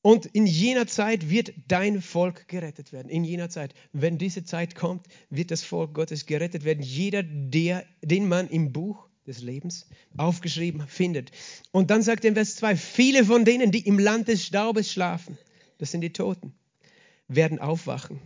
Und 0.02 0.26
in 0.26 0.46
jener 0.46 0.86
Zeit 0.86 1.28
wird 1.28 1.52
dein 1.68 2.00
Volk 2.00 2.48
gerettet 2.48 2.92
werden. 2.92 3.10
In 3.10 3.24
jener 3.24 3.50
Zeit. 3.50 3.74
Wenn 3.92 4.16
diese 4.16 4.44
Zeit 4.44 4.74
kommt, 4.74 5.06
wird 5.28 5.50
das 5.50 5.62
Volk 5.62 5.92
Gottes 5.94 6.24
gerettet 6.24 6.64
werden. 6.64 6.82
Jeder, 6.82 7.22
der, 7.22 7.84
den 8.02 8.26
man 8.26 8.48
im 8.48 8.72
Buch 8.72 9.09
des 9.26 9.42
Lebens 9.42 9.86
aufgeschrieben 10.16 10.86
findet. 10.86 11.30
Und 11.72 11.90
dann 11.90 12.02
sagt 12.02 12.24
er 12.24 12.28
in 12.28 12.34
Vers 12.34 12.56
2, 12.56 12.76
viele 12.76 13.24
von 13.24 13.44
denen, 13.44 13.70
die 13.70 13.86
im 13.86 13.98
Land 13.98 14.28
des 14.28 14.44
Staubes 14.44 14.90
schlafen, 14.90 15.38
das 15.78 15.90
sind 15.90 16.00
die 16.00 16.12
Toten, 16.12 16.52
werden 17.28 17.58
aufwachen. 17.58 18.18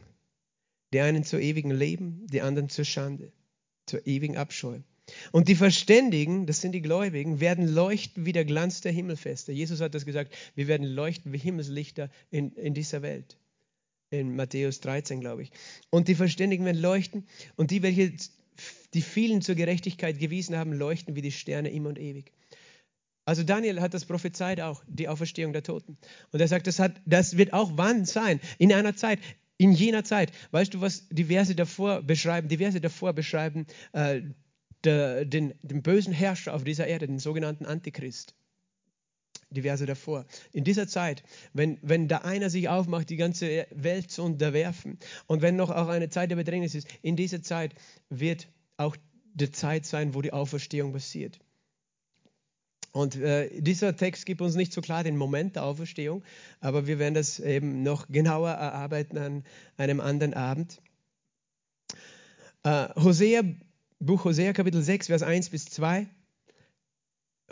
Die 0.93 1.01
einen 1.01 1.25
zu 1.25 1.39
ewigem 1.39 1.73
Leben, 1.73 2.27
die 2.29 2.41
anderen 2.41 2.69
zur 2.69 2.85
Schande, 2.85 3.33
zur 3.87 4.07
ewigen 4.07 4.37
Abscheu. 4.37 4.79
Und 5.33 5.49
die 5.49 5.55
Verständigen, 5.55 6.47
das 6.47 6.61
sind 6.61 6.73
die 6.73 6.81
Gläubigen, 6.81 7.41
werden 7.41 7.69
leuchten 7.69 8.25
wie 8.25 8.33
der 8.33 8.45
Glanz 8.45 8.81
der 8.81 8.93
Himmelfeste. 8.93 9.53
Jesus 9.53 9.81
hat 9.81 9.95
das 9.95 10.07
gesagt, 10.07 10.35
wir 10.55 10.67
werden 10.67 10.87
leuchten 10.87 11.33
wie 11.33 11.39
Himmelslichter 11.39 12.11
in, 12.31 12.53
in 12.53 12.75
dieser 12.75 13.03
Welt. 13.03 13.37
In 14.11 14.37
Matthäus 14.37 14.81
13, 14.81 15.21
glaube 15.21 15.43
ich. 15.43 15.51
Und 15.91 16.09
die 16.09 16.15
Verständigen 16.15 16.65
werden 16.65 16.81
leuchten 16.81 17.27
und 17.57 17.71
die, 17.71 17.83
welche 17.83 18.13
die 18.95 19.03
vielen 19.03 19.43
zur 19.43 19.55
Gerechtigkeit 19.55 20.19
gewiesen 20.19 20.57
haben, 20.57 20.73
leuchten 20.73 21.17
wie 21.17 21.23
die 21.23 21.33
Sterne 21.33 21.71
immer 21.71 21.91
und 21.91 21.99
ewig. 21.99 22.33
Also 23.27 23.43
Daniel 23.43 23.81
hat 23.81 23.95
das 23.95 24.05
prophezeit 24.05 24.61
auch, 24.61 24.85
die 24.87 25.09
Auferstehung 25.09 25.53
der 25.53 25.63
Toten. 25.63 25.97
Und 26.31 26.41
er 26.41 26.49
sagt, 26.49 26.67
das, 26.67 26.79
hat, 26.79 27.01
das 27.07 27.37
wird 27.39 27.53
auch 27.53 27.73
wann 27.77 28.05
sein? 28.05 28.41
In 28.59 28.73
einer 28.73 28.97
Zeit, 28.97 29.19
in 29.57 29.73
jener 29.73 30.05
Zeit. 30.05 30.33
Weißt 30.51 30.75
du, 30.75 30.81
was 30.81 31.09
die 31.09 31.25
Verse 31.25 31.55
davor 31.55 32.03
beschreiben? 32.03 32.49
Die 32.49 32.59
Verse 32.59 32.81
davor 32.81 33.13
beschreiben 33.15 33.67
äh, 33.93 34.21
der, 34.85 35.25
den, 35.25 35.55
den 35.63 35.83
bösen 35.83 36.13
Herrscher 36.13 36.55
auf 36.55 36.65
dieser 36.65 36.87
Erde, 36.87 37.07
den 37.07 37.19
sogenannten 37.19 37.65
Antichrist. 37.65 38.35
Die 39.55 39.63
Verse 39.63 39.87
davor. 39.87 40.27
In 40.53 40.65
dieser 40.65 40.89
Zeit, 40.89 41.23
wenn, 41.53 41.79
wenn 41.83 42.09
da 42.09 42.19
einer 42.19 42.51
sich 42.51 42.69
aufmacht, 42.69 43.09
die 43.09 43.17
ganze 43.17 43.67
Welt 43.71 44.11
zu 44.11 44.23
unterwerfen 44.23 44.99
und 45.27 45.43
wenn 45.43 45.57
noch 45.57 45.71
auch 45.71 45.89
eine 45.89 46.09
Zeit 46.09 46.31
der 46.31 46.37
Bedrängnis 46.37 46.75
ist, 46.75 46.89
in 47.03 47.17
dieser 47.17 47.43
Zeit 47.43 47.75
wird 48.11 48.49
auch 48.77 48.97
die 49.35 49.51
Zeit 49.51 49.87
sein, 49.87 50.15
wo 50.15 50.23
die 50.23 50.33
Auferstehung 50.33 50.93
passiert. 50.93 51.39
Und 52.93 53.17
äh, 53.17 53.61
dieser 53.61 53.97
Text 53.97 54.25
gibt 54.25 54.41
uns 54.41 54.55
nicht 54.55 54.73
so 54.73 54.81
klar 54.81 55.03
den 55.03 55.17
Moment 55.17 55.57
der 55.57 55.65
Auferstehung, 55.65 56.23
aber 56.61 56.87
wir 56.87 56.99
werden 56.99 57.15
das 57.15 57.41
eben 57.41 57.83
noch 57.83 58.07
genauer 58.09 58.51
erarbeiten 58.51 59.19
an 59.19 59.45
einem 59.77 60.01
anderen 60.01 60.35
Abend. 60.35 60.81
Äh, 62.63 62.89
Hosea 62.95 63.43
Buch 64.01 64.25
Hosea 64.25 64.53
Kapitel 64.53 64.83
6, 64.83 65.07
Vers 65.07 65.23
1 65.23 65.49
bis 65.49 65.65
2. 65.67 66.07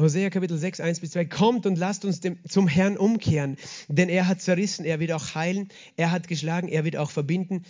Hosea 0.02 0.30
Kapitel 0.30 0.58
6, 0.58 0.80
1 0.80 1.00
bis 1.00 1.12
2. 1.12 1.26
Kommt 1.26 1.64
und 1.64 1.78
lasst 1.78 2.04
uns 2.04 2.20
dem, 2.20 2.38
zum 2.48 2.66
Herrn 2.66 2.96
umkehren, 2.96 3.56
denn 3.88 4.08
er 4.08 4.26
hat 4.26 4.42
zerrissen, 4.42 4.84
er 4.84 5.00
wird 5.00 5.12
auch 5.12 5.34
heilen, 5.34 5.68
er 5.96 6.10
hat 6.10 6.28
geschlagen, 6.28 6.68
er 6.68 6.84
wird 6.84 6.96
auch 6.96 7.10
verbinden. 7.10 7.64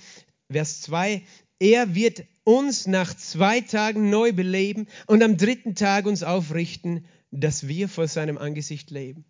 Vers 0.50 0.80
2. 0.82 1.22
Er 1.58 1.94
wird 1.94 2.24
uns 2.44 2.86
nach 2.86 3.14
zwei 3.14 3.60
Tagen 3.60 4.10
neu 4.10 4.32
beleben 4.32 4.88
und 5.06 5.22
am 5.22 5.36
dritten 5.36 5.74
Tag 5.74 6.06
uns 6.06 6.22
aufrichten, 6.22 7.04
dass 7.30 7.68
wir 7.68 7.88
vor 7.88 8.08
seinem 8.08 8.38
Angesicht 8.38 8.90
leben. 8.90 9.24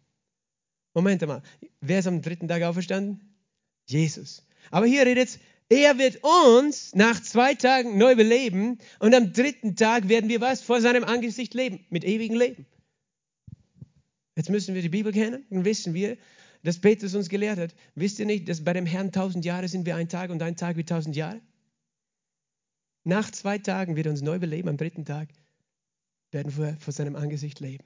Moment 0.95 1.27
mal, 1.27 1.43
wer 1.81 1.99
ist 1.99 2.07
am 2.07 2.23
dritten 2.23 2.49
Tag 2.49 2.62
auferstanden? 2.62 3.21
Jesus. 3.87 4.47
Aber 4.71 4.87
hier 4.87 5.05
redet 5.05 5.29
es 5.29 5.38
er 5.69 5.97
wird 5.97 6.19
uns 6.23 6.95
nach 6.95 7.23
zwei 7.23 7.55
Tagen 7.55 7.97
neu 7.97 8.15
beleben 8.15 8.77
und 8.99 9.15
am 9.15 9.33
dritten 9.33 9.75
Tag 9.75 10.07
werden 10.11 10.29
wir 10.29 10.43
was? 10.43 10.61
Vor 10.61 10.83
seinem 10.83 11.03
Angesicht 11.03 11.55
leben, 11.55 11.87
mit 11.88 12.05
ewigem 12.05 12.38
Leben. 12.38 12.67
Jetzt 14.37 14.51
müssen 14.51 14.75
wir 14.75 14.83
die 14.83 14.88
Bibel 14.88 15.12
kennen 15.12 15.45
und 15.51 15.64
wissen 15.64 15.95
wir, 15.95 16.16
dass 16.62 16.81
Petrus 16.81 17.14
uns 17.14 17.29
gelehrt 17.29 17.59
hat. 17.59 17.75
Wisst 17.95 18.18
ihr 18.18 18.27
nicht, 18.27 18.49
dass 18.49 18.64
bei 18.64 18.73
dem 18.73 18.87
Herrn 18.87 19.12
tausend 19.12 19.45
Jahre 19.45 19.68
sind 19.68 19.85
wie 19.85 19.92
ein 19.92 20.09
Tag 20.09 20.31
und 20.31 20.42
ein 20.42 20.57
Tag 20.57 20.77
wie 20.77 20.85
tausend 20.85 21.16
Jahre? 21.16 21.40
Nach 23.05 23.31
zwei 23.31 23.59
Tagen 23.59 23.97
wird 23.97 24.07
er 24.07 24.12
uns 24.12 24.23
neu 24.23 24.38
beleben, 24.38 24.68
am 24.68 24.77
dritten 24.77 25.05
Tag 25.05 25.29
werden 26.31 26.57
wir 26.57 26.77
vor 26.79 26.92
seinem 26.92 27.16
Angesicht 27.16 27.61
leben. 27.61 27.85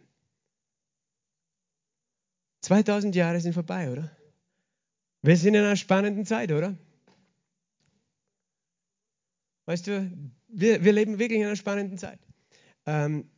2000 2.63 3.15
Jahre 3.15 3.41
sind 3.41 3.53
vorbei, 3.53 3.91
oder? 3.91 4.11
Wir 5.23 5.37
sind 5.37 5.55
in 5.55 5.65
einer 5.65 5.77
spannenden 5.77 6.27
Zeit, 6.27 6.53
oder? 6.53 6.77
Weißt 9.67 9.87
du, 9.87 10.11
wir, 10.49 10.85
wir 10.85 10.93
leben 10.93 11.19
wirklich 11.19 11.41
in 11.41 11.47
einer 11.47 11.57
spannenden 11.57 11.99
Zeit, 11.99 12.21
ähm, 12.87 13.29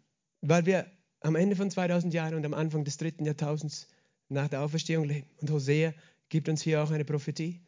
weil 0.43 0.67
wir 0.67 0.91
am 1.21 1.37
Ende 1.37 1.57
von 1.57 1.71
2000 1.71 2.13
Jahren 2.15 2.35
und 2.35 2.45
am 2.45 2.55
Anfang 2.55 2.85
des 2.85 2.97
dritten 2.97 3.25
Jahrtausends 3.25 3.89
nach 4.29 4.49
der 4.49 4.63
Auferstehung 4.63 5.05
leben. 5.05 5.27
Und 5.41 5.51
Hosea 5.51 5.93
gibt 6.29 6.49
uns 6.49 6.63
hier 6.63 6.83
auch 6.83 6.91
eine 6.91 7.05
Prophetie 7.05 7.61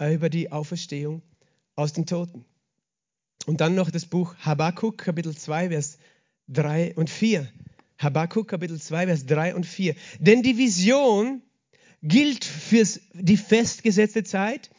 über 0.00 0.28
die 0.30 0.52
Auferstehung 0.52 1.22
aus 1.74 1.92
den 1.92 2.06
Toten. 2.06 2.44
Und 3.46 3.60
dann 3.60 3.74
noch 3.74 3.90
das 3.90 4.06
Buch 4.06 4.34
Habakkuk, 4.40 4.98
Kapitel 4.98 5.36
2, 5.36 5.70
Vers 5.70 5.98
3 6.48 6.94
und 6.94 7.10
4. 7.10 7.48
Habakkuk, 7.98 8.48
Kapitel 8.48 8.80
2, 8.80 9.06
Vers 9.06 9.26
3 9.26 9.54
und 9.54 9.66
4. 9.66 9.94
Denn 10.20 10.42
die 10.42 10.58
Vision 10.58 11.42
gilt 12.02 12.44
für 12.44 12.84
die 13.14 13.36
festgesetzte 13.36 14.22
Zeit 14.22 14.70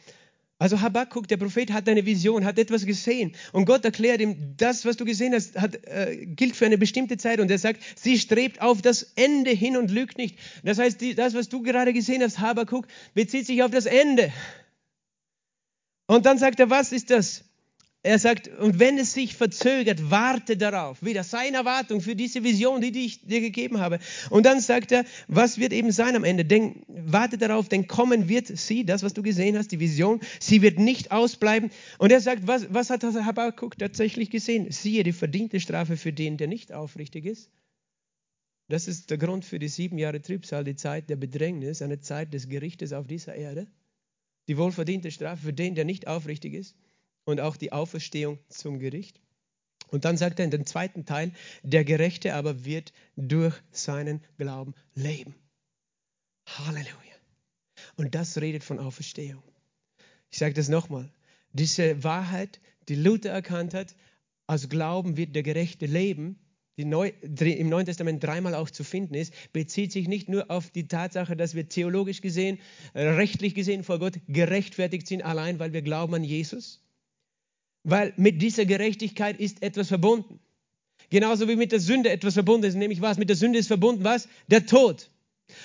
also 0.60 0.82
Habakkuk, 0.82 1.26
der 1.26 1.38
Prophet, 1.38 1.72
hat 1.72 1.88
eine 1.88 2.04
Vision, 2.04 2.44
hat 2.44 2.58
etwas 2.58 2.84
gesehen. 2.84 3.32
Und 3.52 3.64
Gott 3.64 3.82
erklärt 3.82 4.20
ihm, 4.20 4.54
das, 4.58 4.84
was 4.84 4.98
du 4.98 5.06
gesehen 5.06 5.32
hast, 5.32 5.58
hat, 5.58 5.74
äh, 5.86 6.26
gilt 6.26 6.54
für 6.54 6.66
eine 6.66 6.76
bestimmte 6.76 7.16
Zeit. 7.16 7.40
Und 7.40 7.50
er 7.50 7.58
sagt, 7.58 7.82
sie 7.96 8.18
strebt 8.18 8.60
auf 8.60 8.82
das 8.82 9.14
Ende 9.16 9.52
hin 9.52 9.78
und 9.78 9.90
lügt 9.90 10.18
nicht. 10.18 10.38
Das 10.62 10.78
heißt, 10.78 11.00
die, 11.00 11.14
das, 11.14 11.32
was 11.32 11.48
du 11.48 11.62
gerade 11.62 11.94
gesehen 11.94 12.22
hast, 12.22 12.40
Habakkuk, 12.40 12.86
bezieht 13.14 13.46
sich 13.46 13.62
auf 13.62 13.70
das 13.70 13.86
Ende. 13.86 14.30
Und 16.06 16.26
dann 16.26 16.36
sagt 16.36 16.60
er, 16.60 16.68
was 16.68 16.92
ist 16.92 17.08
das? 17.08 17.49
Er 18.02 18.18
sagt, 18.18 18.48
und 18.48 18.78
wenn 18.78 18.96
es 18.96 19.12
sich 19.12 19.36
verzögert, 19.36 20.10
warte 20.10 20.56
darauf. 20.56 21.02
Wieder 21.04 21.22
seine 21.22 21.58
Erwartung 21.58 22.00
für 22.00 22.16
diese 22.16 22.42
Vision, 22.42 22.80
die 22.80 23.04
ich 23.04 23.26
dir 23.26 23.42
gegeben 23.42 23.78
habe. 23.78 23.98
Und 24.30 24.46
dann 24.46 24.60
sagt 24.60 24.90
er, 24.90 25.04
was 25.28 25.58
wird 25.58 25.74
eben 25.74 25.92
sein 25.92 26.16
am 26.16 26.24
Ende? 26.24 26.46
Denk, 26.46 26.82
warte 26.88 27.36
darauf, 27.36 27.68
denn 27.68 27.88
kommen 27.88 28.26
wird 28.30 28.46
sie, 28.46 28.86
das, 28.86 29.02
was 29.02 29.12
du 29.12 29.22
gesehen 29.22 29.58
hast, 29.58 29.70
die 29.72 29.80
Vision, 29.80 30.20
sie 30.38 30.62
wird 30.62 30.78
nicht 30.78 31.12
ausbleiben. 31.12 31.70
Und 31.98 32.10
er 32.10 32.22
sagt, 32.22 32.46
was, 32.46 32.72
was 32.72 32.88
hat 32.88 33.04
Habakkuk 33.04 33.76
tatsächlich 33.76 34.30
gesehen? 34.30 34.70
Siehe, 34.70 35.02
die 35.02 35.12
verdiente 35.12 35.60
Strafe 35.60 35.98
für 35.98 36.14
den, 36.14 36.38
der 36.38 36.46
nicht 36.46 36.72
aufrichtig 36.72 37.26
ist. 37.26 37.50
Das 38.68 38.88
ist 38.88 39.10
der 39.10 39.18
Grund 39.18 39.44
für 39.44 39.58
die 39.58 39.68
sieben 39.68 39.98
Jahre 39.98 40.22
Trübsal, 40.22 40.64
die 40.64 40.76
Zeit 40.76 41.10
der 41.10 41.16
Bedrängnis, 41.16 41.82
eine 41.82 42.00
Zeit 42.00 42.32
des 42.32 42.48
Gerichtes 42.48 42.94
auf 42.94 43.06
dieser 43.06 43.34
Erde. 43.34 43.66
Die 44.48 44.56
wohlverdiente 44.56 45.10
Strafe 45.10 45.42
für 45.42 45.52
den, 45.52 45.74
der 45.74 45.84
nicht 45.84 46.06
aufrichtig 46.06 46.54
ist 46.54 46.74
und 47.30 47.40
auch 47.40 47.56
die 47.56 47.72
Auferstehung 47.72 48.38
zum 48.48 48.78
Gericht. 48.78 49.20
Und 49.88 50.04
dann 50.04 50.16
sagt 50.16 50.38
er 50.38 50.44
in 50.44 50.50
dem 50.50 50.66
zweiten 50.66 51.04
Teil, 51.04 51.32
der 51.62 51.84
Gerechte 51.84 52.34
aber 52.34 52.64
wird 52.64 52.92
durch 53.16 53.54
seinen 53.72 54.20
Glauben 54.38 54.74
leben. 54.94 55.34
Halleluja. 56.46 56.94
Und 57.96 58.14
das 58.14 58.40
redet 58.40 58.64
von 58.64 58.78
Auferstehung. 58.78 59.42
Ich 60.30 60.38
sage 60.38 60.54
das 60.54 60.68
nochmal. 60.68 61.12
Diese 61.52 62.04
Wahrheit, 62.04 62.60
die 62.88 62.94
Luther 62.94 63.30
erkannt 63.30 63.74
hat, 63.74 63.94
aus 64.46 64.68
Glauben 64.68 65.16
wird 65.16 65.34
der 65.34 65.42
Gerechte 65.42 65.86
leben, 65.86 66.38
die 66.76 66.84
Neu, 66.84 67.12
im 67.22 67.68
Neuen 67.68 67.86
Testament 67.86 68.24
dreimal 68.24 68.54
auch 68.54 68.70
zu 68.70 68.84
finden 68.84 69.14
ist, 69.14 69.34
bezieht 69.52 69.92
sich 69.92 70.08
nicht 70.08 70.28
nur 70.28 70.50
auf 70.50 70.70
die 70.70 70.88
Tatsache, 70.88 71.36
dass 71.36 71.54
wir 71.54 71.68
theologisch 71.68 72.20
gesehen, 72.20 72.58
rechtlich 72.94 73.54
gesehen 73.54 73.84
vor 73.84 73.98
Gott 73.98 74.14
gerechtfertigt 74.28 75.06
sind, 75.06 75.22
allein 75.22 75.58
weil 75.58 75.72
wir 75.72 75.82
glauben 75.82 76.14
an 76.14 76.24
Jesus, 76.24 76.82
weil 77.84 78.12
mit 78.16 78.42
dieser 78.42 78.64
Gerechtigkeit 78.64 79.40
ist 79.40 79.62
etwas 79.62 79.88
verbunden. 79.88 80.40
Genauso 81.08 81.48
wie 81.48 81.56
mit 81.56 81.72
der 81.72 81.80
Sünde 81.80 82.10
etwas 82.10 82.34
verbunden 82.34 82.66
ist, 82.66 82.76
nämlich 82.76 83.00
was? 83.00 83.18
Mit 83.18 83.28
der 83.28 83.36
Sünde 83.36 83.58
ist 83.58 83.66
verbunden 83.66 84.04
was? 84.04 84.28
Der 84.48 84.66
Tod. 84.66 85.10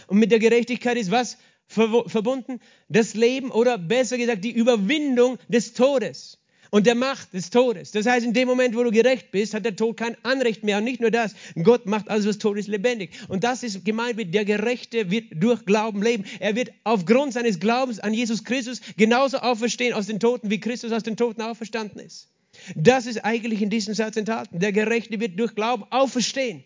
Und 0.08 0.18
mit 0.18 0.32
der 0.32 0.40
Gerechtigkeit 0.40 0.98
ist 0.98 1.12
was 1.12 1.38
verbunden? 1.68 2.60
Das 2.90 3.14
Leben 3.14 3.52
oder 3.52 3.78
besser 3.78 4.18
gesagt 4.18 4.44
die 4.44 4.52
Überwindung 4.52 5.38
des 5.48 5.74
Todes 5.74 6.40
und 6.76 6.86
der 6.86 6.96
Macht 6.96 7.34
des 7.34 7.52
Todes. 7.52 7.92
Das 7.92 8.06
heißt, 8.06 8.26
in 8.26 8.34
dem 8.34 8.50
Moment, 8.50 8.76
wo 8.76 8.84
du 8.84 8.92
gerecht 8.92 9.32
bist, 9.32 9.54
hat 9.54 9.64
der 9.64 9.78
Tod 9.78 9.96
kein 9.96 10.18
Anrecht 10.24 10.66
mehr. 10.66 10.80
Und 10.80 10.84
nicht 10.84 11.00
nur 11.00 11.10
das, 11.10 11.34
Gott 11.64 11.86
macht 11.86 12.10
alles, 12.10 12.28
was 12.28 12.38
tot 12.38 12.58
ist, 12.58 12.68
lebendig. 12.68 13.12
Und 13.30 13.46
das 13.46 13.64
ist 13.64 13.86
gemeint 13.86 14.18
mit, 14.18 14.34
der 14.34 14.44
Gerechte 14.44 15.10
wird 15.10 15.28
durch 15.36 15.64
Glauben 15.64 16.04
leben. 16.04 16.26
Er 16.42 16.58
wird 16.58 16.74
aufgrund 16.84 17.32
seines 17.32 17.62
Glaubens 17.62 18.02
an 18.02 18.14
Jesus 18.14 18.44
Christus 18.44 18.82
genauso 18.98 19.38
auferstehen 19.38 19.94
aus 19.94 20.08
den 20.08 20.20
Toten, 20.20 20.50
wie 20.50 20.60
Christus 20.60 20.92
aus 20.92 21.04
den 21.04 21.16
Toten 21.16 21.42
auferstanden 21.42 22.02
ist. 22.02 22.28
Das 22.76 23.06
ist 23.06 23.24
eigentlich 23.24 23.62
in 23.62 23.70
diesem 23.70 23.94
Satz 23.94 24.18
enthalten. 24.18 24.60
Der 24.60 24.74
Gerechte 24.74 25.22
wird 25.22 25.40
durch 25.40 25.56
Glauben 25.56 25.86
auferstehen. 25.92 26.66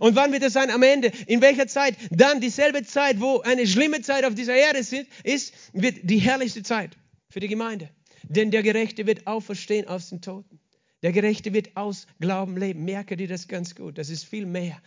Und 0.00 0.16
wann 0.16 0.32
wird 0.32 0.42
es 0.42 0.54
sein? 0.54 0.68
Am 0.68 0.82
Ende. 0.82 1.12
In 1.28 1.42
welcher 1.42 1.68
Zeit? 1.68 1.94
Dann 2.10 2.40
dieselbe 2.40 2.82
Zeit, 2.82 3.20
wo 3.20 3.38
eine 3.42 3.68
schlimme 3.68 4.02
Zeit 4.02 4.24
auf 4.24 4.34
dieser 4.34 4.56
Erde 4.56 4.80
ist, 4.80 5.52
wird 5.74 5.98
die 6.02 6.18
herrlichste 6.18 6.64
Zeit 6.64 6.96
für 7.30 7.38
die 7.38 7.46
Gemeinde. 7.46 7.88
Denn 8.24 8.50
der 8.50 8.62
Gerechte 8.62 9.06
wird 9.06 9.26
auferstehen 9.26 9.88
aus 9.88 10.08
den 10.10 10.20
Toten. 10.20 10.60
Der 11.02 11.12
Gerechte 11.12 11.52
wird 11.52 11.76
aus 11.76 12.06
Glauben 12.20 12.56
leben. 12.56 12.84
Merke 12.84 13.16
dir 13.16 13.28
das 13.28 13.48
ganz 13.48 13.74
gut. 13.74 13.98
Das 13.98 14.10
ist 14.10 14.24
viel 14.24 14.46
mehr 14.46 14.80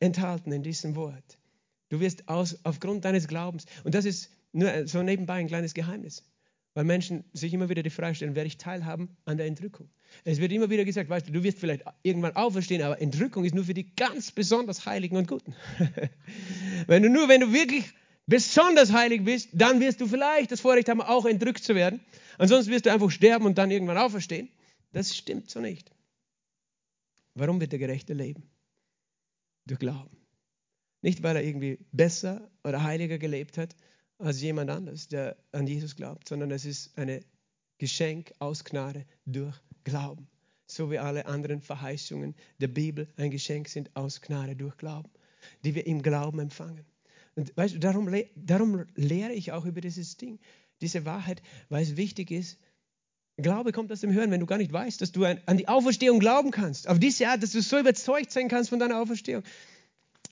enthalten 0.00 0.52
in 0.52 0.62
diesem 0.62 0.96
Wort. 0.96 1.38
Du 1.88 2.00
wirst 2.00 2.28
aus, 2.28 2.58
aufgrund 2.64 3.04
deines 3.04 3.28
Glaubens, 3.28 3.64
und 3.84 3.94
das 3.94 4.04
ist 4.04 4.30
nur 4.52 4.86
so 4.86 5.02
nebenbei 5.02 5.34
ein 5.34 5.46
kleines 5.46 5.72
Geheimnis, 5.72 6.24
weil 6.74 6.84
Menschen 6.84 7.24
sich 7.32 7.54
immer 7.54 7.68
wieder 7.68 7.82
die 7.82 7.90
Frage 7.90 8.14
stellen, 8.14 8.34
werde 8.34 8.48
ich 8.48 8.58
teilhaben 8.58 9.16
an 9.24 9.36
der 9.36 9.46
Entrückung? 9.46 9.88
Es 10.24 10.40
wird 10.40 10.52
immer 10.52 10.68
wieder 10.68 10.84
gesagt, 10.84 11.08
weißt 11.08 11.28
du, 11.28 11.32
du 11.32 11.42
wirst 11.42 11.58
vielleicht 11.58 11.84
irgendwann 12.02 12.34
auferstehen, 12.36 12.82
aber 12.82 13.00
Entrückung 13.00 13.44
ist 13.44 13.54
nur 13.54 13.64
für 13.64 13.74
die 13.74 13.94
ganz 13.94 14.32
besonders 14.32 14.84
Heiligen 14.86 15.16
und 15.16 15.28
Guten. 15.28 15.54
wenn 16.86 17.02
du 17.02 17.10
nur, 17.10 17.28
wenn 17.28 17.40
du 17.40 17.52
wirklich 17.52 17.84
besonders 18.26 18.92
heilig 18.92 19.24
bist, 19.24 19.50
dann 19.52 19.80
wirst 19.80 20.00
du 20.00 20.06
vielleicht 20.06 20.50
das 20.50 20.60
Vorrecht 20.60 20.88
haben, 20.88 21.00
auch 21.00 21.26
entrückt 21.26 21.62
zu 21.62 21.74
werden. 21.74 22.00
Ansonsten 22.38 22.72
wirst 22.72 22.86
du 22.86 22.92
einfach 22.92 23.10
sterben 23.10 23.46
und 23.46 23.58
dann 23.58 23.70
irgendwann 23.70 23.98
auferstehen. 23.98 24.50
Das 24.92 25.16
stimmt 25.16 25.50
so 25.50 25.60
nicht. 25.60 25.90
Warum 27.34 27.60
wird 27.60 27.72
der 27.72 27.78
Gerechte 27.78 28.14
leben? 28.14 28.44
Durch 29.66 29.80
Glauben. 29.80 30.16
Nicht, 31.02 31.22
weil 31.22 31.36
er 31.36 31.44
irgendwie 31.44 31.78
besser 31.92 32.50
oder 32.64 32.82
heiliger 32.82 33.18
gelebt 33.18 33.58
hat 33.58 33.76
als 34.18 34.40
jemand 34.40 34.70
anders, 34.70 35.08
der 35.08 35.36
an 35.52 35.66
Jesus 35.66 35.96
glaubt, 35.96 36.28
sondern 36.28 36.50
es 36.50 36.64
ist 36.64 36.96
ein 36.96 37.22
Geschenk 37.78 38.32
aus 38.38 38.64
Gnade 38.64 39.04
durch 39.26 39.56
Glauben. 39.84 40.28
So 40.66 40.90
wie 40.90 40.98
alle 40.98 41.26
anderen 41.26 41.60
Verheißungen 41.60 42.34
der 42.58 42.68
Bibel 42.68 43.08
ein 43.16 43.30
Geschenk 43.30 43.68
sind 43.68 43.94
aus 43.94 44.20
Gnade 44.20 44.56
durch 44.56 44.76
Glauben, 44.78 45.10
die 45.64 45.74
wir 45.74 45.86
im 45.86 46.02
Glauben 46.02 46.40
empfangen. 46.40 46.84
Und 47.36 47.54
weißt 47.56 47.74
du, 47.74 47.78
darum, 47.78 48.10
darum 48.34 48.86
lehre 48.94 49.32
ich 49.32 49.52
auch 49.52 49.66
über 49.66 49.82
dieses 49.82 50.16
Ding, 50.16 50.40
diese 50.80 51.04
Wahrheit, 51.04 51.42
weil 51.68 51.82
es 51.82 51.96
wichtig 51.96 52.30
ist. 52.30 52.58
Glaube 53.38 53.72
kommt 53.72 53.92
aus 53.92 54.00
dem 54.00 54.12
Hören, 54.12 54.30
wenn 54.30 54.40
du 54.40 54.46
gar 54.46 54.58
nicht 54.58 54.72
weißt, 54.72 55.00
dass 55.00 55.12
du 55.12 55.24
an 55.24 55.56
die 55.58 55.68
Auferstehung 55.68 56.20
glauben 56.20 56.50
kannst. 56.50 56.88
Auf 56.88 56.98
diese 56.98 57.28
Art, 57.28 57.42
dass 57.42 57.52
du 57.52 57.60
so 57.60 57.78
überzeugt 57.78 58.32
sein 58.32 58.48
kannst 58.48 58.70
von 58.70 58.78
deiner 58.78 59.00
Auferstehung. 59.00 59.42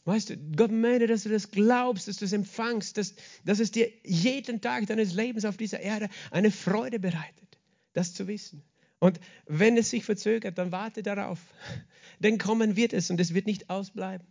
Weißt 0.06 0.30
du, 0.30 0.36
Gott 0.56 0.70
möchte, 0.70 1.06
dass 1.06 1.22
du 1.22 1.30
das 1.30 1.50
glaubst, 1.50 2.08
dass 2.08 2.16
du 2.16 2.24
es 2.24 2.32
empfangst, 2.32 2.96
dass, 2.98 3.14
dass 3.44 3.58
es 3.58 3.70
dir 3.70 3.90
jeden 4.04 4.60
Tag 4.60 4.86
deines 4.86 5.14
Lebens 5.14 5.44
auf 5.44 5.56
dieser 5.56 5.80
Erde 5.80 6.08
eine 6.30 6.50
Freude 6.50 6.98
bereitet, 6.98 7.58
das 7.92 8.12
zu 8.12 8.26
wissen. 8.26 8.62
Und 8.98 9.20
wenn 9.46 9.76
es 9.76 9.90
sich 9.90 10.04
verzögert, 10.04 10.56
dann 10.58 10.72
warte 10.72 11.02
darauf. 11.02 11.38
Denn 12.20 12.38
kommen 12.38 12.76
wird 12.76 12.92
es 12.92 13.10
und 13.10 13.20
es 13.20 13.34
wird 13.34 13.46
nicht 13.46 13.70
ausbleiben. 13.70 14.26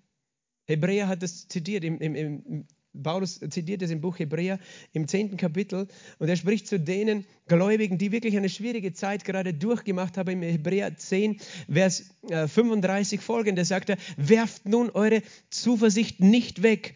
Hebräer 0.65 1.07
hat 1.07 1.21
das 1.21 1.47
zitiert, 1.47 1.83
im, 1.83 1.99
im, 1.99 2.15
im, 2.15 2.67
Paulus 3.01 3.39
zitiert 3.49 3.81
es 3.81 3.89
im 3.89 4.01
Buch 4.01 4.19
Hebräer 4.19 4.59
im 4.91 5.07
zehnten 5.07 5.37
Kapitel 5.37 5.87
und 6.19 6.29
er 6.29 6.35
spricht 6.35 6.67
zu 6.67 6.79
denen 6.79 7.25
Gläubigen, 7.47 7.97
die 7.97 8.11
wirklich 8.11 8.37
eine 8.37 8.49
schwierige 8.49 8.93
Zeit 8.93 9.25
gerade 9.25 9.53
durchgemacht 9.53 10.17
haben. 10.17 10.29
Im 10.29 10.41
Hebräer 10.43 10.95
10, 10.95 11.39
Vers 11.71 12.05
35 12.29 13.21
folgende 13.21 13.65
sagt 13.65 13.89
er, 13.89 13.97
werft 14.17 14.67
nun 14.67 14.91
eure 14.91 15.23
Zuversicht 15.49 16.19
nicht 16.19 16.61
weg, 16.61 16.95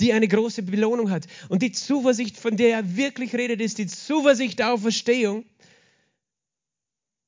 die 0.00 0.12
eine 0.12 0.28
große 0.28 0.62
Belohnung 0.62 1.10
hat. 1.10 1.26
Und 1.48 1.62
die 1.62 1.72
Zuversicht, 1.72 2.36
von 2.36 2.56
der 2.56 2.70
er 2.70 2.96
wirklich 2.96 3.34
redet, 3.34 3.60
ist 3.62 3.78
die 3.78 3.86
Zuversicht 3.86 4.58
der 4.58 4.74
Auferstehung 4.74 5.44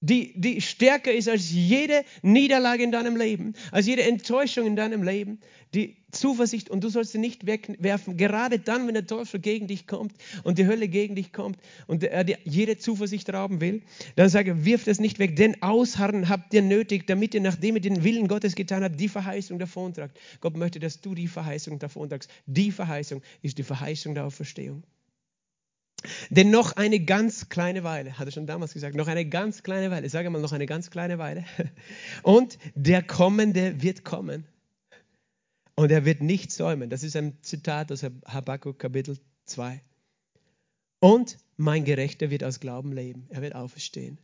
die, 0.01 0.33
die 0.41 0.61
stärker 0.61 1.13
ist 1.13 1.29
als 1.29 1.51
jede 1.51 2.05
Niederlage 2.23 2.85
in 2.85 2.93
deinem 2.93 3.17
Leben, 3.17 3.55
als 3.73 3.87
jede 3.87 4.05
Enttäuschung 4.05 4.67
in 4.67 4.77
deinem 4.77 5.03
Leben, 5.03 5.41
die 5.75 5.97
Zuversicht 6.13 6.71
und 6.71 6.85
du 6.85 6.89
sollst 6.89 7.13
sie 7.13 7.19
nicht 7.19 7.47
wegwerfen, 7.47 8.17
gerade 8.17 8.59
dann, 8.59 8.87
wenn 8.87 8.95
der 8.95 9.07
Teufel 9.07 9.41
gegen 9.41 9.67
dich 9.67 9.87
kommt 9.87 10.13
und 10.45 10.57
die 10.57 10.67
Hölle 10.67 10.89
gegen 10.89 11.17
dich 11.17 11.33
kommt 11.33 11.59
und 11.87 12.03
er 12.05 12.25
dir 12.25 12.39
jede 12.45 12.79
Zuversicht 12.79 13.29
rauben 13.33 13.61
will, 13.61 13.83
dann 14.17 14.29
sage, 14.29 14.65
wirf 14.65 14.85
das 14.85 15.01
nicht 15.01 15.19
weg, 15.19 15.37
denn 15.37 15.63
Ausharren 15.63 16.29
habt 16.29 16.55
ihr 16.55 16.63
nötig, 16.63 17.07
damit 17.07 17.35
ihr, 17.35 17.41
nachdem 17.41 17.75
ihr 17.75 17.83
den 17.83 18.05
Willen 18.05 18.29
Gottes 18.29 18.55
getan 18.55 18.85
habt, 18.85 18.99
die 18.99 19.09
Verheißung 19.09 19.59
davontragt. 19.59 20.19
Gott 20.41 20.57
möchte, 20.57 20.79
dass 20.79 21.01
du 21.01 21.15
die 21.15 21.29
Verheißung 21.29 21.79
davontragst. 21.79 22.31
Die 22.47 22.71
Verheißung 22.71 23.21
ist 23.43 23.59
die 23.59 23.63
Verheißung 23.65 24.15
der 24.15 24.25
Auferstehung. 24.25 24.85
Denn 26.31 26.51
noch 26.51 26.77
eine 26.77 27.01
ganz 27.01 27.49
kleine 27.49 27.85
Weile, 27.85 28.19
hat 28.19 28.27
er 28.27 28.33
schon 28.33 28.47
damals 28.47 28.73
gesagt, 28.73 28.95
noch 28.95 29.09
eine 29.09 29.27
ganz 29.27 29.63
kleine 29.63 29.91
Weile, 29.91 30.09
sage 30.09 30.31
mal 30.31 30.41
noch 30.41 30.53
eine 30.53 30.67
ganz 30.67 30.91
kleine 30.91 31.19
Weile. 31.19 31.45
Und 32.23 32.59
der 32.75 33.03
Kommende 33.03 33.83
wird 33.83 34.05
kommen. 34.05 34.47
Und 35.75 35.91
er 35.91 36.05
wird 36.05 36.23
nicht 36.23 36.51
säumen. 36.51 36.91
Das 36.91 37.03
ist 37.03 37.17
ein 37.17 37.39
Zitat 37.43 37.93
aus 37.93 38.03
Habakkuk 38.03 38.79
Kapitel 38.79 39.19
2. 39.45 39.81
Und 41.01 41.39
mein 41.57 41.85
Gerechter 41.85 42.31
wird 42.31 42.43
aus 42.43 42.61
Glauben 42.61 42.93
leben. 42.93 43.27
Er 43.31 43.43
wird 43.43 43.55
auferstehen. 43.55 44.19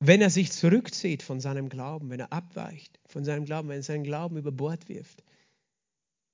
Wenn 0.00 0.20
er 0.20 0.30
sich 0.30 0.52
zurückzieht 0.52 1.22
von 1.22 1.40
seinem 1.40 1.68
Glauben, 1.68 2.10
wenn 2.10 2.20
er 2.20 2.32
abweicht 2.32 2.98
von 3.06 3.24
seinem 3.24 3.44
Glauben, 3.44 3.68
wenn 3.68 3.78
er 3.78 3.82
seinen 3.84 4.04
Glauben 4.04 4.36
über 4.36 4.52
Bord 4.52 4.88
wirft, 4.88 5.22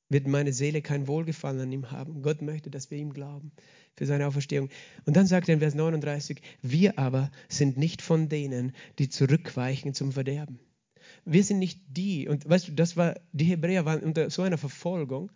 wird 0.08 0.26
meine 0.26 0.54
Seele 0.54 0.80
kein 0.80 1.06
Wohlgefallen 1.06 1.60
an 1.60 1.70
ihm 1.70 1.90
haben. 1.90 2.22
Gott 2.22 2.40
möchte, 2.40 2.70
dass 2.70 2.90
wir 2.90 2.98
ihm 2.98 3.12
glauben 3.12 3.52
für 3.98 4.06
seine 4.06 4.26
Auferstehung. 4.26 4.68
Und 5.04 5.16
dann 5.16 5.26
sagt 5.26 5.48
er 5.48 5.54
in 5.54 5.60
Vers 5.60 5.74
39, 5.74 6.40
wir 6.62 6.98
aber 6.98 7.30
sind 7.48 7.76
nicht 7.76 8.02
von 8.02 8.28
denen, 8.28 8.72
die 8.98 9.08
zurückweichen 9.08 9.94
zum 9.94 10.12
Verderben. 10.12 10.58
Wir 11.24 11.44
sind 11.44 11.58
nicht 11.58 11.80
die, 11.88 12.28
und 12.28 12.48
weißt 12.48 12.68
du, 12.68 12.72
das 12.72 12.96
war, 12.96 13.14
die 13.32 13.44
Hebräer 13.44 13.84
waren 13.84 14.00
unter 14.00 14.30
so 14.30 14.42
einer 14.42 14.58
Verfolgung, 14.58 15.30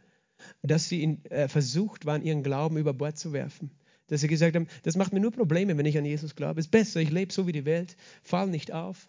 dass 0.63 0.89
sie 0.89 1.03
in, 1.03 1.25
äh, 1.27 1.49
versucht 1.49 2.07
waren, 2.07 2.23
ihren 2.23 2.43
Glauben 2.43 2.77
über 2.77 2.95
Bord 2.95 3.19
zu 3.19 3.33
werfen. 3.33 3.71
Dass 4.09 4.21
sie 4.21 4.29
gesagt 4.29 4.57
haben, 4.57 4.67
das 4.83 4.97
macht 4.97 5.13
mir 5.13 5.21
nur 5.21 5.31
Probleme, 5.31 5.77
wenn 5.79 5.87
ich 5.87 5.97
an 5.97 6.05
Jesus 6.05 6.35
glaube. 6.35 6.61
Es 6.61 6.67
ist 6.67 6.73
besser, 6.73 7.01
ich 7.01 7.11
lebe 7.11 7.33
so 7.33 7.47
wie 7.47 7.53
die 7.53 7.65
Welt, 7.65 7.97
fall 8.23 8.49
nicht 8.49 8.73
auf 8.73 9.07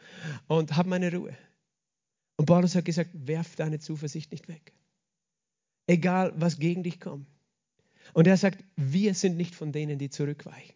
und 0.46 0.76
habe 0.76 0.88
meine 0.88 1.12
Ruhe. 1.12 1.36
Und 2.36 2.46
Paulus 2.46 2.74
hat 2.74 2.84
gesagt, 2.84 3.10
werf 3.14 3.56
deine 3.56 3.78
Zuversicht 3.78 4.30
nicht 4.30 4.48
weg 4.48 4.72
egal 5.86 6.32
was 6.36 6.58
gegen 6.58 6.82
dich 6.82 7.00
kommt. 7.00 7.26
Und 8.12 8.26
er 8.26 8.36
sagt, 8.36 8.64
wir 8.76 9.14
sind 9.14 9.36
nicht 9.36 9.54
von 9.54 9.72
denen, 9.72 9.98
die 9.98 10.10
zurückweichen. 10.10 10.74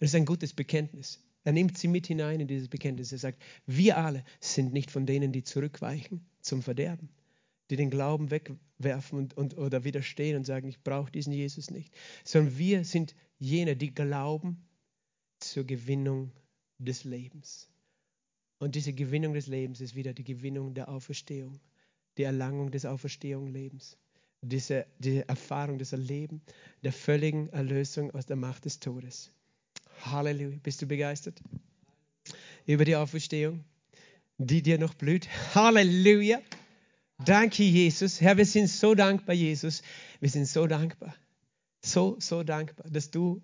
Das 0.00 0.10
ist 0.10 0.14
ein 0.14 0.26
gutes 0.26 0.52
Bekenntnis. 0.52 1.22
Er 1.44 1.52
nimmt 1.52 1.76
sie 1.78 1.88
mit 1.88 2.06
hinein 2.06 2.40
in 2.40 2.48
dieses 2.48 2.68
Bekenntnis. 2.68 3.12
Er 3.12 3.18
sagt, 3.18 3.42
wir 3.66 3.98
alle 3.98 4.24
sind 4.40 4.72
nicht 4.72 4.90
von 4.90 5.06
denen, 5.06 5.32
die 5.32 5.44
zurückweichen 5.44 6.24
zum 6.40 6.62
Verderben, 6.62 7.10
die 7.70 7.76
den 7.76 7.90
Glauben 7.90 8.30
wegwerfen 8.30 9.18
und, 9.18 9.36
und, 9.36 9.56
oder 9.58 9.84
widerstehen 9.84 10.36
und 10.36 10.44
sagen, 10.44 10.68
ich 10.68 10.82
brauche 10.82 11.12
diesen 11.12 11.32
Jesus 11.32 11.70
nicht, 11.70 11.94
sondern 12.24 12.56
wir 12.58 12.84
sind 12.84 13.14
jene, 13.38 13.76
die 13.76 13.94
glauben 13.94 14.66
zur 15.38 15.64
Gewinnung 15.64 16.32
des 16.78 17.04
Lebens. 17.04 17.68
Und 18.58 18.74
diese 18.74 18.94
Gewinnung 18.94 19.34
des 19.34 19.46
Lebens 19.46 19.80
ist 19.82 19.94
wieder 19.94 20.14
die 20.14 20.24
Gewinnung 20.24 20.74
der 20.74 20.88
Auferstehung, 20.88 21.60
die 22.16 22.22
Erlangung 22.22 22.70
des 22.70 22.86
Auferstehungslebens 22.86 23.98
diese, 24.44 24.86
diese 24.98 25.28
Erfahrung, 25.28 25.78
das 25.78 25.92
Erleben 25.92 26.42
der 26.82 26.92
völligen 26.92 27.48
Erlösung 27.50 28.10
aus 28.12 28.26
der 28.26 28.36
Macht 28.36 28.64
des 28.64 28.80
Todes. 28.80 29.30
Halleluja. 30.02 30.58
Bist 30.62 30.82
du 30.82 30.86
begeistert 30.86 31.40
über 32.66 32.84
die 32.84 32.96
Auferstehung, 32.96 33.64
die 34.38 34.62
dir 34.62 34.78
noch 34.78 34.94
blüht? 34.94 35.28
Halleluja. 35.54 36.40
Danke, 37.24 37.62
Jesus. 37.62 38.20
Herr, 38.20 38.36
wir 38.36 38.46
sind 38.46 38.68
so 38.68 38.94
dankbar, 38.94 39.34
Jesus. 39.34 39.82
Wir 40.20 40.28
sind 40.28 40.46
so 40.46 40.66
dankbar. 40.66 41.14
So, 41.82 42.16
so 42.18 42.42
dankbar, 42.42 42.90
dass 42.90 43.10
du 43.10 43.42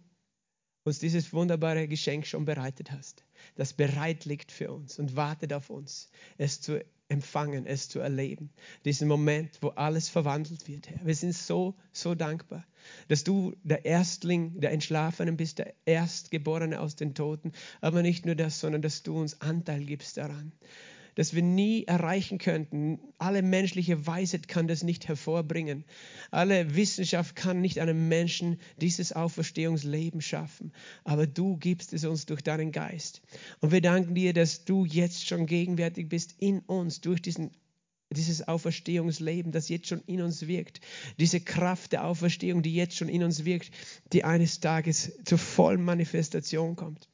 uns 0.85 0.99
dieses 0.99 1.33
wunderbare 1.33 1.87
Geschenk 1.89 2.27
schon 2.27 2.45
bereitet 2.45 2.91
hast, 2.91 3.25
das 3.55 3.73
bereit 3.73 4.25
liegt 4.25 4.51
für 4.51 4.73
uns 4.73 4.99
und 4.99 5.15
wartet 5.15 5.53
auf 5.53 5.71
uns, 5.71 6.11
es 6.39 6.61
zu 6.61 6.83
empfangen, 7.11 7.67
es 7.67 7.89
zu 7.89 7.99
erleben. 7.99 8.51
Diesen 8.85 9.09
Moment, 9.09 9.59
wo 9.61 9.69
alles 9.69 10.09
verwandelt 10.09 10.69
wird, 10.69 10.89
Herr. 10.89 11.05
Wir 11.05 11.15
sind 11.15 11.35
so, 11.35 11.75
so 11.93 12.15
dankbar, 12.15 12.65
dass 13.09 13.25
du 13.25 13.55
der 13.65 13.85
Erstling 13.85 14.61
der 14.61 14.73
Entschlafenen 14.73 15.37
bist, 15.37 15.59
der 15.59 15.75
Erstgeborene 15.85 16.81
aus 16.81 16.97
den 16.97 17.15
Toten. 17.15 17.53
Aber 17.81 18.03
nicht 18.03 18.27
nur 18.27 18.35
das, 18.35 18.61
sondern 18.61 18.83
dass 18.83 19.03
du 19.03 19.19
uns 19.19 19.41
Anteil 19.41 19.85
gibst 19.85 20.17
daran 20.17 20.53
das 21.21 21.35
wir 21.35 21.43
nie 21.43 21.85
erreichen 21.85 22.39
könnten. 22.39 22.99
Alle 23.19 23.43
menschliche 23.43 24.07
Weisheit 24.07 24.49
kann 24.49 24.69
das 24.69 24.83
nicht 24.83 25.07
hervorbringen. 25.07 25.85
Alle 26.31 26.77
Wissenschaft 26.77 27.37
kann 27.37 27.61
nicht 27.61 27.79
einem 27.79 28.09
Menschen 28.09 28.59
dieses 28.81 29.13
Auferstehungsleben 29.13 30.23
schaffen. 30.23 30.73
Aber 31.05 31.27
du 31.27 31.59
gibst 31.59 31.93
es 31.93 32.07
uns 32.07 32.25
durch 32.25 32.41
deinen 32.41 32.73
Geist. 32.73 33.21
Und 33.61 33.71
wir 33.71 33.83
danken 33.83 34.15
dir, 34.15 34.33
dass 34.33 34.65
du 34.65 34.87
jetzt 34.87 35.27
schon 35.27 35.45
gegenwärtig 35.45 36.09
bist 36.09 36.37
in 36.39 36.61
uns 36.61 37.03
durch 37.03 37.21
diesen 37.21 37.51
dieses 38.11 38.49
Auferstehungsleben, 38.49 39.53
das 39.53 39.69
jetzt 39.69 39.89
schon 39.89 40.01
in 40.07 40.23
uns 40.23 40.47
wirkt, 40.47 40.81
diese 41.19 41.39
Kraft 41.39 41.93
der 41.93 42.07
Auferstehung, 42.07 42.63
die 42.63 42.75
jetzt 42.75 42.97
schon 42.97 43.11
in 43.11 43.23
uns 43.23 43.45
wirkt, 43.45 43.71
die 44.15 44.25
eines 44.25 44.61
Tages 44.61 45.13
zur 45.27 45.37
vollen 45.37 45.85
Manifestation 45.85 46.77
kommt. 46.77 47.11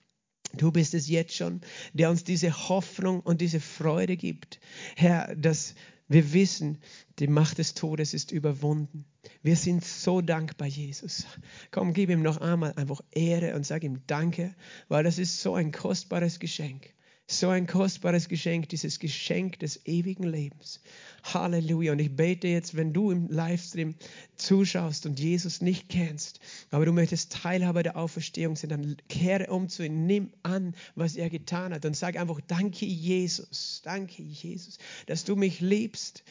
Du 0.56 0.72
bist 0.72 0.94
es 0.94 1.08
jetzt 1.08 1.34
schon, 1.34 1.60
der 1.92 2.10
uns 2.10 2.24
diese 2.24 2.68
Hoffnung 2.68 3.20
und 3.20 3.40
diese 3.40 3.60
Freude 3.60 4.16
gibt. 4.16 4.60
Herr, 4.96 5.34
dass 5.36 5.74
wir 6.08 6.32
wissen, 6.32 6.78
die 7.18 7.26
Macht 7.26 7.58
des 7.58 7.74
Todes 7.74 8.14
ist 8.14 8.30
überwunden. 8.30 9.04
Wir 9.42 9.56
sind 9.56 9.84
so 9.84 10.20
dankbar, 10.20 10.68
Jesus. 10.68 11.26
Komm, 11.72 11.92
gib 11.92 12.10
ihm 12.10 12.22
noch 12.22 12.40
einmal 12.40 12.72
einfach 12.74 13.00
Ehre 13.10 13.56
und 13.56 13.66
sag 13.66 13.82
ihm 13.82 14.02
Danke, 14.06 14.54
weil 14.88 15.02
das 15.02 15.18
ist 15.18 15.40
so 15.40 15.54
ein 15.54 15.72
kostbares 15.72 16.38
Geschenk. 16.38 16.95
So 17.28 17.48
ein 17.48 17.66
kostbares 17.66 18.28
Geschenk, 18.28 18.68
dieses 18.68 19.00
Geschenk 19.00 19.58
des 19.58 19.84
ewigen 19.84 20.22
Lebens. 20.22 20.80
Halleluja. 21.24 21.90
Und 21.90 21.98
ich 21.98 22.14
bete 22.14 22.46
jetzt, 22.46 22.76
wenn 22.76 22.92
du 22.92 23.10
im 23.10 23.28
Livestream 23.28 23.96
zuschaust 24.36 25.06
und 25.06 25.18
Jesus 25.18 25.60
nicht 25.60 25.88
kennst, 25.88 26.38
aber 26.70 26.86
du 26.86 26.92
möchtest 26.92 27.32
Teilhaber 27.32 27.82
der 27.82 27.96
Auferstehung 27.96 28.54
sein, 28.54 28.70
dann 28.70 28.96
kehre 29.08 29.50
um 29.50 29.68
zu 29.68 29.84
ihm, 29.84 30.06
nimm 30.06 30.32
an, 30.44 30.76
was 30.94 31.16
er 31.16 31.28
getan 31.28 31.74
hat 31.74 31.84
und 31.84 31.96
sag 31.96 32.16
einfach, 32.16 32.40
danke 32.46 32.86
Jesus, 32.86 33.80
danke 33.82 34.22
Jesus, 34.22 34.78
dass 35.06 35.24
du 35.24 35.34
mich 35.34 35.60
liebst, 35.60 36.22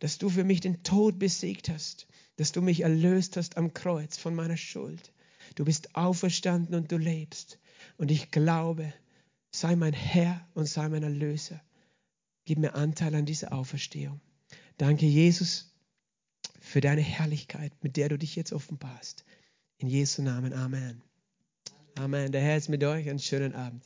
dass 0.00 0.18
du 0.18 0.28
für 0.28 0.42
mich 0.42 0.60
den 0.60 0.82
Tod 0.82 1.20
besiegt 1.20 1.68
hast, 1.68 2.08
dass 2.34 2.50
du 2.50 2.62
mich 2.62 2.80
erlöst 2.80 3.36
hast 3.36 3.56
am 3.56 3.74
Kreuz 3.74 4.18
von 4.18 4.34
meiner 4.34 4.56
Schuld. 4.56 5.12
Du 5.54 5.64
bist 5.64 5.94
auferstanden 5.94 6.74
und 6.74 6.90
du 6.90 6.96
lebst. 6.96 7.60
Und 7.96 8.10
ich 8.10 8.32
glaube, 8.32 8.92
sei 9.52 9.76
mein 9.76 9.92
Herr 9.92 10.46
und 10.54 10.66
sei 10.66 10.88
mein 10.88 11.02
Erlöser. 11.02 11.60
Gib 12.44 12.58
mir 12.58 12.74
Anteil 12.74 13.14
an 13.14 13.26
dieser 13.26 13.52
Auferstehung. 13.52 14.20
Danke, 14.78 15.06
Jesus, 15.06 15.72
für 16.58 16.80
deine 16.80 17.02
Herrlichkeit, 17.02 17.72
mit 17.82 17.96
der 17.96 18.08
du 18.08 18.18
dich 18.18 18.34
jetzt 18.34 18.52
offenbarst. 18.52 19.24
In 19.78 19.88
Jesu 19.88 20.22
Namen, 20.22 20.52
Amen. 20.52 21.02
Amen. 21.96 22.32
Der 22.32 22.40
Herr 22.40 22.56
ist 22.56 22.68
mit 22.68 22.82
euch. 22.82 23.08
Einen 23.08 23.18
schönen 23.18 23.54
Abend. 23.54 23.84